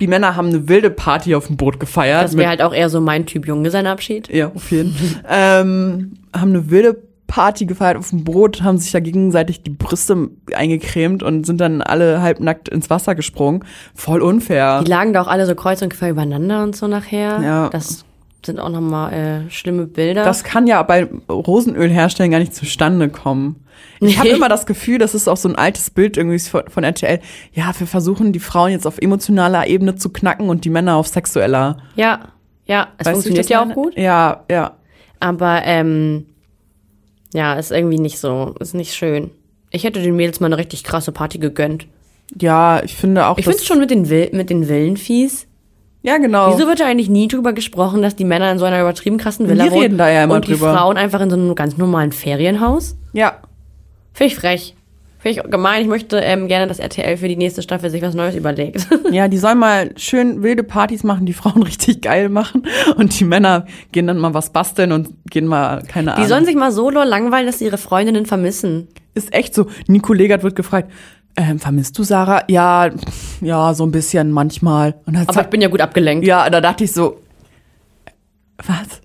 Die 0.00 0.06
Männer 0.06 0.36
haben 0.36 0.48
eine 0.48 0.68
wilde 0.68 0.90
Party 0.90 1.34
auf 1.34 1.46
dem 1.46 1.56
Boot 1.56 1.78
gefeiert. 1.78 2.24
Das 2.24 2.36
wäre 2.36 2.48
halt 2.48 2.62
auch 2.62 2.74
eher 2.74 2.88
so 2.88 3.00
mein 3.00 3.26
Typ 3.26 3.46
Junge, 3.46 3.70
sein 3.70 3.86
Abschied. 3.86 4.28
ja, 4.28 4.50
auf 4.54 4.70
jeden 4.70 4.92
Fall. 4.92 5.22
ähm, 5.28 6.14
haben 6.34 6.50
eine 6.50 6.70
wilde 6.70 7.02
Party 7.26 7.66
gefeiert 7.66 7.96
auf 7.96 8.10
dem 8.10 8.24
Boot, 8.24 8.62
haben 8.62 8.78
sich 8.78 8.92
da 8.92 9.00
gegenseitig 9.00 9.62
die 9.62 9.70
Brüste 9.70 10.30
eingecremt 10.54 11.22
und 11.22 11.44
sind 11.44 11.60
dann 11.60 11.82
alle 11.82 12.22
halbnackt 12.22 12.68
ins 12.68 12.88
Wasser 12.88 13.14
gesprungen. 13.14 13.64
Voll 13.94 14.22
unfair. 14.22 14.82
Die 14.84 14.90
lagen 14.90 15.12
da 15.12 15.22
auch 15.22 15.26
alle 15.28 15.46
so 15.46 15.54
kreuz 15.54 15.82
und 15.82 15.92
quer 15.92 16.10
übereinander 16.10 16.62
und 16.62 16.76
so 16.76 16.86
nachher. 16.86 17.40
Ja. 17.42 17.68
Das 17.70 18.05
sind 18.46 18.58
auch 18.58 18.70
nochmal 18.70 19.12
äh, 19.12 19.50
schlimme 19.50 19.86
Bilder. 19.86 20.24
Das 20.24 20.44
kann 20.44 20.66
ja 20.66 20.82
bei 20.82 21.08
Rosenöl 21.28 21.90
herstellen 21.90 22.30
gar 22.30 22.38
nicht 22.38 22.54
zustande 22.54 23.08
kommen. 23.08 23.64
Ich 24.00 24.18
habe 24.18 24.28
immer 24.28 24.48
das 24.48 24.66
Gefühl, 24.66 24.98
das 24.98 25.14
ist 25.14 25.28
auch 25.28 25.36
so 25.36 25.48
ein 25.48 25.56
altes 25.56 25.90
Bild 25.90 26.16
irgendwie 26.16 26.38
von, 26.38 26.62
von 26.68 26.84
RTL. 26.84 27.20
Ja, 27.52 27.72
wir 27.78 27.86
versuchen 27.86 28.32
die 28.32 28.40
Frauen 28.40 28.70
jetzt 28.70 28.86
auf 28.86 28.98
emotionaler 28.98 29.66
Ebene 29.66 29.96
zu 29.96 30.10
knacken 30.10 30.48
und 30.48 30.64
die 30.64 30.70
Männer 30.70 30.96
auf 30.96 31.08
sexueller. 31.08 31.78
ja, 31.94 32.32
ja, 32.66 32.88
es 32.98 33.06
Weißt 33.06 33.14
funktioniert 33.14 33.44
das 33.44 33.48
ja 33.48 33.62
auch 33.62 33.72
gut. 33.72 33.96
Ja, 33.96 34.44
ja. 34.50 34.76
Aber 35.20 35.62
ähm, 35.64 36.26
ja, 37.32 37.54
ist 37.54 37.70
irgendwie 37.70 37.98
nicht 37.98 38.18
so, 38.18 38.54
ist 38.58 38.74
nicht 38.74 38.94
schön. 38.94 39.30
Ich 39.70 39.84
hätte 39.84 40.02
den 40.02 40.16
Mädels 40.16 40.40
mal 40.40 40.46
eine 40.46 40.58
richtig 40.58 40.84
krasse 40.84 41.12
Party 41.12 41.38
gegönnt. 41.38 41.86
Ja, 42.40 42.82
ich 42.82 42.96
finde 42.96 43.26
auch. 43.26 43.38
Ich 43.38 43.44
finde 43.44 43.58
es 43.58 43.66
schon 43.66 43.78
mit 43.78 43.90
den, 43.90 44.08
Will 44.08 44.30
mit 44.32 44.50
den 44.50 44.64
Villen 44.64 44.96
fies. 44.96 45.46
Ja, 46.06 46.18
genau. 46.18 46.54
Wieso 46.54 46.68
wird 46.68 46.78
da 46.78 46.86
eigentlich 46.86 47.08
nie 47.08 47.26
drüber 47.26 47.52
gesprochen, 47.52 48.00
dass 48.00 48.14
die 48.14 48.24
Männer 48.24 48.52
in 48.52 48.60
so 48.60 48.64
einer 48.64 48.80
übertrieben 48.80 49.18
krassen 49.18 49.48
Villa 49.48 49.64
wohnen 49.70 49.82
reden 49.82 49.98
da 49.98 50.08
ja 50.08 50.22
immer 50.22 50.36
und 50.36 50.46
drüber. 50.46 50.68
die 50.68 50.76
Frauen 50.76 50.96
einfach 50.96 51.20
in 51.20 51.30
so 51.30 51.36
einem 51.36 51.54
ganz 51.56 51.76
normalen 51.76 52.12
Ferienhaus? 52.12 52.96
Ja. 53.12 53.38
Finde 54.12 54.32
ich 54.32 54.36
frech. 54.38 54.76
Finde 55.18 55.40
ich 55.40 55.50
gemein. 55.50 55.82
Ich 55.82 55.88
möchte 55.88 56.18
ähm, 56.18 56.46
gerne, 56.46 56.68
dass 56.68 56.78
RTL 56.78 57.16
für 57.16 57.26
die 57.26 57.36
nächste 57.36 57.60
Staffel 57.60 57.90
sich 57.90 58.02
was 58.02 58.14
Neues 58.14 58.36
überlegt. 58.36 58.86
Ja, 59.10 59.26
die 59.26 59.38
sollen 59.38 59.58
mal 59.58 59.90
schön 59.96 60.42
wilde 60.44 60.62
Partys 60.62 61.02
machen, 61.02 61.26
die 61.26 61.32
Frauen 61.32 61.62
richtig 61.64 62.02
geil 62.02 62.28
machen 62.28 62.62
und 62.96 63.18
die 63.18 63.24
Männer 63.24 63.66
gehen 63.90 64.06
dann 64.06 64.18
mal 64.18 64.32
was 64.32 64.50
basteln 64.50 64.92
und 64.92 65.08
gehen 65.30 65.46
mal 65.46 65.82
keine 65.88 66.12
Ahnung. 66.12 66.24
Die 66.24 66.28
sollen 66.28 66.44
sich 66.44 66.54
mal 66.54 66.70
solo 66.70 67.02
langweilen, 67.02 67.46
dass 67.46 67.58
sie 67.58 67.64
ihre 67.64 67.78
Freundinnen 67.78 68.26
vermissen. 68.26 68.86
ist 69.14 69.34
echt 69.34 69.54
so. 69.56 69.66
Nico 69.88 70.12
Legert 70.12 70.44
wird 70.44 70.54
gefragt, 70.54 70.90
ähm, 71.36 71.58
vermisst 71.58 71.98
du 71.98 72.02
Sarah? 72.02 72.44
Ja, 72.48 72.90
ja, 73.40 73.74
so 73.74 73.84
ein 73.84 73.90
bisschen 73.90 74.30
manchmal. 74.30 74.94
Aber 75.26 75.42
ich 75.42 75.48
bin 75.48 75.60
ja 75.60 75.68
gut 75.68 75.80
abgelenkt. 75.80 76.26
ja, 76.26 76.48
da 76.48 76.60
dachte 76.60 76.84
ich 76.84 76.92
so, 76.92 77.20
was? 78.58 79.00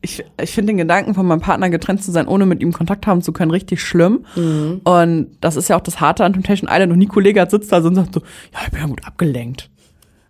Ich, 0.00 0.22
ich 0.40 0.50
finde 0.50 0.72
den 0.72 0.78
Gedanken, 0.78 1.14
von 1.14 1.26
meinem 1.26 1.40
Partner 1.40 1.70
getrennt 1.70 2.02
zu 2.02 2.12
sein, 2.12 2.26
ohne 2.26 2.44
mit 2.44 2.60
ihm 2.60 2.72
Kontakt 2.72 3.06
haben 3.06 3.22
zu 3.22 3.32
können, 3.32 3.50
richtig 3.50 3.80
schlimm. 3.80 4.26
Mhm. 4.36 4.82
Und 4.84 5.28
das 5.40 5.56
ist 5.56 5.68
ja 5.68 5.76
auch 5.76 5.80
das 5.80 6.00
Harte 6.00 6.24
an 6.24 6.34
Temptation 6.34 6.68
Island. 6.70 6.92
Und 6.92 6.98
Nico 6.98 7.20
Legert 7.20 7.50
sitzt 7.50 7.72
da 7.72 7.80
so 7.80 7.88
und 7.88 7.94
sagt 7.94 8.12
so, 8.12 8.20
ja, 8.52 8.60
ich 8.64 8.70
bin 8.70 8.80
ja 8.80 8.86
gut 8.86 9.06
abgelenkt. 9.06 9.70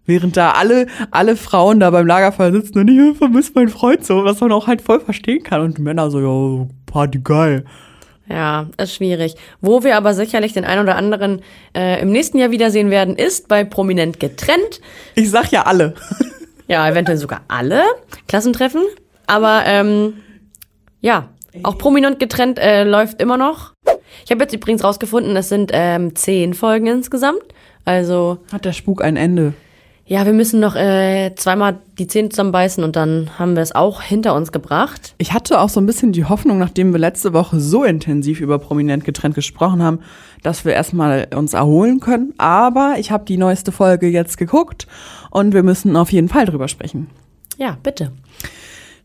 Während 0.06 0.36
da 0.36 0.52
alle, 0.52 0.86
alle 1.10 1.34
Frauen 1.34 1.80
da 1.80 1.90
beim 1.90 2.06
Lagerfeuer 2.06 2.52
sitzen 2.52 2.78
und 2.78 2.88
ich 2.88 3.16
vermisse 3.16 3.52
meinen 3.54 3.70
Freund 3.70 4.04
so, 4.04 4.24
was 4.24 4.40
man 4.40 4.52
auch 4.52 4.66
halt 4.66 4.82
voll 4.82 5.00
verstehen 5.00 5.42
kann. 5.42 5.62
Und 5.62 5.78
die 5.78 5.82
Männer 5.82 6.10
so, 6.10 6.20
ja, 6.20 6.66
Party 6.86 7.20
geil. 7.24 7.64
Ja, 8.28 8.68
ist 8.78 8.94
schwierig. 8.94 9.34
Wo 9.60 9.84
wir 9.84 9.96
aber 9.96 10.14
sicherlich 10.14 10.54
den 10.54 10.64
einen 10.64 10.82
oder 10.82 10.96
anderen 10.96 11.42
äh, 11.76 12.00
im 12.00 12.10
nächsten 12.10 12.38
Jahr 12.38 12.50
wiedersehen 12.50 12.90
werden, 12.90 13.16
ist 13.16 13.48
bei 13.48 13.64
Prominent 13.64 14.18
getrennt. 14.18 14.80
Ich 15.14 15.30
sag 15.30 15.50
ja 15.52 15.64
alle. 15.64 15.94
Ja, 16.66 16.88
eventuell 16.88 17.18
sogar 17.18 17.42
alle 17.48 17.82
Klassentreffen. 18.26 18.80
Aber 19.26 19.64
ähm, 19.66 20.14
ja, 21.02 21.28
auch 21.62 21.76
Prominent 21.76 22.18
getrennt 22.18 22.58
äh, 22.58 22.84
läuft 22.84 23.20
immer 23.20 23.36
noch. 23.36 23.74
Ich 24.24 24.30
habe 24.30 24.42
jetzt 24.42 24.54
übrigens 24.54 24.82
rausgefunden, 24.82 25.36
es 25.36 25.50
sind 25.50 25.70
ähm, 25.74 26.16
zehn 26.16 26.54
Folgen 26.54 26.86
insgesamt. 26.86 27.42
Also 27.84 28.38
Hat 28.50 28.64
der 28.64 28.72
Spuk 28.72 29.04
ein 29.04 29.16
Ende? 29.16 29.52
Ja, 30.06 30.26
wir 30.26 30.34
müssen 30.34 30.60
noch 30.60 30.76
äh, 30.76 31.34
zweimal 31.34 31.78
die 31.98 32.06
Zähne 32.06 32.28
zusammenbeißen 32.28 32.84
und 32.84 32.94
dann 32.94 33.30
haben 33.38 33.56
wir 33.56 33.62
es 33.62 33.74
auch 33.74 34.02
hinter 34.02 34.34
uns 34.34 34.52
gebracht. 34.52 35.14
Ich 35.16 35.32
hatte 35.32 35.60
auch 35.60 35.70
so 35.70 35.80
ein 35.80 35.86
bisschen 35.86 36.12
die 36.12 36.26
Hoffnung, 36.26 36.58
nachdem 36.58 36.92
wir 36.92 36.98
letzte 37.00 37.32
Woche 37.32 37.58
so 37.58 37.84
intensiv 37.84 38.40
über 38.40 38.58
Prominent 38.58 39.04
getrennt 39.04 39.34
gesprochen 39.34 39.82
haben, 39.82 40.00
dass 40.42 40.66
wir 40.66 40.74
erstmal 40.74 41.28
uns 41.34 41.54
erholen 41.54 42.00
können. 42.00 42.34
Aber 42.36 42.96
ich 42.98 43.10
habe 43.10 43.24
die 43.24 43.38
neueste 43.38 43.72
Folge 43.72 44.08
jetzt 44.08 44.36
geguckt 44.36 44.86
und 45.30 45.54
wir 45.54 45.62
müssen 45.62 45.96
auf 45.96 46.12
jeden 46.12 46.28
Fall 46.28 46.44
drüber 46.44 46.68
sprechen. 46.68 47.08
Ja, 47.56 47.78
bitte. 47.82 48.12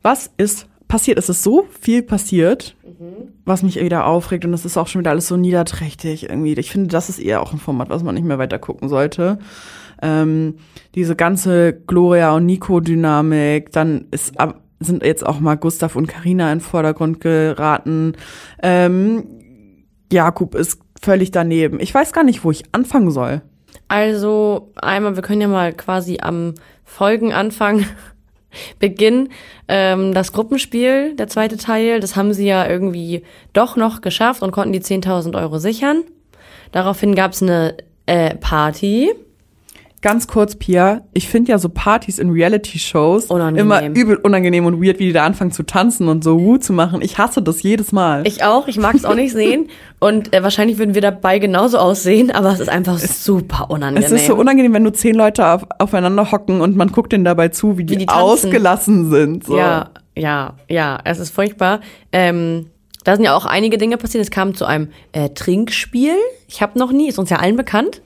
Was 0.01 0.29
ist 0.35 0.67
passiert? 0.89 1.17
Es 1.17 1.29
ist 1.29 1.43
so 1.43 1.65
viel 1.79 2.03
passiert, 2.03 2.75
was 3.45 3.63
mich 3.63 3.79
wieder 3.79 4.05
aufregt 4.05 4.43
und 4.43 4.53
es 4.53 4.65
ist 4.65 4.75
auch 4.75 4.87
schon 4.87 4.99
wieder 4.99 5.11
alles 5.11 5.27
so 5.27 5.37
niederträchtig 5.37 6.23
irgendwie. 6.23 6.53
Ich 6.55 6.71
finde, 6.71 6.89
das 6.89 7.07
ist 7.07 7.19
eher 7.19 7.41
auch 7.41 7.53
ein 7.53 7.59
Format, 7.59 7.89
was 7.89 8.03
man 8.03 8.15
nicht 8.15 8.25
mehr 8.25 8.37
weiter 8.37 8.59
gucken 8.59 8.89
sollte. 8.89 9.39
Ähm, 10.01 10.55
diese 10.95 11.15
ganze 11.15 11.73
Gloria 11.73 12.35
und 12.35 12.45
Nico-Dynamik, 12.45 13.71
dann 13.71 14.05
ist 14.11 14.33
sind 14.79 15.03
jetzt 15.03 15.25
auch 15.25 15.39
mal 15.39 15.55
Gustav 15.55 15.95
und 15.95 16.07
Karina 16.07 16.51
in 16.51 16.59
den 16.59 16.63
Vordergrund 16.63 17.19
geraten. 17.19 18.13
Ähm, 18.63 19.25
Jakob 20.11 20.55
ist 20.55 20.79
völlig 21.01 21.31
daneben. 21.31 21.79
Ich 21.79 21.93
weiß 21.93 22.13
gar 22.13 22.23
nicht, 22.23 22.43
wo 22.43 22.51
ich 22.51 22.63
anfangen 22.71 23.11
soll. 23.11 23.41
Also 23.87 24.71
einmal, 24.75 25.15
wir 25.15 25.23
können 25.23 25.41
ja 25.41 25.47
mal 25.47 25.73
quasi 25.73 26.19
am 26.21 26.53
Folgenanfang 26.83 27.85
beginnen. 28.79 29.29
Ähm, 29.67 30.13
das 30.13 30.31
Gruppenspiel, 30.31 31.15
der 31.15 31.27
zweite 31.27 31.57
Teil, 31.57 31.99
das 31.99 32.15
haben 32.15 32.33
sie 32.33 32.47
ja 32.47 32.67
irgendwie 32.67 33.23
doch 33.53 33.75
noch 33.75 34.01
geschafft 34.01 34.41
und 34.41 34.51
konnten 34.51 34.73
die 34.73 34.81
10.000 34.81 35.39
Euro 35.39 35.59
sichern. 35.59 36.03
Daraufhin 36.71 37.15
gab 37.15 37.33
es 37.33 37.41
eine 37.41 37.77
äh, 38.05 38.35
Party. 38.35 39.11
Ganz 40.01 40.27
kurz, 40.27 40.55
Pia, 40.55 41.01
ich 41.13 41.27
finde 41.27 41.51
ja 41.51 41.57
so 41.57 41.67
Partys 41.67 42.19
in 42.19 42.29
Reality-Shows 42.29 43.25
immer 43.25 43.85
übel 43.89 44.15
unangenehm 44.15 44.65
und 44.65 44.81
weird, 44.81 44.97
wie 44.99 45.07
die 45.07 45.11
da 45.11 45.25
anfangen 45.25 45.51
zu 45.51 45.63
tanzen 45.63 46.07
und 46.07 46.23
so 46.23 46.39
Wu 46.39 46.55
zu 46.55 46.71
machen. 46.71 47.01
Ich 47.01 47.17
hasse 47.17 47.41
das 47.41 47.63
jedes 47.63 47.91
Mal. 47.91 48.25
Ich 48.25 48.43
auch, 48.43 48.69
ich 48.69 48.77
mag 48.77 48.95
es 48.95 49.03
auch 49.03 49.15
nicht 49.15 49.33
sehen. 49.33 49.67
Und 49.99 50.33
äh, 50.33 50.41
wahrscheinlich 50.41 50.77
würden 50.77 50.95
wir 50.95 51.01
dabei 51.01 51.39
genauso 51.39 51.79
aussehen, 51.79 52.31
aber 52.31 52.53
es 52.53 52.61
ist 52.61 52.69
einfach 52.69 52.97
super 52.97 53.69
unangenehm. 53.69 54.05
es 54.05 54.11
ist 54.13 54.27
so 54.27 54.35
unangenehm, 54.35 54.73
wenn 54.73 54.83
nur 54.83 54.93
zehn 54.93 55.15
Leute 55.15 55.45
auf, 55.45 55.65
aufeinander 55.79 56.31
hocken 56.31 56.61
und 56.61 56.77
man 56.77 56.93
guckt 56.93 57.11
denen 57.11 57.25
dabei 57.25 57.49
zu, 57.49 57.77
wie 57.77 57.83
die, 57.83 57.97
die 57.97 58.05
tanzen. 58.05 58.21
ausgelassen 58.21 59.09
sind. 59.09 59.45
So. 59.45 59.57
Ja, 59.57 59.89
ja, 60.15 60.53
ja, 60.69 60.99
es 61.03 61.19
ist 61.19 61.31
furchtbar. 61.31 61.81
Ähm, 62.13 62.67
da 63.03 63.15
sind 63.15 63.25
ja 63.25 63.35
auch 63.35 63.45
einige 63.45 63.77
Dinge 63.77 63.97
passiert. 63.97 64.23
Es 64.23 64.31
kam 64.31 64.55
zu 64.55 64.63
einem 64.65 64.89
äh, 65.11 65.29
Trinkspiel. 65.29 66.15
Ich 66.47 66.61
habe 66.61 66.79
noch 66.79 66.93
nie, 66.93 67.09
ist 67.09 67.19
uns 67.19 67.29
ja 67.29 67.37
allen 67.37 67.57
bekannt. 67.57 68.01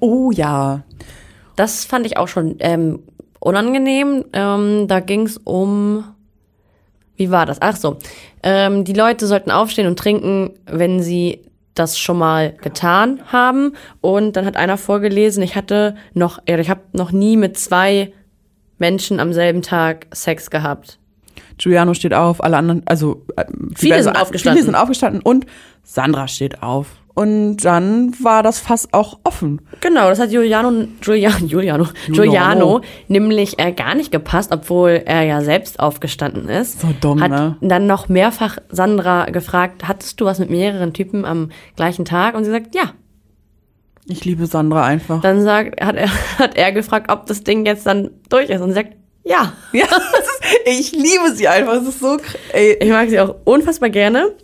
Oh 0.00 0.30
ja. 0.30 0.82
Das 1.56 1.84
fand 1.84 2.06
ich 2.06 2.16
auch 2.16 2.28
schon 2.28 2.56
ähm, 2.60 3.02
unangenehm. 3.40 4.24
Ähm, 4.32 4.88
da 4.88 5.00
ging 5.00 5.26
es 5.26 5.38
um. 5.38 6.04
Wie 7.16 7.30
war 7.30 7.46
das? 7.46 7.62
Ach 7.62 7.76
so. 7.76 7.98
Ähm, 8.42 8.84
die 8.84 8.92
Leute 8.92 9.26
sollten 9.26 9.50
aufstehen 9.50 9.86
und 9.86 9.98
trinken, 9.98 10.50
wenn 10.66 11.00
sie 11.00 11.40
das 11.74 11.98
schon 11.98 12.18
mal 12.18 12.54
getan 12.60 13.20
haben. 13.26 13.74
Und 14.00 14.36
dann 14.36 14.46
hat 14.46 14.56
einer 14.56 14.76
vorgelesen, 14.76 15.42
ich 15.42 15.56
hatte 15.56 15.96
noch, 16.12 16.40
ja, 16.48 16.58
ich 16.58 16.70
habe 16.70 16.80
noch 16.92 17.12
nie 17.12 17.36
mit 17.36 17.58
zwei 17.58 18.12
Menschen 18.78 19.20
am 19.20 19.32
selben 19.32 19.62
Tag 19.62 20.06
Sex 20.12 20.50
gehabt. 20.50 20.98
Giuliano 21.58 21.94
steht 21.94 22.14
auf, 22.14 22.42
alle 22.42 22.56
anderen, 22.56 22.82
also 22.86 23.24
äh, 23.36 23.44
Viele 23.76 24.02
sind 24.02 24.16
aufgestanden. 24.16 24.58
Viele 24.58 24.72
sind 24.72 24.74
aufgestanden 24.74 25.22
und 25.22 25.46
Sandra 25.82 26.26
steht 26.26 26.62
auf. 26.62 26.88
Und 27.14 27.58
dann 27.58 28.12
war 28.20 28.42
das 28.42 28.58
Fass 28.58 28.88
auch 28.90 29.20
offen. 29.22 29.60
Genau, 29.80 30.08
das 30.08 30.18
hat 30.18 30.30
Giuliano, 30.30 30.88
Giuliano, 31.00 31.46
Giuliano, 31.46 31.86
Giuliano 32.08 32.80
nämlich 33.06 33.60
äh, 33.60 33.70
gar 33.70 33.94
nicht 33.94 34.10
gepasst, 34.10 34.50
obwohl 34.52 35.02
er 35.04 35.22
ja 35.22 35.40
selbst 35.40 35.78
aufgestanden 35.78 36.48
ist. 36.48 36.80
So 36.80 36.88
dumm, 37.00 37.22
hat 37.22 37.30
ne? 37.30 37.56
dann 37.60 37.86
noch 37.86 38.08
mehrfach 38.08 38.58
Sandra 38.68 39.26
gefragt, 39.26 39.86
hattest 39.86 40.20
du 40.20 40.24
was 40.24 40.40
mit 40.40 40.50
mehreren 40.50 40.92
Typen 40.92 41.24
am 41.24 41.52
gleichen 41.76 42.04
Tag? 42.04 42.34
Und 42.34 42.44
sie 42.44 42.50
sagt, 42.50 42.74
ja. 42.74 42.92
Ich 44.06 44.24
liebe 44.24 44.46
Sandra 44.46 44.84
einfach. 44.84 45.20
Dann 45.20 45.40
sagt, 45.40 45.80
hat 45.80 45.94
er, 45.94 46.08
hat 46.38 46.56
er 46.56 46.72
gefragt, 46.72 47.12
ob 47.12 47.26
das 47.26 47.44
Ding 47.44 47.64
jetzt 47.64 47.86
dann 47.86 48.10
durch 48.28 48.50
ist. 48.50 48.60
Und 48.60 48.70
sie 48.70 48.74
sagt, 48.74 48.94
ja. 49.22 49.52
ja, 49.72 49.84
ist, 49.86 50.42
ich 50.66 50.92
liebe 50.92 51.32
sie 51.32 51.46
einfach. 51.46 51.74
Es 51.74 51.88
ist 51.88 52.00
so, 52.00 52.18
ey, 52.52 52.76
Ich 52.80 52.90
mag 52.90 53.08
sie 53.08 53.20
auch 53.20 53.36
unfassbar 53.44 53.90
gerne. 53.90 54.34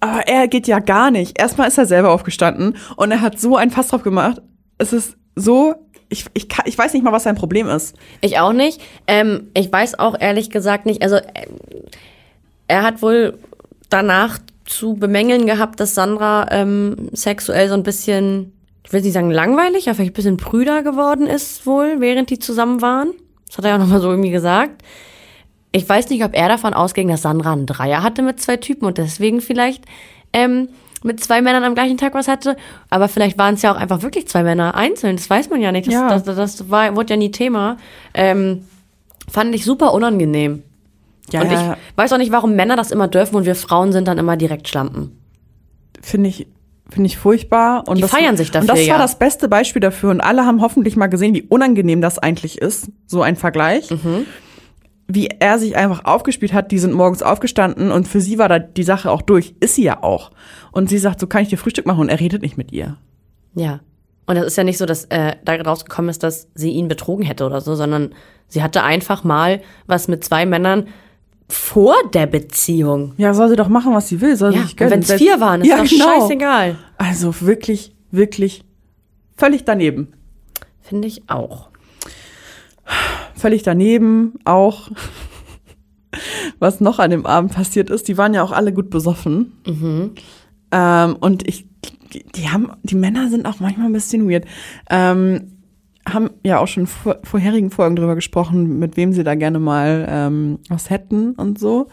Aber 0.00 0.26
er 0.26 0.48
geht 0.48 0.66
ja 0.66 0.78
gar 0.78 1.10
nicht. 1.10 1.38
Erstmal 1.38 1.68
ist 1.68 1.78
er 1.78 1.86
selber 1.86 2.10
aufgestanden 2.10 2.76
und 2.96 3.10
er 3.10 3.20
hat 3.20 3.38
so 3.38 3.56
ein 3.56 3.70
Fass 3.70 3.88
drauf 3.88 4.02
gemacht. 4.02 4.40
Es 4.78 4.94
ist 4.94 5.16
so, 5.36 5.74
ich, 6.08 6.24
ich, 6.34 6.48
kann, 6.48 6.64
ich 6.66 6.76
weiß 6.76 6.94
nicht 6.94 7.02
mal, 7.02 7.12
was 7.12 7.24
sein 7.24 7.36
Problem 7.36 7.68
ist. 7.68 7.94
Ich 8.20 8.38
auch 8.38 8.52
nicht. 8.52 8.80
Ähm, 9.06 9.50
ich 9.54 9.70
weiß 9.70 9.98
auch 9.98 10.16
ehrlich 10.18 10.50
gesagt 10.50 10.86
nicht, 10.86 11.02
also 11.02 11.16
ähm, 11.16 11.56
er 12.66 12.82
hat 12.82 13.02
wohl 13.02 13.38
danach 13.90 14.38
zu 14.64 14.94
bemängeln 14.94 15.46
gehabt, 15.46 15.80
dass 15.80 15.94
Sandra 15.94 16.46
ähm, 16.50 17.10
sexuell 17.12 17.68
so 17.68 17.74
ein 17.74 17.82
bisschen, 17.82 18.52
ich 18.84 18.92
will 18.92 19.02
nicht 19.02 19.12
sagen 19.12 19.30
langweilig, 19.30 19.88
aber 19.88 19.96
vielleicht 19.96 20.12
ein 20.12 20.14
bisschen 20.14 20.36
prüder 20.36 20.82
geworden 20.82 21.26
ist 21.26 21.66
wohl, 21.66 22.00
während 22.00 22.30
die 22.30 22.38
zusammen 22.38 22.80
waren. 22.80 23.12
Das 23.48 23.58
hat 23.58 23.64
er 23.64 23.72
ja 23.72 23.78
nochmal 23.78 24.00
so 24.00 24.10
irgendwie 24.10 24.30
gesagt. 24.30 24.82
Ich 25.72 25.88
weiß 25.88 26.10
nicht, 26.10 26.24
ob 26.24 26.34
er 26.34 26.48
davon 26.48 26.74
ausging, 26.74 27.08
dass 27.08 27.22
Sandra 27.22 27.52
einen 27.52 27.66
Dreier 27.66 28.02
hatte 28.02 28.22
mit 28.22 28.40
zwei 28.40 28.56
Typen 28.56 28.86
und 28.86 28.98
deswegen 28.98 29.40
vielleicht 29.40 29.84
ähm, 30.32 30.68
mit 31.02 31.22
zwei 31.22 31.40
Männern 31.42 31.64
am 31.64 31.74
gleichen 31.74 31.96
Tag 31.96 32.14
was 32.14 32.28
hatte. 32.28 32.56
Aber 32.90 33.08
vielleicht 33.08 33.38
waren 33.38 33.54
es 33.54 33.62
ja 33.62 33.72
auch 33.72 33.76
einfach 33.76 34.02
wirklich 34.02 34.26
zwei 34.28 34.42
Männer 34.42 34.74
einzeln. 34.74 35.16
Das 35.16 35.30
weiß 35.30 35.48
man 35.50 35.60
ja 35.60 35.70
nicht. 35.72 35.86
Das, 35.86 35.94
Ja. 35.94 36.08
das, 36.18 36.24
das 36.24 36.70
war, 36.70 36.94
wurde 36.96 37.14
ja 37.14 37.16
nie 37.16 37.30
Thema. 37.30 37.76
Ähm, 38.14 38.64
fand 39.30 39.54
ich 39.54 39.64
super 39.64 39.92
unangenehm. 39.94 40.62
Ja, 41.32 41.42
und 41.42 41.52
ich 41.52 41.58
weiß 41.96 42.12
auch 42.12 42.18
nicht, 42.18 42.32
warum 42.32 42.56
Männer 42.56 42.74
das 42.74 42.90
immer 42.90 43.06
dürfen 43.06 43.36
und 43.36 43.46
wir 43.46 43.54
Frauen 43.54 43.92
sind 43.92 44.08
dann 44.08 44.18
immer 44.18 44.36
direkt 44.36 44.66
Schlampen. 44.66 45.16
finde 46.02 46.28
ich, 46.28 46.48
finde 46.90 47.06
ich 47.06 47.16
furchtbar. 47.18 47.86
Und 47.86 47.98
Die 47.98 48.02
das, 48.02 48.10
feiern 48.10 48.36
sich 48.36 48.50
dafür, 48.50 48.62
Und 48.70 48.76
das 48.76 48.88
war 48.88 48.96
ja. 48.96 48.98
das 48.98 49.16
beste 49.16 49.46
Beispiel 49.48 49.78
dafür. 49.80 50.10
Und 50.10 50.20
alle 50.20 50.44
haben 50.44 50.60
hoffentlich 50.60 50.96
mal 50.96 51.06
gesehen, 51.06 51.32
wie 51.34 51.42
unangenehm 51.42 52.00
das 52.00 52.18
eigentlich 52.18 52.58
ist. 52.58 52.88
So 53.06 53.22
ein 53.22 53.36
Vergleich. 53.36 53.90
Mhm. 53.92 54.26
Wie 55.12 55.26
er 55.26 55.58
sich 55.58 55.76
einfach 55.76 56.04
aufgespielt 56.04 56.52
hat. 56.52 56.70
Die 56.70 56.78
sind 56.78 56.92
morgens 56.94 57.22
aufgestanden 57.22 57.90
und 57.90 58.06
für 58.06 58.20
sie 58.20 58.38
war 58.38 58.48
da 58.48 58.58
die 58.58 58.82
Sache 58.84 59.10
auch 59.10 59.22
durch. 59.22 59.54
Ist 59.60 59.74
sie 59.74 59.82
ja 59.82 60.02
auch. 60.02 60.30
Und 60.72 60.88
sie 60.88 60.98
sagt, 60.98 61.18
so 61.20 61.26
kann 61.26 61.42
ich 61.42 61.48
dir 61.48 61.56
Frühstück 61.58 61.86
machen 61.86 62.00
und 62.00 62.08
er 62.08 62.20
redet 62.20 62.42
nicht 62.42 62.56
mit 62.56 62.70
ihr. 62.72 62.96
Ja. 63.54 63.80
Und 64.26 64.36
es 64.36 64.46
ist 64.46 64.56
ja 64.56 64.62
nicht 64.62 64.78
so, 64.78 64.86
dass 64.86 65.06
äh, 65.06 65.34
da 65.44 65.54
rausgekommen 65.56 66.08
ist, 66.08 66.22
dass 66.22 66.48
sie 66.54 66.70
ihn 66.70 66.86
betrogen 66.86 67.24
hätte 67.24 67.44
oder 67.44 67.60
so, 67.60 67.74
sondern 67.74 68.14
sie 68.46 68.62
hatte 68.62 68.84
einfach 68.84 69.24
mal 69.24 69.60
was 69.86 70.06
mit 70.06 70.22
zwei 70.22 70.46
Männern 70.46 70.86
vor 71.48 71.96
der 72.14 72.26
Beziehung. 72.26 73.14
Ja, 73.16 73.34
soll 73.34 73.48
sie 73.48 73.56
doch 73.56 73.68
machen, 73.68 73.92
was 73.92 74.06
sie 74.08 74.20
will. 74.20 74.36
Soll 74.36 74.52
Ja, 74.54 74.60
sie 74.60 74.66
sich 74.66 74.76
gönnen. 74.76 74.92
wenn 74.92 75.00
es 75.00 75.12
vier 75.12 75.40
waren, 75.40 75.62
ist 75.62 75.66
ja, 75.68 75.78
doch 75.78 75.90
genau. 75.90 76.04
scheißegal. 76.20 76.76
Also 76.96 77.40
wirklich, 77.40 77.96
wirklich 78.12 78.62
völlig 79.36 79.64
daneben. 79.64 80.12
Finde 80.80 81.08
ich 81.08 81.28
auch. 81.28 81.69
Völlig 83.34 83.62
daneben 83.62 84.34
auch. 84.44 84.90
Was 86.58 86.80
noch 86.80 86.98
an 86.98 87.10
dem 87.10 87.24
Abend 87.24 87.54
passiert 87.54 87.88
ist, 87.88 88.08
die 88.08 88.18
waren 88.18 88.34
ja 88.34 88.42
auch 88.42 88.52
alle 88.52 88.72
gut 88.72 88.90
besoffen. 88.90 89.52
Ähm, 90.72 91.16
und 91.20 91.46
ich, 91.48 91.66
die 92.34 92.48
haben, 92.50 92.72
die 92.82 92.96
Männer 92.96 93.30
sind 93.30 93.46
auch 93.46 93.60
manchmal 93.60 93.86
ein 93.86 93.92
bisschen 93.92 94.28
weird. 94.28 94.44
Ähm, 94.90 95.52
haben 96.08 96.30
ja 96.42 96.58
auch 96.58 96.68
schon 96.68 96.86
vor, 96.86 97.18
vorherigen 97.22 97.70
Folgen 97.70 97.96
drüber 97.96 98.14
gesprochen, 98.14 98.78
mit 98.78 98.96
wem 98.96 99.12
sie 99.12 99.24
da 99.24 99.34
gerne 99.34 99.58
mal 99.58 100.06
ähm, 100.08 100.58
was 100.68 100.90
hätten 100.90 101.32
und 101.32 101.58
so. 101.58 101.88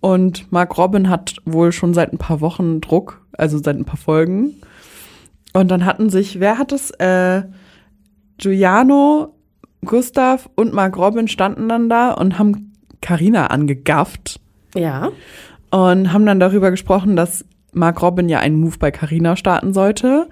Und 0.00 0.52
Mark 0.52 0.76
Robin 0.78 1.08
hat 1.08 1.36
wohl 1.44 1.72
schon 1.72 1.94
seit 1.94 2.12
ein 2.12 2.18
paar 2.18 2.40
Wochen 2.40 2.80
Druck, 2.80 3.26
also 3.32 3.58
seit 3.58 3.76
ein 3.76 3.84
paar 3.84 3.96
Folgen. 3.96 4.56
Und 5.52 5.70
dann 5.70 5.84
hatten 5.84 6.10
sich, 6.10 6.38
wer 6.38 6.58
hat 6.58 6.72
es? 6.72 6.90
Äh, 6.92 7.44
Giuliano, 8.38 9.35
Gustav 9.86 10.48
und 10.54 10.72
Mark 10.74 10.96
Robin 10.96 11.28
standen 11.28 11.68
dann 11.68 11.88
da 11.88 12.12
und 12.12 12.38
haben 12.38 12.72
Carina 13.00 13.46
angegafft 13.48 14.40
Ja. 14.74 15.10
und 15.70 16.12
haben 16.12 16.26
dann 16.26 16.40
darüber 16.40 16.70
gesprochen, 16.70 17.16
dass 17.16 17.44
Mark 17.72 18.02
Robin 18.02 18.28
ja 18.28 18.38
einen 18.40 18.58
Move 18.60 18.76
bei 18.78 18.90
Carina 18.90 19.36
starten 19.36 19.72
sollte. 19.74 20.28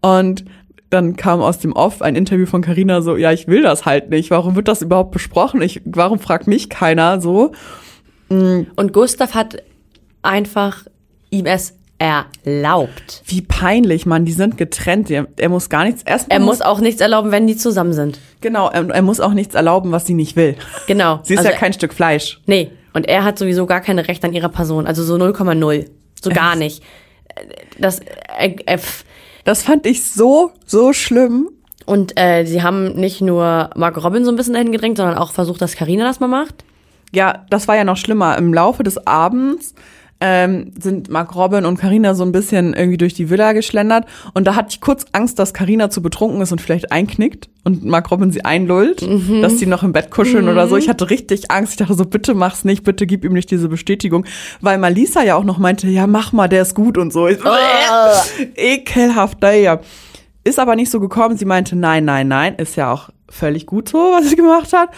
Und 0.00 0.44
dann 0.90 1.16
kam 1.16 1.40
aus 1.40 1.58
dem 1.58 1.72
Off 1.72 2.00
ein 2.00 2.16
Interview 2.16 2.46
von 2.46 2.62
Carina 2.62 3.02
so, 3.02 3.16
ja, 3.16 3.32
ich 3.32 3.48
will 3.48 3.62
das 3.62 3.84
halt 3.84 4.08
nicht. 4.10 4.30
Warum 4.30 4.54
wird 4.56 4.68
das 4.68 4.82
überhaupt 4.82 5.10
besprochen? 5.10 5.60
Ich, 5.60 5.82
warum 5.84 6.18
fragt 6.18 6.46
mich 6.46 6.70
keiner 6.70 7.20
so? 7.20 7.52
Und 8.28 8.92
Gustav 8.92 9.34
hat 9.34 9.62
einfach 10.22 10.84
ihm 11.30 11.44
es 11.46 11.75
erlaubt. 11.98 13.22
Wie 13.26 13.40
peinlich, 13.42 14.06
Mann. 14.06 14.24
Die 14.24 14.32
sind 14.32 14.56
getrennt. 14.58 15.10
Er, 15.10 15.26
er 15.36 15.48
muss 15.48 15.68
gar 15.68 15.84
nichts. 15.84 16.02
Erstmal 16.02 16.38
Er 16.38 16.44
muss 16.44 16.60
auch 16.60 16.80
nichts 16.80 17.00
erlauben, 17.00 17.30
wenn 17.32 17.46
die 17.46 17.56
zusammen 17.56 17.92
sind. 17.92 18.18
genau. 18.40 18.68
Er, 18.70 18.88
er 18.90 19.02
muss 19.02 19.20
auch 19.20 19.32
nichts 19.32 19.54
erlauben, 19.54 19.92
was 19.92 20.06
sie 20.06 20.14
nicht 20.14 20.36
will. 20.36 20.56
Genau. 20.86 21.20
Sie 21.24 21.34
ist 21.34 21.38
Also 21.40 21.50
ja 21.50 21.56
kein 21.56 21.72
Stück 21.72 21.94
Fleisch. 21.94 22.40
Nee, 22.46 22.70
und 22.92 23.08
er 23.08 23.24
hat 23.24 23.38
sowieso 23.38 23.66
gar 23.66 23.80
keine 23.80 24.08
Rechte 24.08 24.26
an 24.26 24.32
ihrer 24.32 24.48
Person, 24.48 24.86
also 24.86 25.02
so 25.02 25.14
0,0. 25.16 25.86
So 26.22 26.30
gar 26.30 26.56
nicht. 26.56 26.82
Das, 27.78 28.00
äh, 28.38 28.56
äh. 28.66 28.78
Das 29.44 29.62
fand 29.62 29.86
ich 29.86 30.04
so, 30.04 30.50
so 30.64 30.92
schlimm. 30.92 31.50
und 31.84 32.18
äh, 32.18 32.44
sie 32.46 32.62
haben 32.62 32.94
nicht 32.94 33.20
nur 33.20 33.70
Marco 33.76 34.00
Robin 34.00 34.24
so 34.24 34.30
ein 34.32 34.36
bisschen 34.36 34.54
dahin 34.54 34.72
gedrängt, 34.72 34.96
sondern 34.96 35.16
auch 35.18 35.32
versucht, 35.32 35.60
dass 35.62 35.76
Karina 35.76 36.04
das 36.04 36.20
mal 36.20 36.26
macht. 36.26 36.64
Ja, 37.12 37.44
das 37.50 37.68
war 37.68 37.76
ja 37.76 37.84
noch 37.84 37.96
schlimmer. 37.96 38.36
Im 38.38 38.52
Laufe 38.52 38.82
des 38.82 39.06
Abends 39.06 39.74
ähm, 40.20 40.72
sind 40.80 41.10
Mark 41.10 41.34
Robin 41.34 41.66
und 41.66 41.78
Karina 41.78 42.14
so 42.14 42.24
ein 42.24 42.32
bisschen 42.32 42.72
irgendwie 42.74 42.96
durch 42.96 43.14
die 43.14 43.28
Villa 43.28 43.52
geschlendert 43.52 44.06
und 44.32 44.46
da 44.46 44.54
hatte 44.54 44.68
ich 44.70 44.80
kurz 44.80 45.04
Angst, 45.12 45.38
dass 45.38 45.52
Karina 45.52 45.90
zu 45.90 46.00
betrunken 46.00 46.40
ist 46.40 46.52
und 46.52 46.60
vielleicht 46.60 46.90
einknickt 46.90 47.48
und 47.64 47.84
Mark 47.84 48.10
Robin 48.10 48.30
sie 48.30 48.44
einlullt, 48.44 49.02
dass 49.42 49.58
sie 49.58 49.66
noch 49.66 49.82
im 49.82 49.92
Bett 49.92 50.10
kuscheln 50.10 50.48
oder 50.48 50.68
so. 50.68 50.76
Ich 50.76 50.88
hatte 50.88 51.10
richtig 51.10 51.50
Angst. 51.50 51.72
Ich 51.72 51.78
dachte 51.78 51.94
so, 51.94 52.04
bitte 52.04 52.32
mach's 52.34 52.64
nicht, 52.64 52.84
bitte 52.84 53.06
gib 53.06 53.24
ihm 53.24 53.32
nicht 53.32 53.50
diese 53.50 53.68
Bestätigung, 53.68 54.24
weil 54.60 54.78
Malisa 54.78 55.22
ja 55.22 55.34
auch 55.34 55.44
noch 55.44 55.58
meinte, 55.58 55.88
ja 55.88 56.06
mach 56.06 56.32
mal, 56.32 56.48
der 56.48 56.62
ist 56.62 56.74
gut 56.74 56.96
und 56.96 57.12
so. 57.12 57.26
Ich, 57.26 57.38
Ekelhaft, 58.54 59.42
naja. 59.42 59.80
Ist 60.44 60.60
aber 60.60 60.76
nicht 60.76 60.92
so 60.92 61.00
gekommen. 61.00 61.36
Sie 61.36 61.44
meinte, 61.44 61.74
nein, 61.74 62.04
nein, 62.04 62.28
nein, 62.28 62.54
ist 62.54 62.76
ja 62.76 62.92
auch 62.92 63.10
völlig 63.28 63.66
gut 63.66 63.88
so, 63.88 63.98
was 63.98 64.30
sie 64.30 64.36
gemacht 64.36 64.72
hat. 64.72 64.90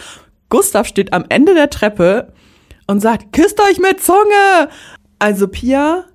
Gustav 0.49 0.85
steht 0.85 1.11
am 1.11 1.25
Ende 1.29 1.55
der 1.55 1.71
Treppe 1.71 2.31
und 2.85 2.99
sagt, 2.99 3.33
küsst 3.33 3.59
euch 3.61 3.79
mit 3.79 4.01
Zunge. 4.01 4.69
Also 5.19 5.47
Pia, 5.47 6.05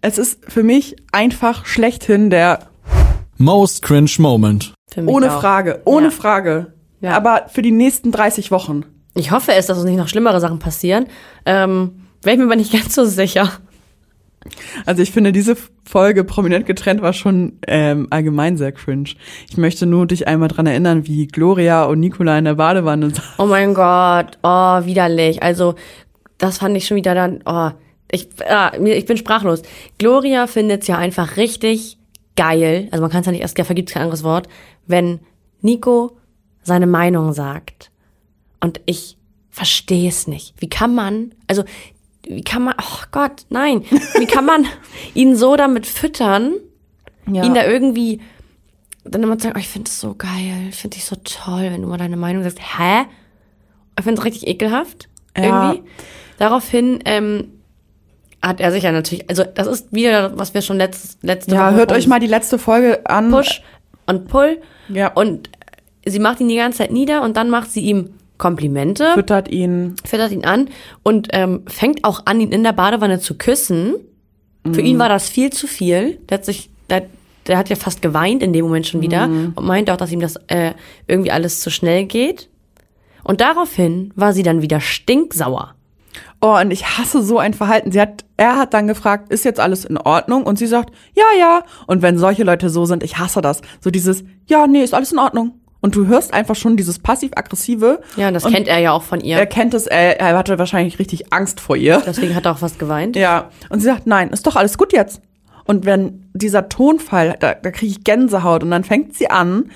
es 0.00 0.18
ist 0.18 0.40
für 0.50 0.62
mich 0.62 0.96
einfach 1.12 1.66
schlechthin 1.66 2.30
der 2.30 2.68
Most 3.38 3.82
cringe 3.82 4.10
moment. 4.18 4.74
Ohne 5.06 5.32
auch. 5.34 5.40
Frage, 5.40 5.82
ohne 5.84 6.06
Ja. 6.06 6.10
Frage. 6.10 6.72
Ja. 7.00 7.16
Aber 7.16 7.46
für 7.48 7.62
die 7.62 7.72
nächsten 7.72 8.12
30 8.12 8.50
Wochen. 8.50 8.84
Ich 9.14 9.30
hoffe 9.30 9.52
es, 9.52 9.66
dass 9.66 9.78
uns 9.78 9.86
nicht 9.86 9.98
noch 9.98 10.08
schlimmere 10.08 10.40
Sachen 10.40 10.58
passieren. 10.58 11.06
Ähm, 11.46 12.02
Wäre 12.22 12.34
ich 12.34 12.38
mir 12.38 12.46
aber 12.46 12.56
nicht 12.56 12.72
ganz 12.80 12.94
so 12.94 13.04
sicher. 13.04 13.50
Also 14.84 15.02
ich 15.02 15.10
finde, 15.10 15.32
diese 15.32 15.56
Folge 15.86 16.22
prominent 16.22 16.66
getrennt 16.66 17.00
war 17.00 17.12
schon 17.14 17.58
ähm, 17.66 18.08
allgemein 18.10 18.56
sehr 18.58 18.72
cringe. 18.72 19.10
Ich 19.48 19.56
möchte 19.56 19.86
nur 19.86 20.06
dich 20.06 20.28
einmal 20.28 20.48
dran 20.48 20.66
erinnern, 20.66 21.06
wie 21.06 21.26
Gloria 21.26 21.84
und 21.84 22.00
Nicola 22.00 22.36
in 22.38 22.44
der 22.44 22.54
Badewanne 22.54 23.10
saßen. 23.10 23.22
Oh 23.38 23.46
mein 23.46 23.72
Gott, 23.74 24.38
oh, 24.42 24.84
widerlich. 24.84 25.42
Also, 25.42 25.76
das 26.36 26.58
fand 26.58 26.76
ich 26.76 26.86
schon 26.86 26.96
wieder 26.98 27.14
dann, 27.14 27.40
oh, 27.46 27.70
ich, 28.10 28.28
ah, 28.48 28.72
ich 28.78 29.06
bin 29.06 29.16
sprachlos. 29.16 29.62
Gloria 29.98 30.46
findet's 30.46 30.86
ja 30.86 30.98
einfach 30.98 31.36
richtig 31.36 31.98
geil, 32.36 32.88
also 32.90 33.00
man 33.02 33.10
kann 33.10 33.20
es 33.20 33.26
ja 33.26 33.32
nicht 33.32 33.42
erst, 33.42 33.58
dafür 33.58 33.74
gibt's 33.76 33.92
kein 33.92 34.02
anderes 34.02 34.24
Wort, 34.24 34.48
wenn 34.86 35.20
Nico 35.60 36.16
seine 36.62 36.86
Meinung 36.86 37.32
sagt. 37.32 37.90
Und 38.60 38.80
ich 38.86 39.16
verstehe 39.50 40.08
es 40.08 40.26
nicht. 40.26 40.54
Wie 40.58 40.68
kann 40.68 40.94
man, 40.94 41.32
also, 41.46 41.64
wie 42.26 42.42
kann 42.42 42.62
man, 42.64 42.74
oh 42.80 43.04
Gott, 43.12 43.46
nein, 43.50 43.84
wie 44.18 44.26
kann 44.26 44.46
man 44.46 44.66
ihn 45.14 45.36
so 45.36 45.54
damit 45.56 45.86
füttern, 45.86 46.54
Ja. 47.30 47.44
ihn 47.44 47.54
da 47.54 47.64
irgendwie 47.66 48.20
dann 49.04 49.22
immer 49.22 49.38
sagen, 49.38 49.54
oh, 49.56 49.60
ich 49.60 49.68
finde 49.68 49.88
es 49.88 50.00
so 50.00 50.14
geil, 50.14 50.68
ich 50.70 50.76
finde 50.76 50.96
dich 50.96 51.04
so 51.04 51.16
toll, 51.22 51.64
wenn 51.70 51.82
du 51.82 51.88
mal 51.88 51.98
deine 51.98 52.16
Meinung 52.16 52.42
sagst. 52.42 52.58
Hä? 52.60 53.04
Ich 53.98 54.02
finde 54.04 54.18
es 54.18 54.24
richtig 54.24 54.46
ekelhaft. 54.48 55.08
Ja. 55.36 55.70
Irgendwie. 55.72 55.88
Daraufhin 56.38 57.00
ähm, 57.04 57.53
hat 58.46 58.60
er 58.60 58.72
sich 58.72 58.84
ja 58.84 58.92
natürlich, 58.92 59.28
also 59.28 59.42
das 59.42 59.66
ist 59.66 59.92
wieder, 59.92 60.36
was 60.36 60.54
wir 60.54 60.62
schon 60.62 60.76
letzt, 60.76 61.22
letzte 61.22 61.54
ja, 61.54 61.68
Woche 61.68 61.76
hört 61.76 61.92
euch 61.92 62.06
mal 62.06 62.20
die 62.20 62.26
letzte 62.26 62.58
Folge 62.58 63.04
an. 63.06 63.30
Push 63.30 63.62
und 64.06 64.28
Pull. 64.28 64.60
Ja. 64.88 65.08
Und 65.12 65.50
sie 66.04 66.18
macht 66.18 66.40
ihn 66.40 66.48
die 66.48 66.56
ganze 66.56 66.78
Zeit 66.78 66.92
nieder 66.92 67.22
und 67.22 67.36
dann 67.36 67.50
macht 67.50 67.70
sie 67.70 67.80
ihm 67.80 68.10
Komplimente, 68.36 69.12
Füttert 69.14 69.48
ihn. 69.48 69.94
füttert 70.04 70.32
ihn 70.32 70.44
an 70.44 70.68
und 71.04 71.28
ähm, 71.32 71.62
fängt 71.68 72.04
auch 72.04 72.26
an, 72.26 72.40
ihn 72.40 72.50
in 72.50 72.64
der 72.64 72.72
Badewanne 72.72 73.20
zu 73.20 73.38
küssen. 73.38 73.94
Für 74.72 74.80
ihn 74.80 74.98
war 74.98 75.08
das 75.10 75.28
viel 75.28 75.52
zu 75.52 75.66
viel. 75.66 76.18
Der 76.28 76.38
hat 76.38 76.44
sich, 76.44 76.70
der, 76.88 77.04
der 77.46 77.58
hat 77.58 77.68
ja 77.68 77.76
fast 77.76 78.02
geweint 78.02 78.42
in 78.42 78.52
dem 78.52 78.64
Moment 78.64 78.86
schon 78.86 79.02
wieder 79.02 79.24
und 79.54 79.64
meinte 79.64 79.92
auch, 79.92 79.98
dass 79.98 80.10
ihm 80.10 80.20
das 80.20 80.36
äh, 80.48 80.72
irgendwie 81.06 81.30
alles 81.30 81.60
zu 81.60 81.70
schnell 81.70 82.06
geht. 82.06 82.48
Und 83.22 83.40
daraufhin 83.40 84.12
war 84.16 84.32
sie 84.32 84.42
dann 84.42 84.62
wieder 84.62 84.80
stinksauer. 84.80 85.74
Oh, 86.40 86.58
und 86.58 86.70
ich 86.70 86.98
hasse 86.98 87.22
so 87.22 87.38
ein 87.38 87.54
Verhalten. 87.54 87.90
Sie 87.92 88.00
hat, 88.00 88.24
er 88.36 88.56
hat 88.56 88.74
dann 88.74 88.86
gefragt, 88.86 89.32
ist 89.32 89.44
jetzt 89.44 89.60
alles 89.60 89.84
in 89.84 89.96
Ordnung? 89.96 90.44
Und 90.44 90.58
sie 90.58 90.66
sagt, 90.66 90.92
ja, 91.14 91.24
ja. 91.38 91.62
Und 91.86 92.02
wenn 92.02 92.18
solche 92.18 92.44
Leute 92.44 92.68
so 92.70 92.84
sind, 92.84 93.02
ich 93.02 93.18
hasse 93.18 93.40
das. 93.40 93.62
So 93.80 93.90
dieses, 93.90 94.24
ja, 94.46 94.66
nee, 94.66 94.82
ist 94.82 94.94
alles 94.94 95.12
in 95.12 95.18
Ordnung. 95.18 95.60
Und 95.80 95.96
du 95.96 96.06
hörst 96.06 96.32
einfach 96.32 96.56
schon 96.56 96.78
dieses 96.78 96.98
passiv-aggressive. 96.98 98.00
Ja, 98.16 98.28
und 98.28 98.34
das 98.34 98.46
und 98.46 98.54
kennt 98.54 98.68
er 98.68 98.78
ja 98.78 98.92
auch 98.92 99.02
von 99.02 99.20
ihr. 99.20 99.36
Er 99.36 99.46
kennt 99.46 99.74
es, 99.74 99.86
er, 99.86 100.18
er 100.18 100.38
hatte 100.38 100.58
wahrscheinlich 100.58 100.98
richtig 100.98 101.32
Angst 101.32 101.60
vor 101.60 101.76
ihr. 101.76 102.02
Deswegen 102.06 102.34
hat 102.34 102.46
er 102.46 102.52
auch 102.52 102.58
fast 102.58 102.78
geweint. 102.78 103.16
Ja. 103.16 103.50
Und 103.68 103.80
sie 103.80 103.86
sagt, 103.86 104.06
nein, 104.06 104.30
ist 104.30 104.46
doch 104.46 104.56
alles 104.56 104.78
gut 104.78 104.94
jetzt. 104.94 105.20
Und 105.66 105.84
wenn 105.84 106.26
dieser 106.32 106.68
Tonfall, 106.70 107.36
da, 107.38 107.54
da 107.54 107.70
kriege 107.70 107.92
ich 107.92 108.04
Gänsehaut. 108.04 108.62
Und 108.62 108.70
dann 108.70 108.84
fängt 108.84 109.14
sie 109.14 109.28
an, 109.30 109.70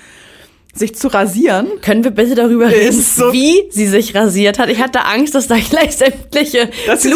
sich 0.73 0.95
zu 0.95 1.07
rasieren. 1.07 1.67
Können 1.81 2.03
wir 2.03 2.11
bitte 2.11 2.35
darüber 2.35 2.67
reden, 2.69 3.01
so- 3.01 3.33
wie 3.33 3.63
sie 3.71 3.87
sich 3.87 4.15
rasiert 4.15 4.59
hat? 4.59 4.69
Ich 4.69 4.81
hatte 4.81 5.05
Angst, 5.05 5.35
dass 5.35 5.47
da 5.47 5.57
gleich 5.57 5.97
sämtliche 5.97 6.69
dass 6.87 7.01
den- 7.01 7.11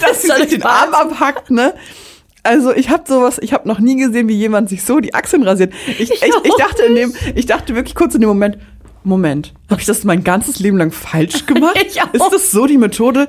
dass 0.00 0.22
sie 0.22 0.28
sich 0.28 0.46
den 0.50 0.62
Arm 0.62 0.94
abhackt, 0.94 1.50
ne? 1.50 1.74
Also 2.44 2.72
ich 2.72 2.88
habe 2.88 3.02
sowas, 3.06 3.38
ich 3.42 3.52
habe 3.52 3.66
noch 3.68 3.78
nie 3.80 3.96
gesehen, 3.96 4.28
wie 4.28 4.34
jemand 4.36 4.68
sich 4.68 4.82
so 4.84 5.00
die 5.00 5.12
Achseln 5.14 5.42
rasiert. 5.42 5.72
Ich, 5.98 6.10
ich, 6.10 6.22
ich, 6.22 6.34
auch 6.34 6.56
dachte 6.58 6.82
in 6.84 6.94
dem, 6.94 7.14
ich 7.34 7.46
dachte 7.46 7.74
wirklich 7.74 7.94
kurz 7.94 8.14
in 8.14 8.20
dem 8.20 8.28
Moment, 8.28 8.58
Moment, 9.04 9.54
habe 9.70 9.80
ich 9.80 9.86
das 9.86 10.04
mein 10.04 10.22
ganzes 10.22 10.58
Leben 10.58 10.76
lang 10.76 10.90
falsch 10.92 11.46
gemacht? 11.46 11.76
Ich 11.86 12.00
auch. 12.02 12.12
Ist 12.12 12.30
das 12.32 12.50
so 12.50 12.66
die 12.66 12.78
Methode? 12.78 13.26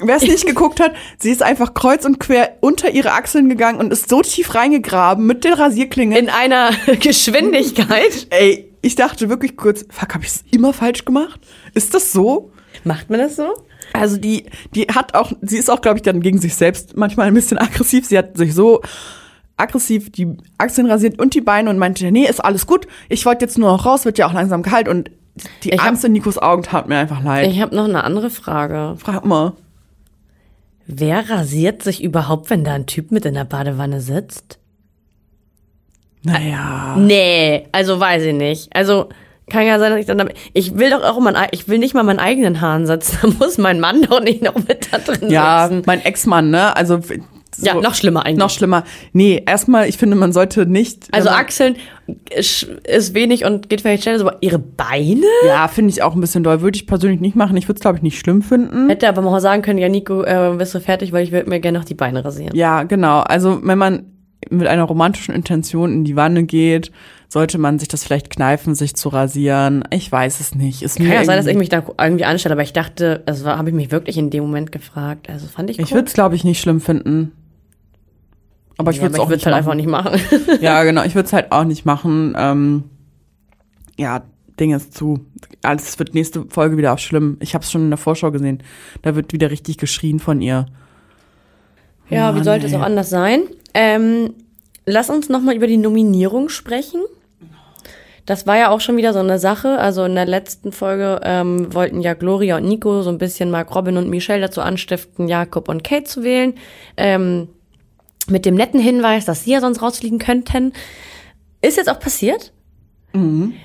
Wer 0.00 0.16
es 0.16 0.22
nicht 0.22 0.46
geguckt 0.46 0.80
hat, 0.80 0.92
sie 1.18 1.30
ist 1.30 1.42
einfach 1.42 1.74
kreuz 1.74 2.04
und 2.04 2.18
quer 2.18 2.56
unter 2.60 2.90
ihre 2.90 3.12
Achseln 3.12 3.48
gegangen 3.48 3.78
und 3.78 3.92
ist 3.92 4.08
so 4.08 4.22
tief 4.22 4.54
reingegraben 4.54 5.26
mit 5.26 5.44
der 5.44 5.58
Rasierklinge. 5.58 6.18
In 6.18 6.28
einer 6.28 6.70
Geschwindigkeit. 7.00 8.26
Ey, 8.30 8.71
ich 8.82 8.94
dachte 8.96 9.28
wirklich 9.28 9.56
kurz, 9.56 9.84
fuck, 9.90 10.14
habe 10.14 10.24
ich 10.24 10.30
es 10.30 10.44
immer 10.50 10.72
falsch 10.72 11.04
gemacht? 11.04 11.40
Ist 11.74 11.94
das 11.94 12.12
so? 12.12 12.50
Macht 12.84 13.08
man 13.10 13.18
das 13.20 13.36
so? 13.36 13.48
Also 13.92 14.16
die, 14.16 14.46
die 14.74 14.82
hat 14.84 15.14
auch, 15.14 15.32
sie 15.42 15.56
ist 15.58 15.70
auch, 15.70 15.80
glaube 15.80 15.98
ich, 15.98 16.02
dann 16.02 16.20
gegen 16.20 16.38
sich 16.38 16.54
selbst 16.54 16.96
manchmal 16.96 17.28
ein 17.28 17.34
bisschen 17.34 17.58
aggressiv. 17.58 18.06
Sie 18.06 18.18
hat 18.18 18.36
sich 18.36 18.54
so 18.54 18.80
aggressiv 19.56 20.10
die 20.10 20.36
Achseln 20.58 20.90
rasiert 20.90 21.20
und 21.20 21.34
die 21.34 21.40
Beine 21.40 21.70
und 21.70 21.78
meinte, 21.78 22.10
nee, 22.10 22.26
ist 22.26 22.40
alles 22.44 22.66
gut. 22.66 22.86
Ich 23.08 23.24
wollte 23.26 23.44
jetzt 23.44 23.58
nur 23.58 23.70
noch 23.70 23.84
raus, 23.86 24.04
wird 24.04 24.18
ja 24.18 24.26
auch 24.26 24.32
langsam 24.32 24.62
kalt 24.62 24.88
und 24.88 25.10
die 25.62 25.70
Ich 25.70 25.78
hab- 25.78 25.88
Angst 25.88 26.04
in 26.04 26.12
Nikos 26.12 26.38
Augen 26.38 26.62
tat 26.62 26.88
mir 26.88 26.96
einfach 26.98 27.22
leid. 27.22 27.46
Ich 27.50 27.60
habe 27.60 27.74
noch 27.76 27.84
eine 27.84 28.04
andere 28.04 28.30
Frage. 28.30 28.96
Frag 28.98 29.24
mal. 29.24 29.52
Wer 30.86 31.30
rasiert 31.30 31.82
sich 31.82 32.02
überhaupt, 32.02 32.50
wenn 32.50 32.64
da 32.64 32.74
ein 32.74 32.86
Typ 32.86 33.12
mit 33.12 33.24
in 33.24 33.34
der 33.34 33.44
Badewanne 33.44 34.00
sitzt? 34.00 34.58
Naja. 36.24 36.96
Nee, 36.98 37.66
also 37.72 37.98
weiß 37.98 38.22
ich 38.24 38.34
nicht. 38.34 38.74
Also 38.74 39.08
kann 39.50 39.66
ja 39.66 39.78
sein, 39.78 39.90
dass 39.90 40.00
ich 40.00 40.06
dann 40.06 40.18
damit, 40.18 40.34
ich 40.52 40.78
will 40.78 40.90
doch 40.90 41.02
auch 41.02 41.18
mein, 41.20 41.36
ei- 41.36 41.48
ich 41.50 41.68
will 41.68 41.78
nicht 41.78 41.94
mal 41.94 42.04
meinen 42.04 42.20
eigenen 42.20 42.60
Haaren 42.60 42.86
setzen. 42.86 43.18
Da 43.22 43.28
muss 43.44 43.58
mein 43.58 43.80
Mann 43.80 44.02
doch 44.02 44.20
nicht 44.22 44.42
noch 44.42 44.54
mit 44.54 44.88
da 44.92 44.98
drin 44.98 45.30
Ja, 45.30 45.68
sitzen. 45.68 45.82
mein 45.86 46.04
Ex-Mann, 46.04 46.50
ne? 46.50 46.74
Also 46.76 47.00
so, 47.54 47.66
Ja, 47.66 47.74
noch 47.74 47.94
schlimmer 47.94 48.24
eigentlich. 48.24 48.38
Noch 48.38 48.48
schlimmer. 48.50 48.84
Nee, 49.12 49.42
erstmal, 49.44 49.86
ich 49.88 49.98
finde, 49.98 50.16
man 50.16 50.32
sollte 50.32 50.64
nicht. 50.64 51.08
Also 51.12 51.28
Achseln 51.28 51.76
ist 52.34 52.62
ist 52.84 53.12
wenig 53.14 53.44
und 53.44 53.68
geht 53.68 53.82
vielleicht 53.82 54.04
schneller, 54.04 54.20
aber 54.22 54.38
ihre 54.40 54.58
Beine? 54.58 55.26
Ja, 55.46 55.68
finde 55.68 55.90
ich 55.90 56.02
auch 56.02 56.14
ein 56.14 56.20
bisschen 56.20 56.44
doll. 56.44 56.62
Würde 56.62 56.76
ich 56.76 56.86
persönlich 56.86 57.20
nicht 57.20 57.36
machen. 57.36 57.56
Ich 57.58 57.68
würde 57.68 57.76
es, 57.78 57.82
glaube 57.82 57.98
ich, 57.98 58.02
nicht 58.02 58.18
schlimm 58.18 58.40
finden. 58.42 58.88
Hätte 58.88 59.06
aber 59.08 59.20
mal 59.22 59.40
sagen 59.40 59.60
können, 59.60 59.78
ja 59.78 59.88
Nico, 59.90 60.22
äh, 60.22 60.54
bist 60.56 60.74
du 60.74 60.80
fertig, 60.80 61.12
weil 61.12 61.24
ich 61.24 61.32
würde 61.32 61.50
mir 61.50 61.60
gerne 61.60 61.78
noch 61.78 61.84
die 61.84 61.94
Beine 61.94 62.24
rasieren. 62.24 62.56
Ja, 62.56 62.84
genau. 62.84 63.20
Also 63.20 63.60
wenn 63.62 63.76
man 63.78 64.06
mit 64.50 64.66
einer 64.66 64.84
romantischen 64.84 65.34
Intention 65.34 65.92
in 65.92 66.04
die 66.04 66.16
Wanne 66.16 66.44
geht, 66.44 66.92
sollte 67.28 67.58
man 67.58 67.78
sich 67.78 67.88
das 67.88 68.04
vielleicht 68.04 68.30
kneifen, 68.30 68.74
sich 68.74 68.94
zu 68.94 69.08
rasieren. 69.08 69.84
Ich 69.90 70.10
weiß 70.10 70.40
es 70.40 70.54
nicht. 70.54 70.82
Ist 70.82 70.96
Kann 70.96 71.06
ja 71.06 71.24
sein, 71.24 71.38
dass 71.38 71.46
ich 71.46 71.56
mich 71.56 71.70
da 71.70 71.82
irgendwie 71.98 72.24
anstelle, 72.24 72.54
aber 72.54 72.62
ich 72.62 72.72
dachte, 72.72 73.22
das 73.24 73.44
war, 73.44 73.56
habe 73.56 73.70
ich 73.70 73.74
mich 73.74 73.90
wirklich 73.90 74.18
in 74.18 74.30
dem 74.30 74.42
Moment 74.42 74.72
gefragt. 74.72 75.30
Also 75.30 75.46
fand 75.46 75.70
ich 75.70 75.78
ich 75.78 75.86
cool. 75.86 75.98
würde 75.98 76.08
es, 76.08 76.12
glaube 76.12 76.34
ich, 76.34 76.44
nicht 76.44 76.60
schlimm 76.60 76.80
finden. 76.80 77.32
Aber 78.76 78.90
ich 78.90 78.98
ja, 78.98 79.04
würde 79.04 79.14
es 79.14 79.20
auch 79.20 79.30
ich 79.30 79.36
nicht 79.36 79.46
halt 79.46 79.54
machen. 79.54 79.58
einfach 79.58 79.74
nicht 79.74 79.88
machen. 79.88 80.60
Ja, 80.60 80.82
genau. 80.84 81.04
Ich 81.04 81.14
würde 81.14 81.26
es 81.26 81.32
halt 81.32 81.52
auch 81.52 81.64
nicht 81.64 81.84
machen. 81.84 82.34
Ähm, 82.36 82.84
ja, 83.98 84.22
Ding 84.58 84.72
ist 84.72 84.94
zu. 84.94 85.20
Also, 85.62 85.84
es 85.86 85.98
wird 85.98 86.14
nächste 86.14 86.44
Folge 86.48 86.76
wieder 86.76 86.92
auch 86.92 86.98
schlimm. 86.98 87.36
Ich 87.40 87.54
habe 87.54 87.64
es 87.64 87.70
schon 87.70 87.82
in 87.82 87.90
der 87.90 87.98
Vorschau 87.98 88.30
gesehen. 88.30 88.62
Da 89.02 89.14
wird 89.14 89.32
wieder 89.32 89.50
richtig 89.50 89.78
geschrien 89.78 90.18
von 90.18 90.40
ihr. 90.40 90.66
Ja, 92.10 92.30
wie 92.32 92.36
Mann, 92.36 92.44
sollte 92.44 92.66
es 92.66 92.72
ey. 92.72 92.78
auch 92.78 92.82
anders 92.82 93.08
sein? 93.08 93.42
Ähm, 93.74 94.34
lass 94.86 95.10
uns 95.10 95.28
noch 95.28 95.40
mal 95.40 95.54
über 95.54 95.66
die 95.66 95.76
Nominierung 95.76 96.48
sprechen. 96.48 97.00
Das 98.26 98.46
war 98.46 98.56
ja 98.56 98.70
auch 98.70 98.80
schon 98.80 98.96
wieder 98.96 99.12
so 99.12 99.18
eine 99.18 99.38
Sache. 99.38 99.78
Also 99.78 100.04
in 100.04 100.14
der 100.14 100.26
letzten 100.26 100.72
Folge 100.72 101.20
ähm, 101.24 101.74
wollten 101.74 102.00
ja 102.00 102.14
Gloria 102.14 102.56
und 102.56 102.64
Nico 102.64 103.02
so 103.02 103.10
ein 103.10 103.18
bisschen 103.18 103.50
Mark 103.50 103.74
Robin 103.74 103.96
und 103.96 104.08
Michelle 104.08 104.40
dazu 104.40 104.60
anstiften, 104.60 105.26
Jakob 105.26 105.68
und 105.68 105.82
Kate 105.82 106.04
zu 106.04 106.22
wählen. 106.22 106.54
Ähm, 106.96 107.48
mit 108.28 108.46
dem 108.46 108.54
netten 108.54 108.78
Hinweis, 108.78 109.24
dass 109.24 109.44
sie 109.44 109.52
ja 109.52 109.60
sonst 109.60 109.82
rausfliegen 109.82 110.20
könnten. 110.20 110.72
Ist 111.60 111.76
jetzt 111.76 111.90
auch 111.90 111.98
passiert. 111.98 112.52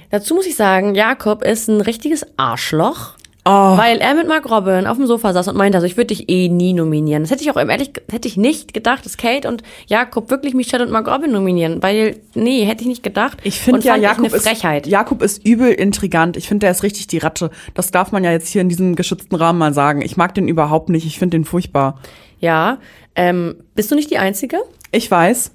Dazu 0.10 0.34
muss 0.34 0.48
ich 0.48 0.56
sagen, 0.56 0.96
Jakob 0.96 1.44
ist 1.44 1.68
ein 1.68 1.82
richtiges 1.82 2.26
Arschloch. 2.38 3.17
Oh, 3.50 3.78
Weil 3.78 4.00
er 4.00 4.14
mit 4.14 4.28
Mark 4.28 4.52
Robin 4.52 4.86
auf 4.88 4.98
dem 4.98 5.08
Sofa 5.08 5.32
saß 5.32 5.48
und 5.48 5.56
meinte, 5.56 5.78
also 5.78 5.88
ich 5.88 5.96
würde 5.96 6.08
dich 6.08 6.28
eh 6.28 6.50
nie 6.50 6.74
nominieren. 6.74 7.24
Das 7.24 7.32
hätte 7.32 7.44
ich 7.44 7.50
auch 7.50 7.56
ehrlich, 7.56 7.94
hätte 8.12 8.28
ich 8.28 8.36
nicht 8.36 8.74
gedacht, 8.74 9.06
dass 9.06 9.16
Kate 9.16 9.48
und 9.48 9.64
Jakob 9.86 10.30
wirklich 10.30 10.54
Michelle 10.54 10.84
und 10.84 10.92
Mark 10.92 11.08
Robin 11.08 11.32
nominieren. 11.32 11.82
Weil, 11.82 12.18
nee, 12.34 12.66
hätte 12.66 12.82
ich 12.82 12.90
nicht 12.90 13.04
gedacht. 13.04 13.38
Ich 13.44 13.62
finde 13.62 13.88
ja, 13.88 13.96
Jakob 13.96 14.26
eine 14.26 14.30
Frechheit. 14.32 14.86
ist, 14.86 14.92
Jakob 14.92 15.22
ist 15.22 15.46
übel 15.46 15.72
intrigant. 15.72 16.36
Ich 16.36 16.50
finde, 16.50 16.66
der 16.66 16.72
ist 16.72 16.84
richtig 16.84 17.08
die 17.08 17.20
Ratte. 17.20 17.50
Das 17.74 17.90
darf 17.92 18.12
man 18.12 18.26
ja 18.26 18.34
jetzt 18.34 18.50
hier 18.50 18.60
in 18.60 18.68
diesem 18.68 18.98
geschützten 18.98 19.36
Rahmen 19.36 19.60
mal 19.60 19.74
sagen. 19.74 20.02
Ich 20.02 20.18
mag 20.18 20.36
den 20.36 20.50
überhaupt 20.50 20.90
nicht. 20.90 21.06
Ich 21.06 21.18
finde 21.18 21.38
den 21.38 21.46
furchtbar. 21.46 22.02
Ja, 22.42 22.80
ähm, 23.16 23.56
bist 23.76 23.90
du 23.90 23.96
nicht 23.96 24.12
die 24.12 24.18
Einzige? 24.18 24.58
Ich 24.92 25.10
weiß. 25.10 25.52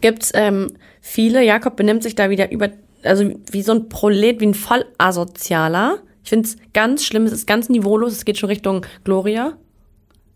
Gibt's 0.00 0.30
ähm, 0.34 0.68
viele, 1.00 1.42
Jakob 1.42 1.74
benimmt 1.74 2.04
sich 2.04 2.14
da 2.14 2.30
wieder 2.30 2.52
über, 2.52 2.68
also 3.02 3.28
wie 3.50 3.62
so 3.62 3.72
ein 3.72 3.88
Prolet, 3.88 4.38
wie 4.38 4.46
ein 4.46 4.54
Vollasozialer. 4.54 5.98
Ich 6.24 6.30
finde 6.30 6.48
es 6.48 6.56
ganz 6.72 7.04
schlimm, 7.04 7.24
es 7.24 7.32
ist 7.32 7.46
ganz 7.46 7.68
niveaulos, 7.68 8.12
es 8.12 8.24
geht 8.24 8.38
schon 8.38 8.48
Richtung 8.48 8.86
Gloria. 9.04 9.52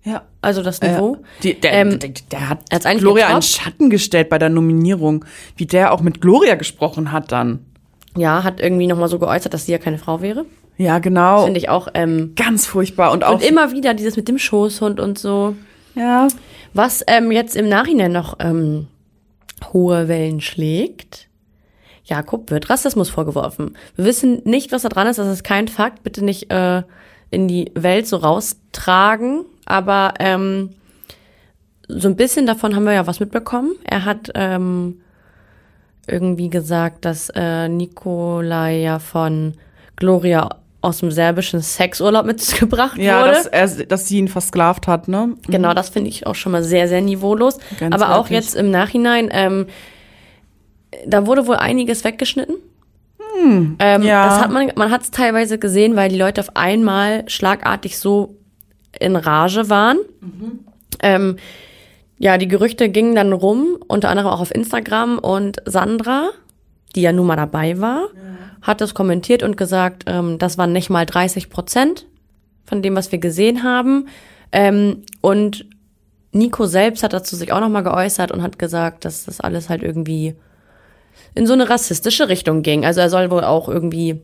Ja. 0.04 0.22
Also 0.40 0.62
das 0.62 0.80
Niveau. 0.80 1.18
Die, 1.42 1.54
der, 1.60 1.72
Ähm, 1.72 1.98
der, 1.98 2.10
der 2.30 2.48
hat 2.48 2.60
Gloria 2.98 3.26
in 3.26 3.28
getoppt. 3.34 3.44
Schatten 3.44 3.90
gestellt 3.90 4.28
bei 4.28 4.38
der 4.38 4.48
Nominierung. 4.48 5.24
Wie 5.56 5.66
der 5.66 5.92
auch 5.92 6.00
mit 6.00 6.20
Gloria 6.20 6.54
gesprochen 6.54 7.10
hat 7.10 7.32
dann. 7.32 7.64
Ja, 8.16 8.44
hat 8.44 8.60
irgendwie 8.60 8.86
nochmal 8.86 9.08
so 9.08 9.18
geäußert, 9.18 9.52
dass 9.52 9.66
sie 9.66 9.72
ja 9.72 9.78
keine 9.78 9.98
Frau 9.98 10.22
wäre. 10.22 10.46
Ja, 10.76 10.98
genau. 10.98 11.44
Finde 11.44 11.58
ich 11.58 11.68
auch, 11.68 11.88
ähm, 11.94 12.34
Ganz 12.36 12.66
furchtbar. 12.66 13.12
Und 13.12 13.24
auch 13.24 13.34
Und 13.34 13.42
immer 13.42 13.72
wieder 13.72 13.94
dieses 13.94 14.16
mit 14.16 14.28
dem 14.28 14.38
Schoßhund 14.38 15.00
und 15.00 15.18
so. 15.18 15.56
Ja. 15.94 16.28
Was 16.72 17.02
ähm, 17.06 17.32
jetzt 17.32 17.56
im 17.56 17.68
Nachhinein 17.68 18.12
noch 18.12 18.36
ähm, 18.38 18.86
hohe 19.72 20.06
Wellen 20.08 20.40
schlägt. 20.40 21.27
Jakob 22.08 22.50
wird 22.50 22.70
Rassismus 22.70 23.10
vorgeworfen. 23.10 23.76
Wir 23.96 24.04
wissen 24.06 24.40
nicht, 24.44 24.72
was 24.72 24.82
da 24.82 24.88
dran 24.88 25.06
ist. 25.06 25.18
Das 25.18 25.28
ist 25.28 25.44
kein 25.44 25.68
Fakt. 25.68 26.02
Bitte 26.02 26.24
nicht 26.24 26.50
äh, 26.50 26.82
in 27.30 27.48
die 27.48 27.70
Welt 27.74 28.06
so 28.06 28.16
raustragen. 28.16 29.44
Aber 29.66 30.14
ähm, 30.18 30.70
so 31.86 32.08
ein 32.08 32.16
bisschen 32.16 32.46
davon 32.46 32.74
haben 32.74 32.84
wir 32.84 32.92
ja 32.94 33.06
was 33.06 33.20
mitbekommen. 33.20 33.72
Er 33.84 34.04
hat 34.06 34.30
ähm, 34.34 35.00
irgendwie 36.06 36.48
gesagt, 36.48 37.04
dass 37.04 37.30
äh, 37.34 37.68
Nikolai 37.68 38.80
ja 38.80 38.98
von 38.98 39.54
Gloria 39.96 40.48
aus 40.80 40.98
dem 41.00 41.10
serbischen 41.10 41.60
Sexurlaub 41.60 42.24
mitgebracht 42.24 42.96
Ja, 42.98 43.20
wurde. 43.22 43.32
dass, 43.32 43.46
er, 43.46 43.84
dass 43.86 44.06
sie 44.06 44.18
ihn 44.18 44.28
versklavt 44.28 44.86
hat, 44.86 45.08
ne? 45.08 45.34
Genau, 45.48 45.74
das 45.74 45.88
finde 45.88 46.08
ich 46.08 46.26
auch 46.26 46.36
schon 46.36 46.52
mal 46.52 46.62
sehr, 46.62 46.88
sehr 46.88 47.00
niveaulos. 47.00 47.58
Ganz 47.78 47.94
Aber 47.94 48.14
auch 48.16 48.26
wirklich. 48.30 48.38
jetzt 48.38 48.54
im 48.54 48.70
Nachhinein, 48.70 49.28
ähm, 49.32 49.66
da 51.06 51.26
wurde 51.26 51.46
wohl 51.46 51.56
einiges 51.56 52.04
weggeschnitten. 52.04 52.56
ähm, 53.78 54.02
Hm, 54.02 54.08
ja. 54.08 54.28
Das 54.28 54.40
hat 54.40 54.50
man, 54.50 54.72
man 54.76 54.90
hat 54.90 55.02
es 55.02 55.10
teilweise 55.10 55.58
gesehen, 55.58 55.96
weil 55.96 56.08
die 56.08 56.18
Leute 56.18 56.40
auf 56.40 56.56
einmal 56.56 57.28
schlagartig 57.28 57.98
so 57.98 58.36
in 58.98 59.16
Rage 59.16 59.68
waren. 59.68 59.98
Mhm. 60.20 60.58
Ähm, 61.00 61.36
ja, 62.18 62.36
die 62.36 62.48
Gerüchte 62.48 62.88
gingen 62.88 63.14
dann 63.14 63.32
rum, 63.32 63.78
unter 63.86 64.08
anderem 64.08 64.28
auch 64.28 64.40
auf 64.40 64.54
Instagram 64.54 65.18
und 65.18 65.58
Sandra, 65.66 66.30
die 66.96 67.02
ja 67.02 67.12
nun 67.12 67.26
mal 67.26 67.36
dabei 67.36 67.80
war, 67.80 68.08
hat 68.62 68.80
das 68.80 68.94
kommentiert 68.94 69.42
und 69.42 69.56
gesagt, 69.56 70.04
ähm, 70.06 70.38
das 70.38 70.58
waren 70.58 70.72
nicht 70.72 70.90
mal 70.90 71.06
30 71.06 71.48
Prozent 71.48 72.06
von 72.64 72.82
dem, 72.82 72.96
was 72.96 73.12
wir 73.12 73.18
gesehen 73.18 73.62
haben. 73.62 74.08
Ähm, 74.50 75.02
und 75.20 75.66
Nico 76.32 76.66
selbst 76.66 77.02
hat 77.02 77.12
dazu 77.12 77.36
sich 77.36 77.52
auch 77.52 77.60
nochmal 77.60 77.84
geäußert 77.84 78.32
und 78.32 78.42
hat 78.42 78.58
gesagt, 78.58 79.04
dass 79.04 79.24
das 79.24 79.40
alles 79.40 79.68
halt 79.68 79.82
irgendwie 79.82 80.34
in 81.34 81.46
so 81.46 81.52
eine 81.52 81.68
rassistische 81.70 82.28
Richtung 82.28 82.62
ging. 82.62 82.84
Also 82.84 83.00
er 83.00 83.10
soll 83.10 83.30
wohl 83.30 83.44
auch 83.44 83.68
irgendwie 83.68 84.20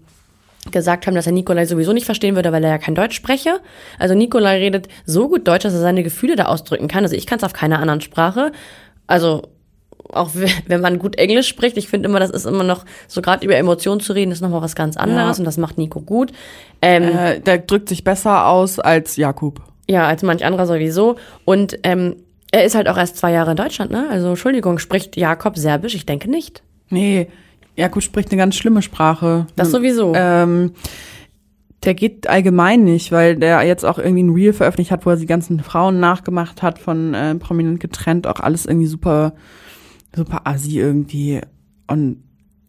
gesagt 0.70 1.06
haben, 1.06 1.14
dass 1.14 1.26
er 1.26 1.32
Nikolai 1.32 1.66
sowieso 1.66 1.92
nicht 1.92 2.06
verstehen 2.06 2.36
würde, 2.36 2.50
weil 2.50 2.64
er 2.64 2.70
ja 2.70 2.78
kein 2.78 2.94
Deutsch 2.94 3.14
spreche. 3.14 3.60
Also 3.98 4.14
Nikolai 4.14 4.58
redet 4.58 4.88
so 5.04 5.28
gut 5.28 5.46
Deutsch, 5.46 5.64
dass 5.64 5.74
er 5.74 5.80
seine 5.80 6.02
Gefühle 6.02 6.36
da 6.36 6.46
ausdrücken 6.46 6.88
kann. 6.88 7.04
Also 7.04 7.14
ich 7.16 7.26
kann 7.26 7.36
es 7.38 7.44
auf 7.44 7.52
keiner 7.52 7.78
anderen 7.80 8.00
Sprache. 8.00 8.50
Also 9.06 9.42
auch 10.10 10.30
wenn 10.66 10.80
man 10.80 10.98
gut 10.98 11.16
Englisch 11.16 11.48
spricht, 11.48 11.76
ich 11.76 11.88
finde 11.88 12.08
immer, 12.08 12.18
das 12.20 12.30
ist 12.30 12.46
immer 12.46 12.64
noch, 12.64 12.84
so 13.08 13.20
gerade 13.20 13.44
über 13.44 13.56
Emotionen 13.56 14.00
zu 14.00 14.12
reden, 14.14 14.32
ist 14.32 14.40
nochmal 14.40 14.62
was 14.62 14.74
ganz 14.74 14.96
anderes 14.96 15.36
Ja. 15.36 15.40
und 15.40 15.44
das 15.44 15.58
macht 15.58 15.76
Nico 15.76 16.00
gut. 16.00 16.32
Ähm, 16.80 17.02
Äh, 17.16 17.40
der 17.40 17.58
drückt 17.58 17.88
sich 17.90 18.02
besser 18.04 18.46
aus 18.48 18.78
als 18.78 19.16
Jakub. 19.16 19.60
ja, 19.88 20.06
als 20.06 20.22
manch 20.22 20.44
anderer 20.46 20.66
sowieso. 20.66 21.16
Und 21.44 21.78
ähm, 21.82 22.16
er 22.52 22.64
ist 22.64 22.74
halt 22.74 22.88
auch 22.88 22.96
erst 22.96 23.16
zwei 23.18 23.32
Jahre 23.32 23.50
in 23.50 23.56
Deutschland, 23.58 23.90
ne? 23.90 24.06
Also 24.10 24.28
Entschuldigung, 24.28 24.78
spricht 24.78 25.16
Jakob 25.16 25.58
Serbisch? 25.58 25.94
Ich 25.94 26.06
denke 26.06 26.30
nicht. 26.30 26.62
Nee, 26.94 27.28
Jakub 27.76 28.02
spricht 28.02 28.30
eine 28.30 28.38
ganz 28.38 28.56
schlimme 28.56 28.82
Sprache. 28.82 29.46
Das 29.56 29.70
sowieso. 29.70 30.12
Ähm, 30.14 30.72
der 31.84 31.94
geht 31.94 32.28
allgemein 32.28 32.84
nicht, 32.84 33.12
weil 33.12 33.36
der 33.36 33.62
jetzt 33.62 33.84
auch 33.84 33.98
irgendwie 33.98 34.22
ein 34.22 34.30
Reel 34.30 34.52
veröffentlicht 34.52 34.90
hat, 34.90 35.04
wo 35.04 35.10
er 35.10 35.16
die 35.16 35.26
ganzen 35.26 35.60
Frauen 35.60 36.00
nachgemacht 36.00 36.62
hat, 36.62 36.78
von 36.78 37.14
äh, 37.14 37.34
prominent 37.34 37.80
getrennt, 37.80 38.26
auch 38.26 38.40
alles 38.40 38.64
irgendwie 38.64 38.86
super, 38.86 39.34
super 40.14 40.42
assi 40.44 40.78
irgendwie. 40.78 41.40
Und 41.86 42.22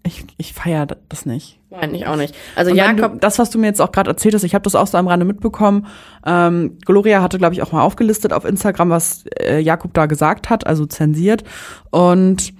ich, 0.03 0.25
ich 0.37 0.53
feiere 0.53 0.87
das 1.09 1.25
nicht. 1.25 1.59
Nein, 1.71 1.95
ich 1.95 2.07
auch 2.07 2.15
nicht. 2.15 2.35
Also 2.55 2.71
Und 2.71 2.77
Jakob, 2.77 3.13
du, 3.13 3.19
das, 3.19 3.39
was 3.39 3.49
du 3.49 3.59
mir 3.59 3.67
jetzt 3.67 3.81
auch 3.81 3.91
gerade 3.91 4.09
erzählt 4.11 4.33
hast, 4.33 4.43
ich 4.43 4.53
habe 4.53 4.63
das 4.63 4.75
auch 4.75 4.87
so 4.87 4.97
am 4.97 5.07
Rande 5.07 5.25
mitbekommen. 5.25 5.87
Ähm, 6.25 6.77
Gloria 6.85 7.21
hatte, 7.21 7.37
glaube 7.37 7.53
ich, 7.53 7.61
auch 7.61 7.71
mal 7.71 7.81
aufgelistet 7.81 8.33
auf 8.33 8.45
Instagram, 8.45 8.89
was 8.89 9.25
äh, 9.39 9.59
Jakob 9.59 9.93
da 9.93 10.05
gesagt 10.05 10.49
hat, 10.49 10.67
also 10.67 10.85
zensiert. 10.85 11.43
Und 11.89 12.53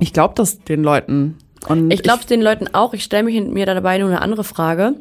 ich 0.00 0.12
glaube 0.12 0.34
das 0.36 0.60
den 0.60 0.82
Leuten. 0.82 1.38
Und 1.68 1.90
ich 1.92 2.02
glaube 2.02 2.20
es 2.20 2.26
den 2.26 2.42
Leuten 2.42 2.68
auch. 2.74 2.94
Ich 2.94 3.04
stelle 3.04 3.24
mich 3.24 3.40
mir 3.42 3.66
da 3.66 3.74
dabei 3.74 3.98
nur 3.98 4.08
eine 4.08 4.20
andere 4.22 4.44
Frage. 4.44 4.94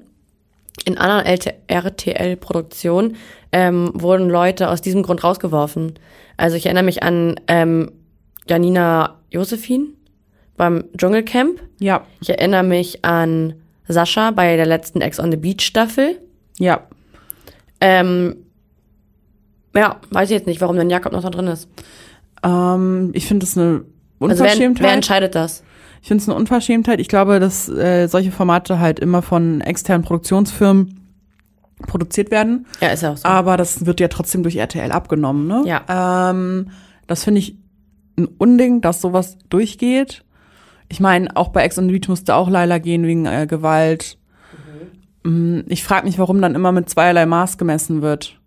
In 0.85 0.97
anderen 0.97 1.25
RTL-Produktionen 1.67 3.15
ähm, 3.51 3.91
wurden 3.93 4.29
Leute 4.29 4.69
aus 4.69 4.81
diesem 4.81 5.03
Grund 5.03 5.23
rausgeworfen. 5.23 5.93
Also 6.37 6.55
ich 6.55 6.65
erinnere 6.65 6.83
mich 6.83 7.03
an 7.03 7.39
ähm, 7.47 7.91
Janina 8.47 9.19
Josephine 9.29 9.87
beim 10.57 10.85
Dschungelcamp. 10.97 11.61
ja, 11.79 12.05
Ich 12.21 12.29
erinnere 12.29 12.63
mich 12.63 13.05
an 13.05 13.55
Sascha 13.87 14.31
bei 14.31 14.55
der 14.55 14.65
letzten 14.65 15.01
Ex 15.01 15.19
on 15.19 15.31
the 15.31 15.37
Beach 15.37 15.61
Staffel. 15.61 16.19
ja. 16.57 16.87
Ähm, 17.81 18.37
ja, 19.75 19.99
weiß 20.09 20.29
ich 20.29 20.35
jetzt 20.37 20.47
nicht, 20.47 20.61
warum 20.61 20.77
denn 20.77 20.89
Jakob 20.89 21.11
noch 21.11 21.21
da 21.21 21.29
drin 21.29 21.47
ist. 21.47 21.67
Ähm, 22.43 23.11
ich 23.13 23.25
finde 23.25 23.45
das 23.45 23.57
eine 23.57 23.83
Also 24.29 24.43
wer, 24.43 24.51
Unverschämtheit. 24.51 24.83
wer 24.85 24.93
entscheidet 24.93 25.35
das? 25.35 25.63
ich 26.01 26.07
finde 26.09 26.21
es 26.21 26.27
eine 26.29 26.37
Unverschämtheit. 26.37 26.99
Ich 26.99 27.07
glaube, 27.07 27.39
dass 27.39 27.69
äh, 27.69 28.07
solche 28.07 28.31
Formate 28.31 28.79
halt 28.79 28.99
immer 28.99 29.21
von 29.21 29.61
externen 29.61 30.03
Produktionsfirmen 30.03 30.99
produziert 31.87 32.29
werden. 32.29 32.65
Ja, 32.81 32.89
ist 32.89 33.03
ja 33.03 33.13
auch 33.13 33.17
so. 33.17 33.25
Aber 33.27 33.55
das 33.55 33.85
wird 33.85 33.99
ja 34.01 34.09
trotzdem 34.09 34.43
durch 34.43 34.57
RTL 34.57 34.91
abgenommen, 34.91 35.47
ne? 35.47 35.63
Ja. 35.65 36.29
Ähm, 36.29 36.71
das 37.07 37.23
finde 37.23 37.39
ich 37.39 37.55
ein 38.17 38.27
Unding, 38.37 38.81
dass 38.81 38.99
sowas 39.01 39.37
durchgeht. 39.49 40.23
Ich 40.89 40.99
meine, 40.99 41.35
auch 41.37 41.49
bei 41.49 41.63
Ex 41.63 41.77
on 41.79 41.87
the 41.87 41.93
Beach 41.97 42.09
musste 42.09 42.35
auch 42.35 42.49
Laila 42.49 42.77
gehen 42.79 43.05
wegen 43.07 43.25
äh, 43.25 43.47
Gewalt. 43.47 44.17
Mm, 45.23 45.61
Ich 45.67 45.83
frage 45.85 46.05
mich, 46.05 46.19
warum 46.19 46.41
dann 46.41 46.53
immer 46.53 46.71
mit 46.73 46.89
zweierlei 46.89 47.25
Maß 47.25 47.57
gemessen 47.57 48.01
wird. 48.01 48.37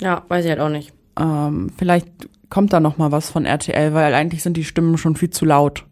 ja, 0.00 0.22
weiß 0.28 0.44
ich 0.44 0.50
halt 0.50 0.60
auch 0.60 0.68
nicht. 0.70 0.92
Ähm, 1.18 1.70
vielleicht 1.78 2.08
kommt 2.50 2.72
da 2.72 2.80
noch 2.80 2.98
mal 2.98 3.12
was 3.12 3.30
von 3.30 3.44
RTL, 3.44 3.94
weil 3.94 4.14
eigentlich 4.14 4.42
sind 4.42 4.56
die 4.56 4.64
Stimmen 4.64 4.98
schon 4.98 5.16
viel 5.16 5.30
zu 5.30 5.44
laut. 5.44 5.84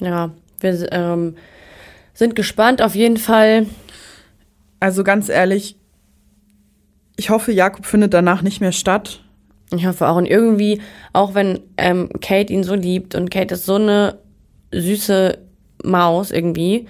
Ja, 0.00 0.30
wir 0.60 0.92
ähm, 0.92 1.36
sind 2.14 2.36
gespannt 2.36 2.82
auf 2.82 2.94
jeden 2.94 3.16
Fall. 3.16 3.66
Also 4.80 5.04
ganz 5.04 5.28
ehrlich, 5.28 5.76
ich 7.16 7.30
hoffe, 7.30 7.52
Jakob 7.52 7.84
findet 7.84 8.14
danach 8.14 8.42
nicht 8.42 8.60
mehr 8.60 8.72
statt. 8.72 9.24
Ich 9.74 9.86
hoffe 9.86 10.08
auch. 10.08 10.16
Und 10.16 10.26
irgendwie, 10.26 10.80
auch 11.12 11.34
wenn 11.34 11.60
ähm, 11.76 12.08
Kate 12.20 12.52
ihn 12.52 12.62
so 12.62 12.74
liebt 12.74 13.14
und 13.14 13.30
Kate 13.30 13.54
ist 13.54 13.66
so 13.66 13.74
eine 13.74 14.18
süße 14.72 15.38
Maus 15.82 16.30
irgendwie, 16.30 16.86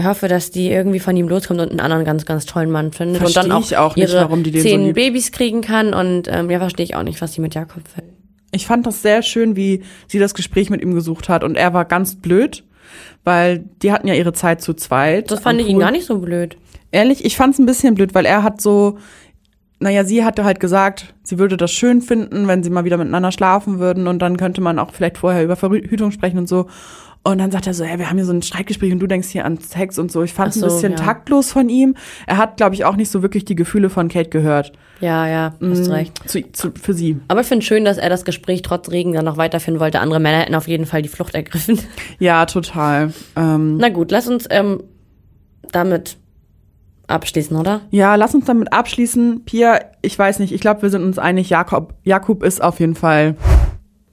hoffe, 0.00 0.28
dass 0.28 0.50
die 0.50 0.70
irgendwie 0.70 1.00
von 1.00 1.16
ihm 1.16 1.28
loskommt 1.28 1.60
und 1.60 1.70
einen 1.70 1.80
anderen 1.80 2.04
ganz, 2.04 2.24
ganz 2.24 2.46
tollen 2.46 2.70
Mann 2.70 2.92
findet. 2.92 3.20
und 3.20 3.30
Versteh 3.30 3.48
dann 3.48 3.52
auch, 3.52 3.62
ich 3.62 3.76
auch 3.76 3.96
nicht, 3.96 4.10
ihre 4.10 4.22
warum 4.22 4.42
die 4.42 4.50
den 4.50 4.62
so 4.62 4.68
zehn 4.68 4.84
liebt. 4.84 4.94
Babys 4.94 5.32
kriegen 5.32 5.60
kann. 5.60 5.92
Und 5.92 6.28
ähm, 6.28 6.50
ja, 6.50 6.58
verstehe 6.58 6.84
ich 6.84 6.96
auch 6.96 7.02
nicht, 7.02 7.20
was 7.20 7.32
die 7.32 7.40
mit 7.40 7.54
Jakob 7.54 7.82
will. 7.96 8.04
Ich 8.52 8.66
fand 8.66 8.86
das 8.86 9.02
sehr 9.02 9.22
schön, 9.22 9.56
wie 9.56 9.82
sie 10.08 10.18
das 10.18 10.34
Gespräch 10.34 10.70
mit 10.70 10.82
ihm 10.82 10.94
gesucht 10.94 11.28
hat. 11.28 11.44
Und 11.44 11.56
er 11.56 11.74
war 11.74 11.84
ganz 11.84 12.16
blöd, 12.16 12.64
weil 13.24 13.64
die 13.82 13.92
hatten 13.92 14.08
ja 14.08 14.14
ihre 14.14 14.32
Zeit 14.32 14.62
zu 14.62 14.74
zweit. 14.74 15.30
Das 15.30 15.40
fand 15.40 15.60
ich 15.60 15.68
ihn 15.68 15.78
gar 15.78 15.90
nicht 15.90 16.06
so 16.06 16.18
blöd. 16.18 16.56
Ehrlich, 16.90 17.24
ich 17.24 17.36
fand 17.36 17.54
es 17.54 17.58
ein 17.58 17.66
bisschen 17.66 17.94
blöd, 17.94 18.14
weil 18.14 18.26
er 18.26 18.42
hat 18.42 18.60
so, 18.60 18.98
naja, 19.78 20.04
sie 20.04 20.24
hatte 20.24 20.44
halt 20.44 20.60
gesagt, 20.60 21.14
sie 21.22 21.38
würde 21.38 21.56
das 21.56 21.72
schön 21.72 22.02
finden, 22.02 22.46
wenn 22.48 22.62
sie 22.62 22.70
mal 22.70 22.84
wieder 22.84 22.98
miteinander 22.98 23.32
schlafen 23.32 23.78
würden 23.78 24.06
und 24.06 24.20
dann 24.20 24.36
könnte 24.36 24.60
man 24.60 24.78
auch 24.78 24.92
vielleicht 24.92 25.18
vorher 25.18 25.42
über 25.42 25.56
Verhütung 25.56 26.12
sprechen 26.12 26.38
und 26.38 26.48
so. 26.48 26.66
Und 27.24 27.38
dann 27.38 27.52
sagt 27.52 27.68
er 27.68 27.74
so, 27.74 27.84
ja, 27.84 27.98
wir 28.00 28.08
haben 28.10 28.16
hier 28.16 28.24
so 28.24 28.32
ein 28.32 28.42
Streitgespräch 28.42 28.92
und 28.92 28.98
du 28.98 29.06
denkst 29.06 29.28
hier 29.28 29.44
an 29.44 29.56
Sex 29.58 29.96
und 29.98 30.10
so. 30.10 30.24
Ich 30.24 30.32
fand 30.32 30.56
es 30.56 30.60
Ach 30.60 30.66
ein 30.66 30.70
so, 30.70 30.74
bisschen 30.76 30.92
ja. 30.92 30.98
taktlos 30.98 31.52
von 31.52 31.68
ihm. 31.68 31.94
Er 32.26 32.36
hat, 32.36 32.56
glaube 32.56 32.74
ich, 32.74 32.84
auch 32.84 32.96
nicht 32.96 33.12
so 33.12 33.22
wirklich 33.22 33.44
die 33.44 33.54
Gefühle 33.54 33.90
von 33.90 34.08
Kate 34.08 34.28
gehört. 34.28 34.72
Ja, 35.00 35.28
ja, 35.28 35.52
hast 35.60 35.88
Mm, 35.88 35.92
recht. 35.92 36.28
Zu, 36.28 36.50
zu, 36.50 36.72
für 36.72 36.94
sie. 36.94 37.20
Aber 37.28 37.42
ich 37.42 37.46
finde 37.46 37.64
schön, 37.64 37.84
dass 37.84 37.96
er 37.96 38.08
das 38.08 38.24
Gespräch 38.24 38.62
trotz 38.62 38.90
Regen 38.90 39.12
dann 39.12 39.24
noch 39.24 39.36
weiterführen 39.36 39.78
wollte. 39.78 40.00
Andere 40.00 40.18
Männer 40.18 40.38
hätten 40.38 40.54
auf 40.56 40.66
jeden 40.66 40.84
Fall 40.84 41.02
die 41.02 41.08
Flucht 41.08 41.34
ergriffen. 41.34 41.78
Ja, 42.18 42.44
total. 42.46 43.12
Ähm, 43.36 43.76
Na 43.76 43.88
gut, 43.88 44.10
lass 44.10 44.26
uns 44.26 44.46
ähm, 44.50 44.82
damit 45.70 46.16
abschließen, 47.06 47.56
oder? 47.56 47.82
ja, 47.90 48.14
lass 48.16 48.34
uns 48.34 48.46
damit 48.46 48.72
abschließen. 48.72 49.44
Pia, 49.44 49.78
ich 50.02 50.18
weiß 50.18 50.38
nicht, 50.40 50.52
ich 50.52 50.60
glaube, 50.60 50.82
wir 50.82 50.90
sind 50.90 51.02
uns 51.04 51.18
einig, 51.18 51.50
Jakob, 51.50 51.94
Jakob 52.04 52.42
ist 52.42 52.62
auf 52.62 52.80
jeden 52.80 52.94
Fall, 52.94 53.36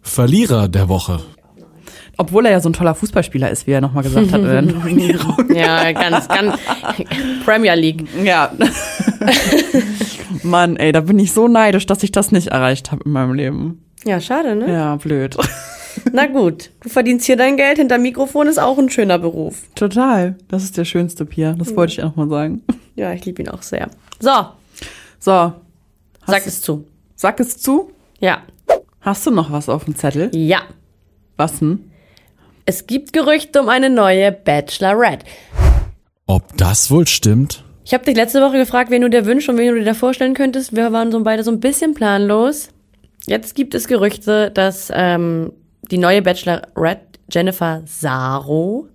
Verlierer 0.01 0.68
der 0.68 0.89
Woche. 0.89 1.20
Obwohl 2.20 2.45
er 2.45 2.51
ja 2.51 2.59
so 2.59 2.70
ein 2.70 2.74
toller 2.74 2.93
Fußballspieler 2.93 3.49
ist, 3.49 3.65
wie 3.65 3.72
er 3.72 3.82
nochmal 3.82 4.03
gesagt 4.03 4.32
hat 4.32 4.41
in 4.41 4.45
der 4.47 4.61
Nominierung. 4.61 5.36
Ja, 5.55 5.91
ganz, 5.93 6.28
ganz 6.28 6.55
Premier 7.45 7.74
League. 7.76 8.05
Ja. 8.24 8.51
Mann, 10.43 10.76
ey, 10.78 10.91
da 10.91 11.01
bin 11.01 11.17
ich 11.20 11.32
so 11.34 11.47
neidisch, 11.47 11.86
dass 11.86 12.03
ich 12.03 12.11
das 12.11 12.32
nicht 12.32 12.47
erreicht 12.47 12.91
habe 12.91 13.03
in 13.05 13.11
meinem 13.11 13.34
Leben. 13.34 13.84
Ja, 14.05 14.22
schade, 14.22 14.55
ne? 14.55 14.72
Ja, 14.72 14.95
blöd. 14.95 15.36
Na 16.13 16.28
gut, 16.28 16.70
du 16.82 16.89
verdienst 16.89 17.26
hier 17.26 17.36
dein 17.36 17.57
Geld, 17.57 17.78
hinter 17.78 17.97
Mikrofon 17.97 18.47
ist 18.47 18.59
auch 18.59 18.78
ein 18.78 18.89
schöner 18.89 19.17
Beruf. 19.20 19.63
Total. 19.76 20.36
Das 20.47 20.63
ist 20.63 20.78
der 20.78 20.86
schönste 20.86 21.26
Pia. 21.26 21.53
Das 21.53 21.76
wollte 21.76 21.93
ich 21.93 22.03
auch 22.03 22.15
mal 22.15 22.30
sagen. 22.30 22.61
Ja, 22.95 23.11
ich 23.11 23.26
liebe 23.26 23.41
ihn 23.41 23.49
auch 23.49 23.61
sehr. 23.63 23.89
So, 24.20 24.32
So, 25.20 25.53
sag 26.26 26.45
es 26.45 26.61
zu. 26.61 26.86
sag 27.15 27.39
es 27.39 27.57
zu. 27.57 27.91
Ja. 28.20 28.43
Hast 29.01 29.26
du 29.26 29.32
noch 29.32 29.51
was 29.51 29.67
auf 29.67 29.86
dem 29.86 29.95
Zettel? 29.95 30.30
Ja. 30.34 30.59
Was 31.38 31.59
denn? 31.59 31.89
Es 32.70 32.86
gibt 32.86 33.13
Gerüchte 33.13 33.63
um 33.63 33.67
eine 33.67 33.89
neue 33.89 34.32
Bachelorette. 34.32 35.26
Ob 36.28 36.55
das 36.55 36.91
wohl 36.91 37.07
stimmt? 37.07 37.63
Ich 37.84 37.95
habe 37.95 38.05
dich 38.05 38.15
letzte 38.15 38.43
Woche 38.43 38.59
gefragt, 38.59 38.91
wen 38.91 39.01
du 39.01 39.09
dir 39.09 39.26
wünschst 39.26 39.49
und 39.49 39.57
wen 39.57 39.74
du 39.74 39.80
dir 39.80 39.86
da 39.86 39.95
vorstellen 39.95 40.36
könntest. 40.36 40.76
Wir 40.76 40.91
waren 40.91 41.11
so 41.11 41.20
beide 41.24 41.43
so 41.43 41.49
ein 41.49 41.59
bisschen 41.59 41.95
planlos. 41.95 42.70
Jetzt 43.26 43.55
gibt 43.55 43.74
es 43.74 43.88
Gerüchte, 43.88 44.51
dass 44.51 44.91
ähm, 44.93 45.51
die 45.89 45.97
neue 45.97 46.22
Bachelorette 46.22 47.17
Jennifer 47.32 47.82
Saro 47.88 48.88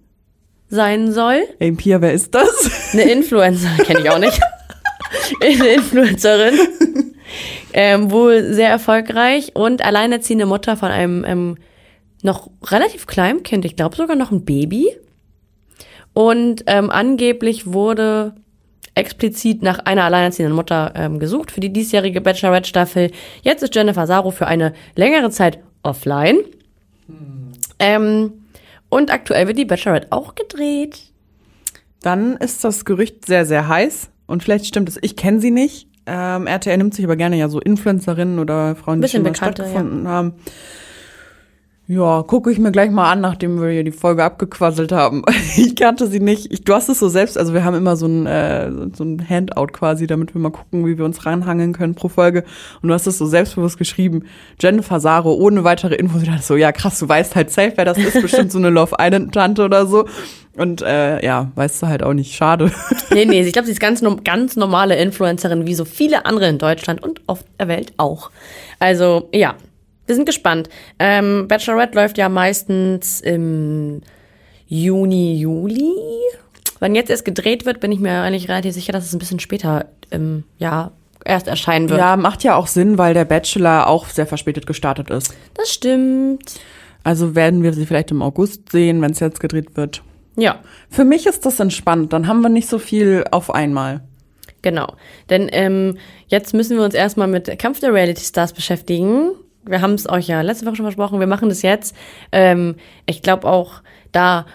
sein 0.68 1.10
soll. 1.10 1.42
Ey, 1.58 1.72
Pia, 1.72 2.00
wer 2.00 2.12
ist 2.12 2.32
das? 2.32 2.92
Eine 2.92 3.10
Influencer, 3.10 3.70
kenne 3.82 4.02
ich 4.02 4.08
auch 4.08 4.20
nicht. 4.20 4.38
Eine 5.42 5.66
Influencerin. 5.66 6.60
Ähm, 7.72 8.12
wohl 8.12 8.54
sehr 8.54 8.68
erfolgreich 8.68 9.56
und 9.56 9.84
alleinerziehende 9.84 10.46
Mutter 10.46 10.76
von 10.76 10.92
einem 10.92 11.24
ähm, 11.24 11.56
noch 12.24 12.50
relativ 12.64 13.06
kleinen 13.06 13.42
Kind, 13.42 13.64
ich 13.64 13.76
glaube 13.76 13.96
sogar 13.96 14.16
noch 14.16 14.30
ein 14.30 14.44
Baby. 14.44 14.88
Und 16.12 16.64
ähm, 16.66 16.90
angeblich 16.90 17.66
wurde 17.72 18.34
explizit 18.94 19.62
nach 19.62 19.80
einer 19.80 20.04
alleinerziehenden 20.04 20.54
Mutter 20.54 20.92
ähm, 20.94 21.18
gesucht 21.18 21.50
für 21.50 21.60
die 21.60 21.72
diesjährige 21.72 22.20
Bachelorette-Staffel. 22.20 23.10
Jetzt 23.42 23.62
ist 23.62 23.74
Jennifer 23.74 24.06
Saro 24.06 24.30
für 24.30 24.46
eine 24.46 24.72
längere 24.94 25.30
Zeit 25.30 25.58
offline. 25.82 26.38
Ähm, 27.78 28.32
und 28.88 29.12
aktuell 29.12 29.48
wird 29.48 29.58
die 29.58 29.64
Bachelorette 29.64 30.08
auch 30.10 30.34
gedreht. 30.36 31.10
Dann 32.00 32.36
ist 32.36 32.62
das 32.64 32.84
Gerücht 32.84 33.26
sehr, 33.26 33.44
sehr 33.44 33.68
heiß. 33.68 34.10
Und 34.26 34.42
vielleicht 34.42 34.66
stimmt 34.66 34.88
es. 34.88 34.98
Ich 35.02 35.16
kenne 35.16 35.40
sie 35.40 35.50
nicht. 35.50 35.88
Ähm, 36.06 36.46
RTL 36.46 36.76
nimmt 36.76 36.94
sich 36.94 37.04
aber 37.04 37.16
gerne 37.16 37.36
ja 37.36 37.48
so 37.48 37.60
Influencerinnen 37.60 38.38
oder 38.38 38.76
Frauen, 38.76 39.00
die 39.00 39.08
schon 39.08 39.22
mal 39.22 39.34
stattgefunden 39.34 40.06
haben. 40.06 40.34
Ja, 41.86 42.22
gucke 42.22 42.50
ich 42.50 42.58
mir 42.58 42.72
gleich 42.72 42.90
mal 42.90 43.12
an, 43.12 43.20
nachdem 43.20 43.60
wir 43.60 43.68
hier 43.68 43.84
die 43.84 43.92
Folge 43.92 44.24
abgequasselt 44.24 44.90
haben. 44.90 45.22
Ich 45.56 45.76
kannte 45.76 46.06
sie 46.06 46.18
nicht. 46.18 46.50
Ich, 46.50 46.64
du 46.64 46.74
hast 46.74 46.88
es 46.88 46.98
so 46.98 47.08
selbst, 47.08 47.36
also 47.36 47.52
wir 47.52 47.64
haben 47.64 47.76
immer 47.76 47.96
so 47.96 48.06
ein, 48.06 48.26
äh, 48.26 48.70
so 48.94 49.04
ein 49.04 49.24
Handout 49.28 49.68
quasi, 49.72 50.06
damit 50.06 50.34
wir 50.34 50.40
mal 50.40 50.50
gucken, 50.50 50.86
wie 50.86 50.96
wir 50.98 51.04
uns 51.04 51.26
ranhangeln 51.26 51.72
können 51.72 51.94
pro 51.94 52.08
Folge. 52.08 52.44
Und 52.80 52.88
du 52.88 52.94
hast 52.94 53.06
es 53.06 53.18
so 53.18 53.26
selbstbewusst 53.26 53.76
geschrieben. 53.76 54.24
Jennifer 54.60 54.98
Saro, 54.98 55.34
ohne 55.34 55.62
weitere 55.62 55.94
Infos. 55.94 56.22
Ich 56.22 56.28
dachte 56.28 56.42
so, 56.42 56.56
ja 56.56 56.72
krass, 56.72 56.98
du 56.98 57.08
weißt 57.08 57.36
halt 57.36 57.50
safe, 57.50 57.74
wer 57.76 57.84
das 57.84 57.98
ist. 57.98 58.20
Bestimmt 58.20 58.50
so 58.50 58.58
eine 58.58 58.70
Love 58.70 58.96
Island-Tante 58.98 59.62
oder 59.62 59.86
so. 59.86 60.06
Und 60.56 60.82
äh, 60.82 61.24
ja, 61.24 61.52
weißt 61.54 61.82
du 61.82 61.86
halt 61.86 62.02
auch 62.02 62.14
nicht. 62.14 62.34
Schade. 62.34 62.72
Nee, 63.12 63.26
nee, 63.26 63.42
ich 63.42 63.52
glaube, 63.52 63.66
sie 63.66 63.72
ist 63.72 63.80
ganz, 63.80 64.02
ganz 64.24 64.56
normale 64.56 64.96
Influencerin, 64.96 65.66
wie 65.66 65.74
so 65.74 65.84
viele 65.84 66.24
andere 66.24 66.48
in 66.48 66.58
Deutschland 66.58 67.02
und 67.02 67.20
auf 67.26 67.44
der 67.58 67.68
Welt 67.68 67.92
auch. 67.98 68.30
Also, 68.78 69.28
ja, 69.32 69.54
wir 70.06 70.14
sind 70.14 70.26
gespannt. 70.26 70.68
Ähm, 70.98 71.46
Bachelorette 71.48 71.96
läuft 71.96 72.18
ja 72.18 72.28
meistens 72.28 73.20
im 73.20 74.02
Juni, 74.66 75.38
Juli. 75.38 75.92
Wenn 76.80 76.94
jetzt 76.94 77.10
erst 77.10 77.24
gedreht 77.24 77.66
wird, 77.66 77.80
bin 77.80 77.92
ich 77.92 78.00
mir 78.00 78.22
eigentlich 78.22 78.48
relativ 78.48 78.74
sicher, 78.74 78.92
dass 78.92 79.04
es 79.04 79.12
ein 79.12 79.18
bisschen 79.18 79.40
später 79.40 79.86
im 80.10 80.44
Jahr 80.58 80.92
erst 81.24 81.46
erscheinen 81.46 81.88
wird. 81.88 81.98
Ja, 81.98 82.16
macht 82.16 82.44
ja 82.44 82.56
auch 82.56 82.66
Sinn, 82.66 82.98
weil 82.98 83.14
der 83.14 83.24
Bachelor 83.24 83.86
auch 83.86 84.08
sehr 84.08 84.26
verspätet 84.26 84.66
gestartet 84.66 85.10
ist. 85.10 85.34
Das 85.54 85.72
stimmt. 85.72 86.60
Also 87.02 87.34
werden 87.34 87.62
wir 87.62 87.72
sie 87.72 87.86
vielleicht 87.86 88.10
im 88.10 88.22
August 88.22 88.70
sehen, 88.72 89.00
wenn 89.02 89.12
es 89.12 89.20
jetzt 89.20 89.40
gedreht 89.40 89.76
wird. 89.76 90.02
Ja, 90.36 90.60
Für 90.90 91.04
mich 91.04 91.26
ist 91.26 91.46
das 91.46 91.60
entspannt. 91.60 92.12
Dann 92.12 92.26
haben 92.26 92.40
wir 92.40 92.48
nicht 92.48 92.68
so 92.68 92.78
viel 92.78 93.24
auf 93.30 93.54
einmal. 93.54 94.02
Genau. 94.62 94.94
Denn 95.30 95.48
ähm, 95.52 95.98
jetzt 96.26 96.54
müssen 96.54 96.76
wir 96.76 96.84
uns 96.84 96.94
erstmal 96.94 97.28
mit 97.28 97.58
Kampf 97.58 97.80
der 97.80 97.92
Reality 97.92 98.24
Stars 98.24 98.52
beschäftigen. 98.52 99.32
Wir 99.66 99.80
haben 99.80 99.94
es 99.94 100.08
euch 100.08 100.28
ja 100.28 100.40
letzte 100.42 100.66
Woche 100.66 100.76
schon 100.76 100.86
versprochen, 100.86 101.20
wir 101.20 101.26
machen 101.26 101.48
das 101.48 101.62
jetzt. 101.62 101.94
Ähm, 102.32 102.76
ich 103.06 103.22
glaube 103.22 103.48
auch, 103.48 103.82
da 104.12 104.46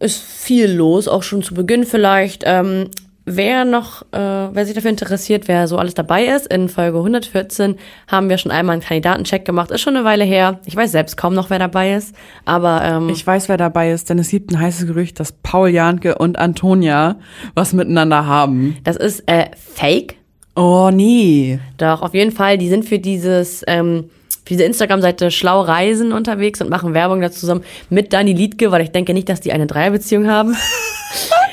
ist 0.00 0.20
viel 0.22 0.70
los, 0.70 1.08
auch 1.08 1.22
schon 1.22 1.42
zu 1.42 1.54
Beginn 1.54 1.84
vielleicht. 1.84 2.42
Ähm, 2.46 2.90
wer 3.26 3.64
noch, 3.64 4.02
äh, 4.12 4.18
wer 4.52 4.66
sich 4.66 4.74
dafür 4.74 4.90
interessiert, 4.90 5.48
wer 5.48 5.66
so 5.66 5.78
alles 5.78 5.94
dabei 5.94 6.26
ist, 6.26 6.46
in 6.46 6.68
Folge 6.68 6.98
114 6.98 7.76
haben 8.06 8.28
wir 8.28 8.38
schon 8.38 8.52
einmal 8.52 8.74
einen 8.74 8.82
Kandidatencheck 8.82 9.44
gemacht. 9.44 9.70
Ist 9.70 9.80
schon 9.80 9.96
eine 9.96 10.04
Weile 10.04 10.24
her. 10.24 10.60
Ich 10.66 10.76
weiß 10.76 10.92
selbst 10.92 11.16
kaum 11.16 11.34
noch, 11.34 11.50
wer 11.50 11.58
dabei 11.58 11.94
ist. 11.94 12.14
Aber 12.44 12.82
ähm, 12.84 13.08
Ich 13.08 13.26
weiß, 13.26 13.48
wer 13.48 13.56
dabei 13.56 13.92
ist, 13.92 14.10
denn 14.10 14.18
es 14.18 14.28
gibt 14.28 14.50
ein 14.50 14.60
heißes 14.60 14.86
Gerücht, 14.86 15.20
dass 15.20 15.32
Paul 15.32 15.70
Janke 15.70 16.16
und 16.18 16.38
Antonia 16.38 17.16
was 17.54 17.72
miteinander 17.72 18.26
haben. 18.26 18.76
das 18.84 18.96
ist 18.96 19.22
äh, 19.26 19.46
Fake. 19.56 20.16
Oh 20.56 20.90
nee. 20.92 21.58
Doch, 21.78 22.02
auf 22.02 22.14
jeden 22.14 22.30
Fall. 22.30 22.58
Die 22.58 22.68
sind 22.68 22.84
für 22.84 22.98
dieses, 22.98 23.64
ähm, 23.66 24.10
für 24.44 24.54
diese 24.54 24.64
Instagram-Seite 24.64 25.30
Schlau 25.30 25.62
Reisen 25.62 26.12
unterwegs 26.12 26.60
und 26.60 26.68
machen 26.68 26.94
Werbung 26.94 27.20
dazu 27.20 27.40
zusammen 27.40 27.64
mit 27.88 28.12
Dani 28.12 28.32
Liedke, 28.32 28.70
weil 28.70 28.82
ich 28.82 28.90
denke 28.90 29.14
nicht, 29.14 29.28
dass 29.28 29.40
die 29.40 29.52
eine 29.52 29.66
Dreierbeziehung 29.66 30.28
haben. 30.28 30.56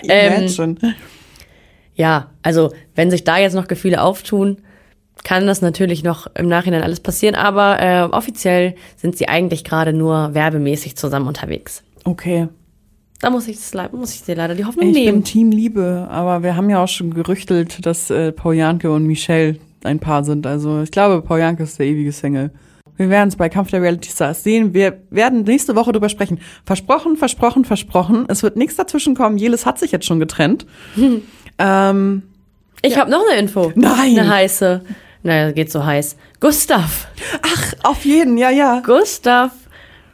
Ähm, 0.10 0.80
ja, 1.94 2.32
also 2.42 2.74
wenn 2.96 3.12
sich 3.12 3.24
da 3.24 3.38
jetzt 3.38 3.54
noch 3.54 3.68
Gefühle 3.68 4.02
auftun, 4.02 4.58
kann 5.24 5.46
das 5.46 5.62
natürlich 5.62 6.04
noch 6.04 6.28
im 6.36 6.48
Nachhinein 6.48 6.82
alles 6.82 7.00
passieren, 7.00 7.36
aber 7.36 7.80
äh, 7.80 8.02
offiziell 8.04 8.74
sind 8.98 9.16
sie 9.16 9.28
eigentlich 9.28 9.64
gerade 9.64 9.94
nur 9.94 10.34
werbemäßig 10.34 10.96
zusammen 10.96 11.28
unterwegs. 11.28 11.84
Okay. 12.04 12.48
Da 13.20 13.30
muss 13.30 13.48
ich, 13.48 13.58
das, 13.58 13.92
muss 13.92 14.16
ich 14.16 14.24
dir 14.24 14.36
leider 14.36 14.56
die 14.56 14.66
Hoffnung 14.66 14.88
Ich 14.88 14.96
nehmen. 14.96 15.18
bin 15.18 15.24
Team 15.24 15.52
Liebe, 15.52 16.08
aber 16.10 16.42
wir 16.42 16.56
haben 16.56 16.70
ja 16.72 16.84
auch 16.84 16.88
schon 16.88 17.14
gerüchtelt, 17.14 17.86
dass 17.86 18.10
äh, 18.10 18.32
Paul 18.32 18.56
Janke 18.56 18.92
und 18.92 19.06
Michelle 19.06 19.58
ein 19.84 20.00
Paar 20.00 20.24
sind. 20.24 20.48
Also 20.48 20.82
ich 20.82 20.90
glaube, 20.90 21.22
Paul 21.22 21.40
Janke 21.40 21.64
ist 21.64 21.78
der 21.78 21.86
ewige 21.86 22.12
Single. 22.12 22.50
Wir 23.02 23.10
werden 23.10 23.30
es 23.30 23.36
bei 23.36 23.50
Kampf 23.50 23.72
der 23.72 23.82
Reality 23.82 24.12
Stars 24.12 24.44
sehen. 24.44 24.76
Wir 24.76 25.02
werden 25.10 25.42
nächste 25.42 25.76
Woche 25.76 25.92
drüber 25.92 26.08
sprechen. 26.08 26.40
Versprochen, 26.66 27.18
versprochen, 27.18 27.66
versprochen. 27.66 28.26
Es 28.28 28.44
wird 28.44 28.58
nichts 28.58 28.76
dazwischen 28.76 29.16
kommen. 29.16 29.40
Jelis 29.40 29.66
hat 29.66 29.80
sich 29.80 29.92
jetzt 29.92 30.06
schon 30.06 30.20
getrennt. 30.20 30.68
ähm, 31.58 32.22
Ich 32.84 33.00
habe 33.00 33.10
noch 33.10 33.24
eine 33.28 33.40
Info. 33.40 33.72
Nein. 33.74 34.20
Eine 34.20 34.30
heiße. 34.30 34.84
Naja, 35.24 35.52
geht 35.52 35.72
so 35.72 35.84
heiß. 35.84 36.16
Gustav. 36.40 37.08
ach, 37.42 37.74
auf 37.82 38.06
jeden, 38.06 38.38
ja, 38.38 38.52
ja. 38.52 38.84
Gustav, 38.86 39.50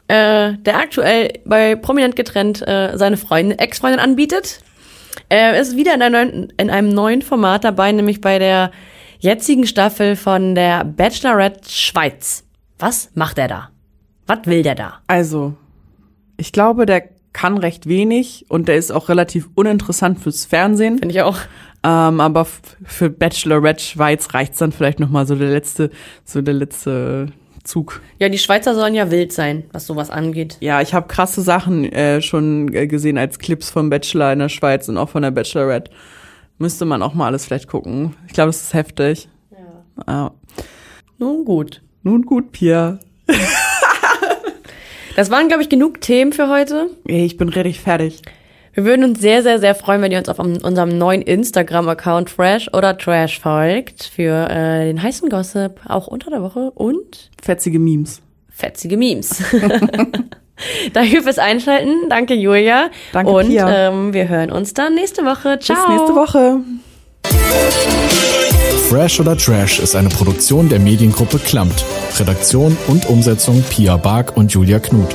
äh, 0.08 0.54
der 0.54 0.78
aktuell 0.78 1.34
bei 1.44 1.76
Prominent 1.76 2.16
getrennt 2.16 2.66
äh, 2.66 2.98
seine 2.98 3.18
Freundin, 3.18 3.60
Ex-Freundin 3.60 4.00
anbietet. 4.00 4.62
Er 5.28 5.60
ist 5.60 5.76
wieder 5.76 5.94
in 5.96 6.10
neuen, 6.10 6.54
in 6.56 6.70
einem 6.70 6.88
neuen 6.88 7.22
Format 7.22 7.66
dabei, 7.66 7.92
nämlich 7.92 8.22
bei 8.22 8.40
der 8.40 8.72
jetzigen 9.20 9.68
Staffel 9.68 10.16
von 10.16 10.56
der 10.56 10.86
Bachelorette 10.86 11.70
Schweiz. 11.70 12.47
Was 12.80 13.10
macht 13.16 13.38
er 13.38 13.48
da? 13.48 13.70
Was 14.28 14.40
will 14.46 14.62
der 14.62 14.76
da? 14.76 15.00
Also, 15.08 15.56
ich 16.38 16.52
glaube, 16.52 16.86
der 16.86 17.10
kann 17.34 17.58
recht 17.58 17.88
wenig 17.88 18.46
und 18.50 18.68
der 18.68 18.78
ist 18.78 18.92
auch 18.92 19.10
relativ 19.10 19.50
uninteressant 19.56 20.20
fürs 20.20 20.46
Fernsehen. 20.46 21.00
Finde 21.00 21.14
ich 21.14 21.22
auch. 21.22 21.38
Ähm, 21.84 22.20
aber 22.20 22.46
für 22.84 23.10
Bachelorette 23.10 23.84
Schweiz 23.84 24.34
reicht's 24.34 24.58
dann 24.58 24.72
vielleicht 24.72 25.00
noch 25.00 25.10
mal 25.10 25.28
so 25.28 25.36
der 25.36 25.50
letzte, 25.50 25.92
so 26.26 26.42
der 26.42 26.56
letzte 26.56 27.28
Zug. 27.64 28.02
Ja, 28.20 28.30
die 28.30 28.38
Schweizer 28.38 28.74
sollen 28.74 28.96
ja 28.96 29.12
wild 29.12 29.32
sein, 29.32 29.66
was 29.72 29.86
sowas 29.86 30.10
angeht. 30.10 30.58
Ja, 30.60 30.82
ich 30.82 30.94
habe 30.94 31.08
krasse 31.08 31.42
Sachen 31.42 31.86
äh, 31.86 32.22
schon 32.22 32.74
äh, 32.74 32.88
gesehen 32.88 33.18
als 33.18 33.40
Clips 33.40 33.70
vom 33.70 33.90
Bachelor 33.90 34.34
in 34.34 34.40
der 34.40 34.50
Schweiz 34.50 34.90
und 34.90 34.98
auch 34.98 35.10
von 35.10 35.22
der 35.22 35.32
Bachelorette. 35.32 35.92
Müsste 36.58 36.86
man 36.86 37.04
auch 37.04 37.14
mal 37.14 37.28
alles 37.28 37.46
vielleicht 37.46 37.68
gucken. 37.68 38.16
Ich 38.26 38.34
glaube, 38.34 38.50
es 38.50 38.62
ist 38.62 38.74
heftig. 38.74 39.30
Ja. 40.08 40.32
Nun 41.20 41.46
gut. 41.46 41.82
Nun 42.08 42.22
gut, 42.26 42.52
Pia. 42.54 43.00
Das 45.18 45.32
waren, 45.32 45.48
glaube 45.48 45.64
ich, 45.64 45.70
genug 45.70 46.00
Themen 46.00 46.32
für 46.32 46.48
heute. 46.48 46.92
Ich 47.06 47.38
bin 47.38 47.50
richtig 47.50 47.82
fertig. 47.82 48.22
Wir 48.76 48.86
würden 48.86 49.04
uns 49.04 49.20
sehr, 49.20 49.42
sehr, 49.42 49.58
sehr 49.60 49.74
freuen, 49.74 50.04
wenn 50.04 50.12
ihr 50.12 50.20
uns 50.20 50.30
auf 50.30 50.38
unserem 50.38 50.96
neuen 51.00 51.24
Instagram-Account 51.24 52.30
Fresh 52.30 52.72
oder 52.72 52.96
Trash 52.96 53.40
folgt 53.40 54.04
für 54.04 54.48
äh, 54.48 54.86
den 54.86 55.02
heißen 55.02 55.28
Gossip, 55.30 55.80
auch 55.88 56.06
unter 56.06 56.30
der 56.30 56.44
Woche 56.44 56.70
und 56.70 57.32
Fetzige 57.42 57.80
Memes. 57.80 58.22
fetzige 58.52 58.96
Memes. 58.96 59.42
Danke 60.94 61.24
fürs 61.24 61.40
Einschalten. 61.40 62.10
Danke, 62.10 62.36
Julia. 62.36 62.92
Danke, 63.12 63.32
Und 63.32 63.48
Pia. 63.48 63.88
ähm, 63.90 64.14
wir 64.14 64.30
hören 64.30 64.52
uns 64.52 64.76
dann 64.76 64.94
nächste 64.94 65.26
Woche. 65.26 65.58
Ciao. 65.58 65.78
Bis 65.78 65.88
nächste 65.98 66.16
Woche. 66.16 66.60
Fresh 68.90 69.20
oder 69.20 69.36
Trash 69.36 69.80
ist 69.80 69.98
eine 69.98 70.08
Produktion 70.08 70.70
der 70.70 70.80
Mediengruppe 70.80 71.40
Klammt. 71.40 71.84
Redaktion 72.18 72.78
und 72.88 73.06
Umsetzung 73.10 73.62
Pia 73.70 73.98
Bark 73.98 74.38
und 74.38 74.54
Julia 74.54 74.80
Knuth. 74.80 75.14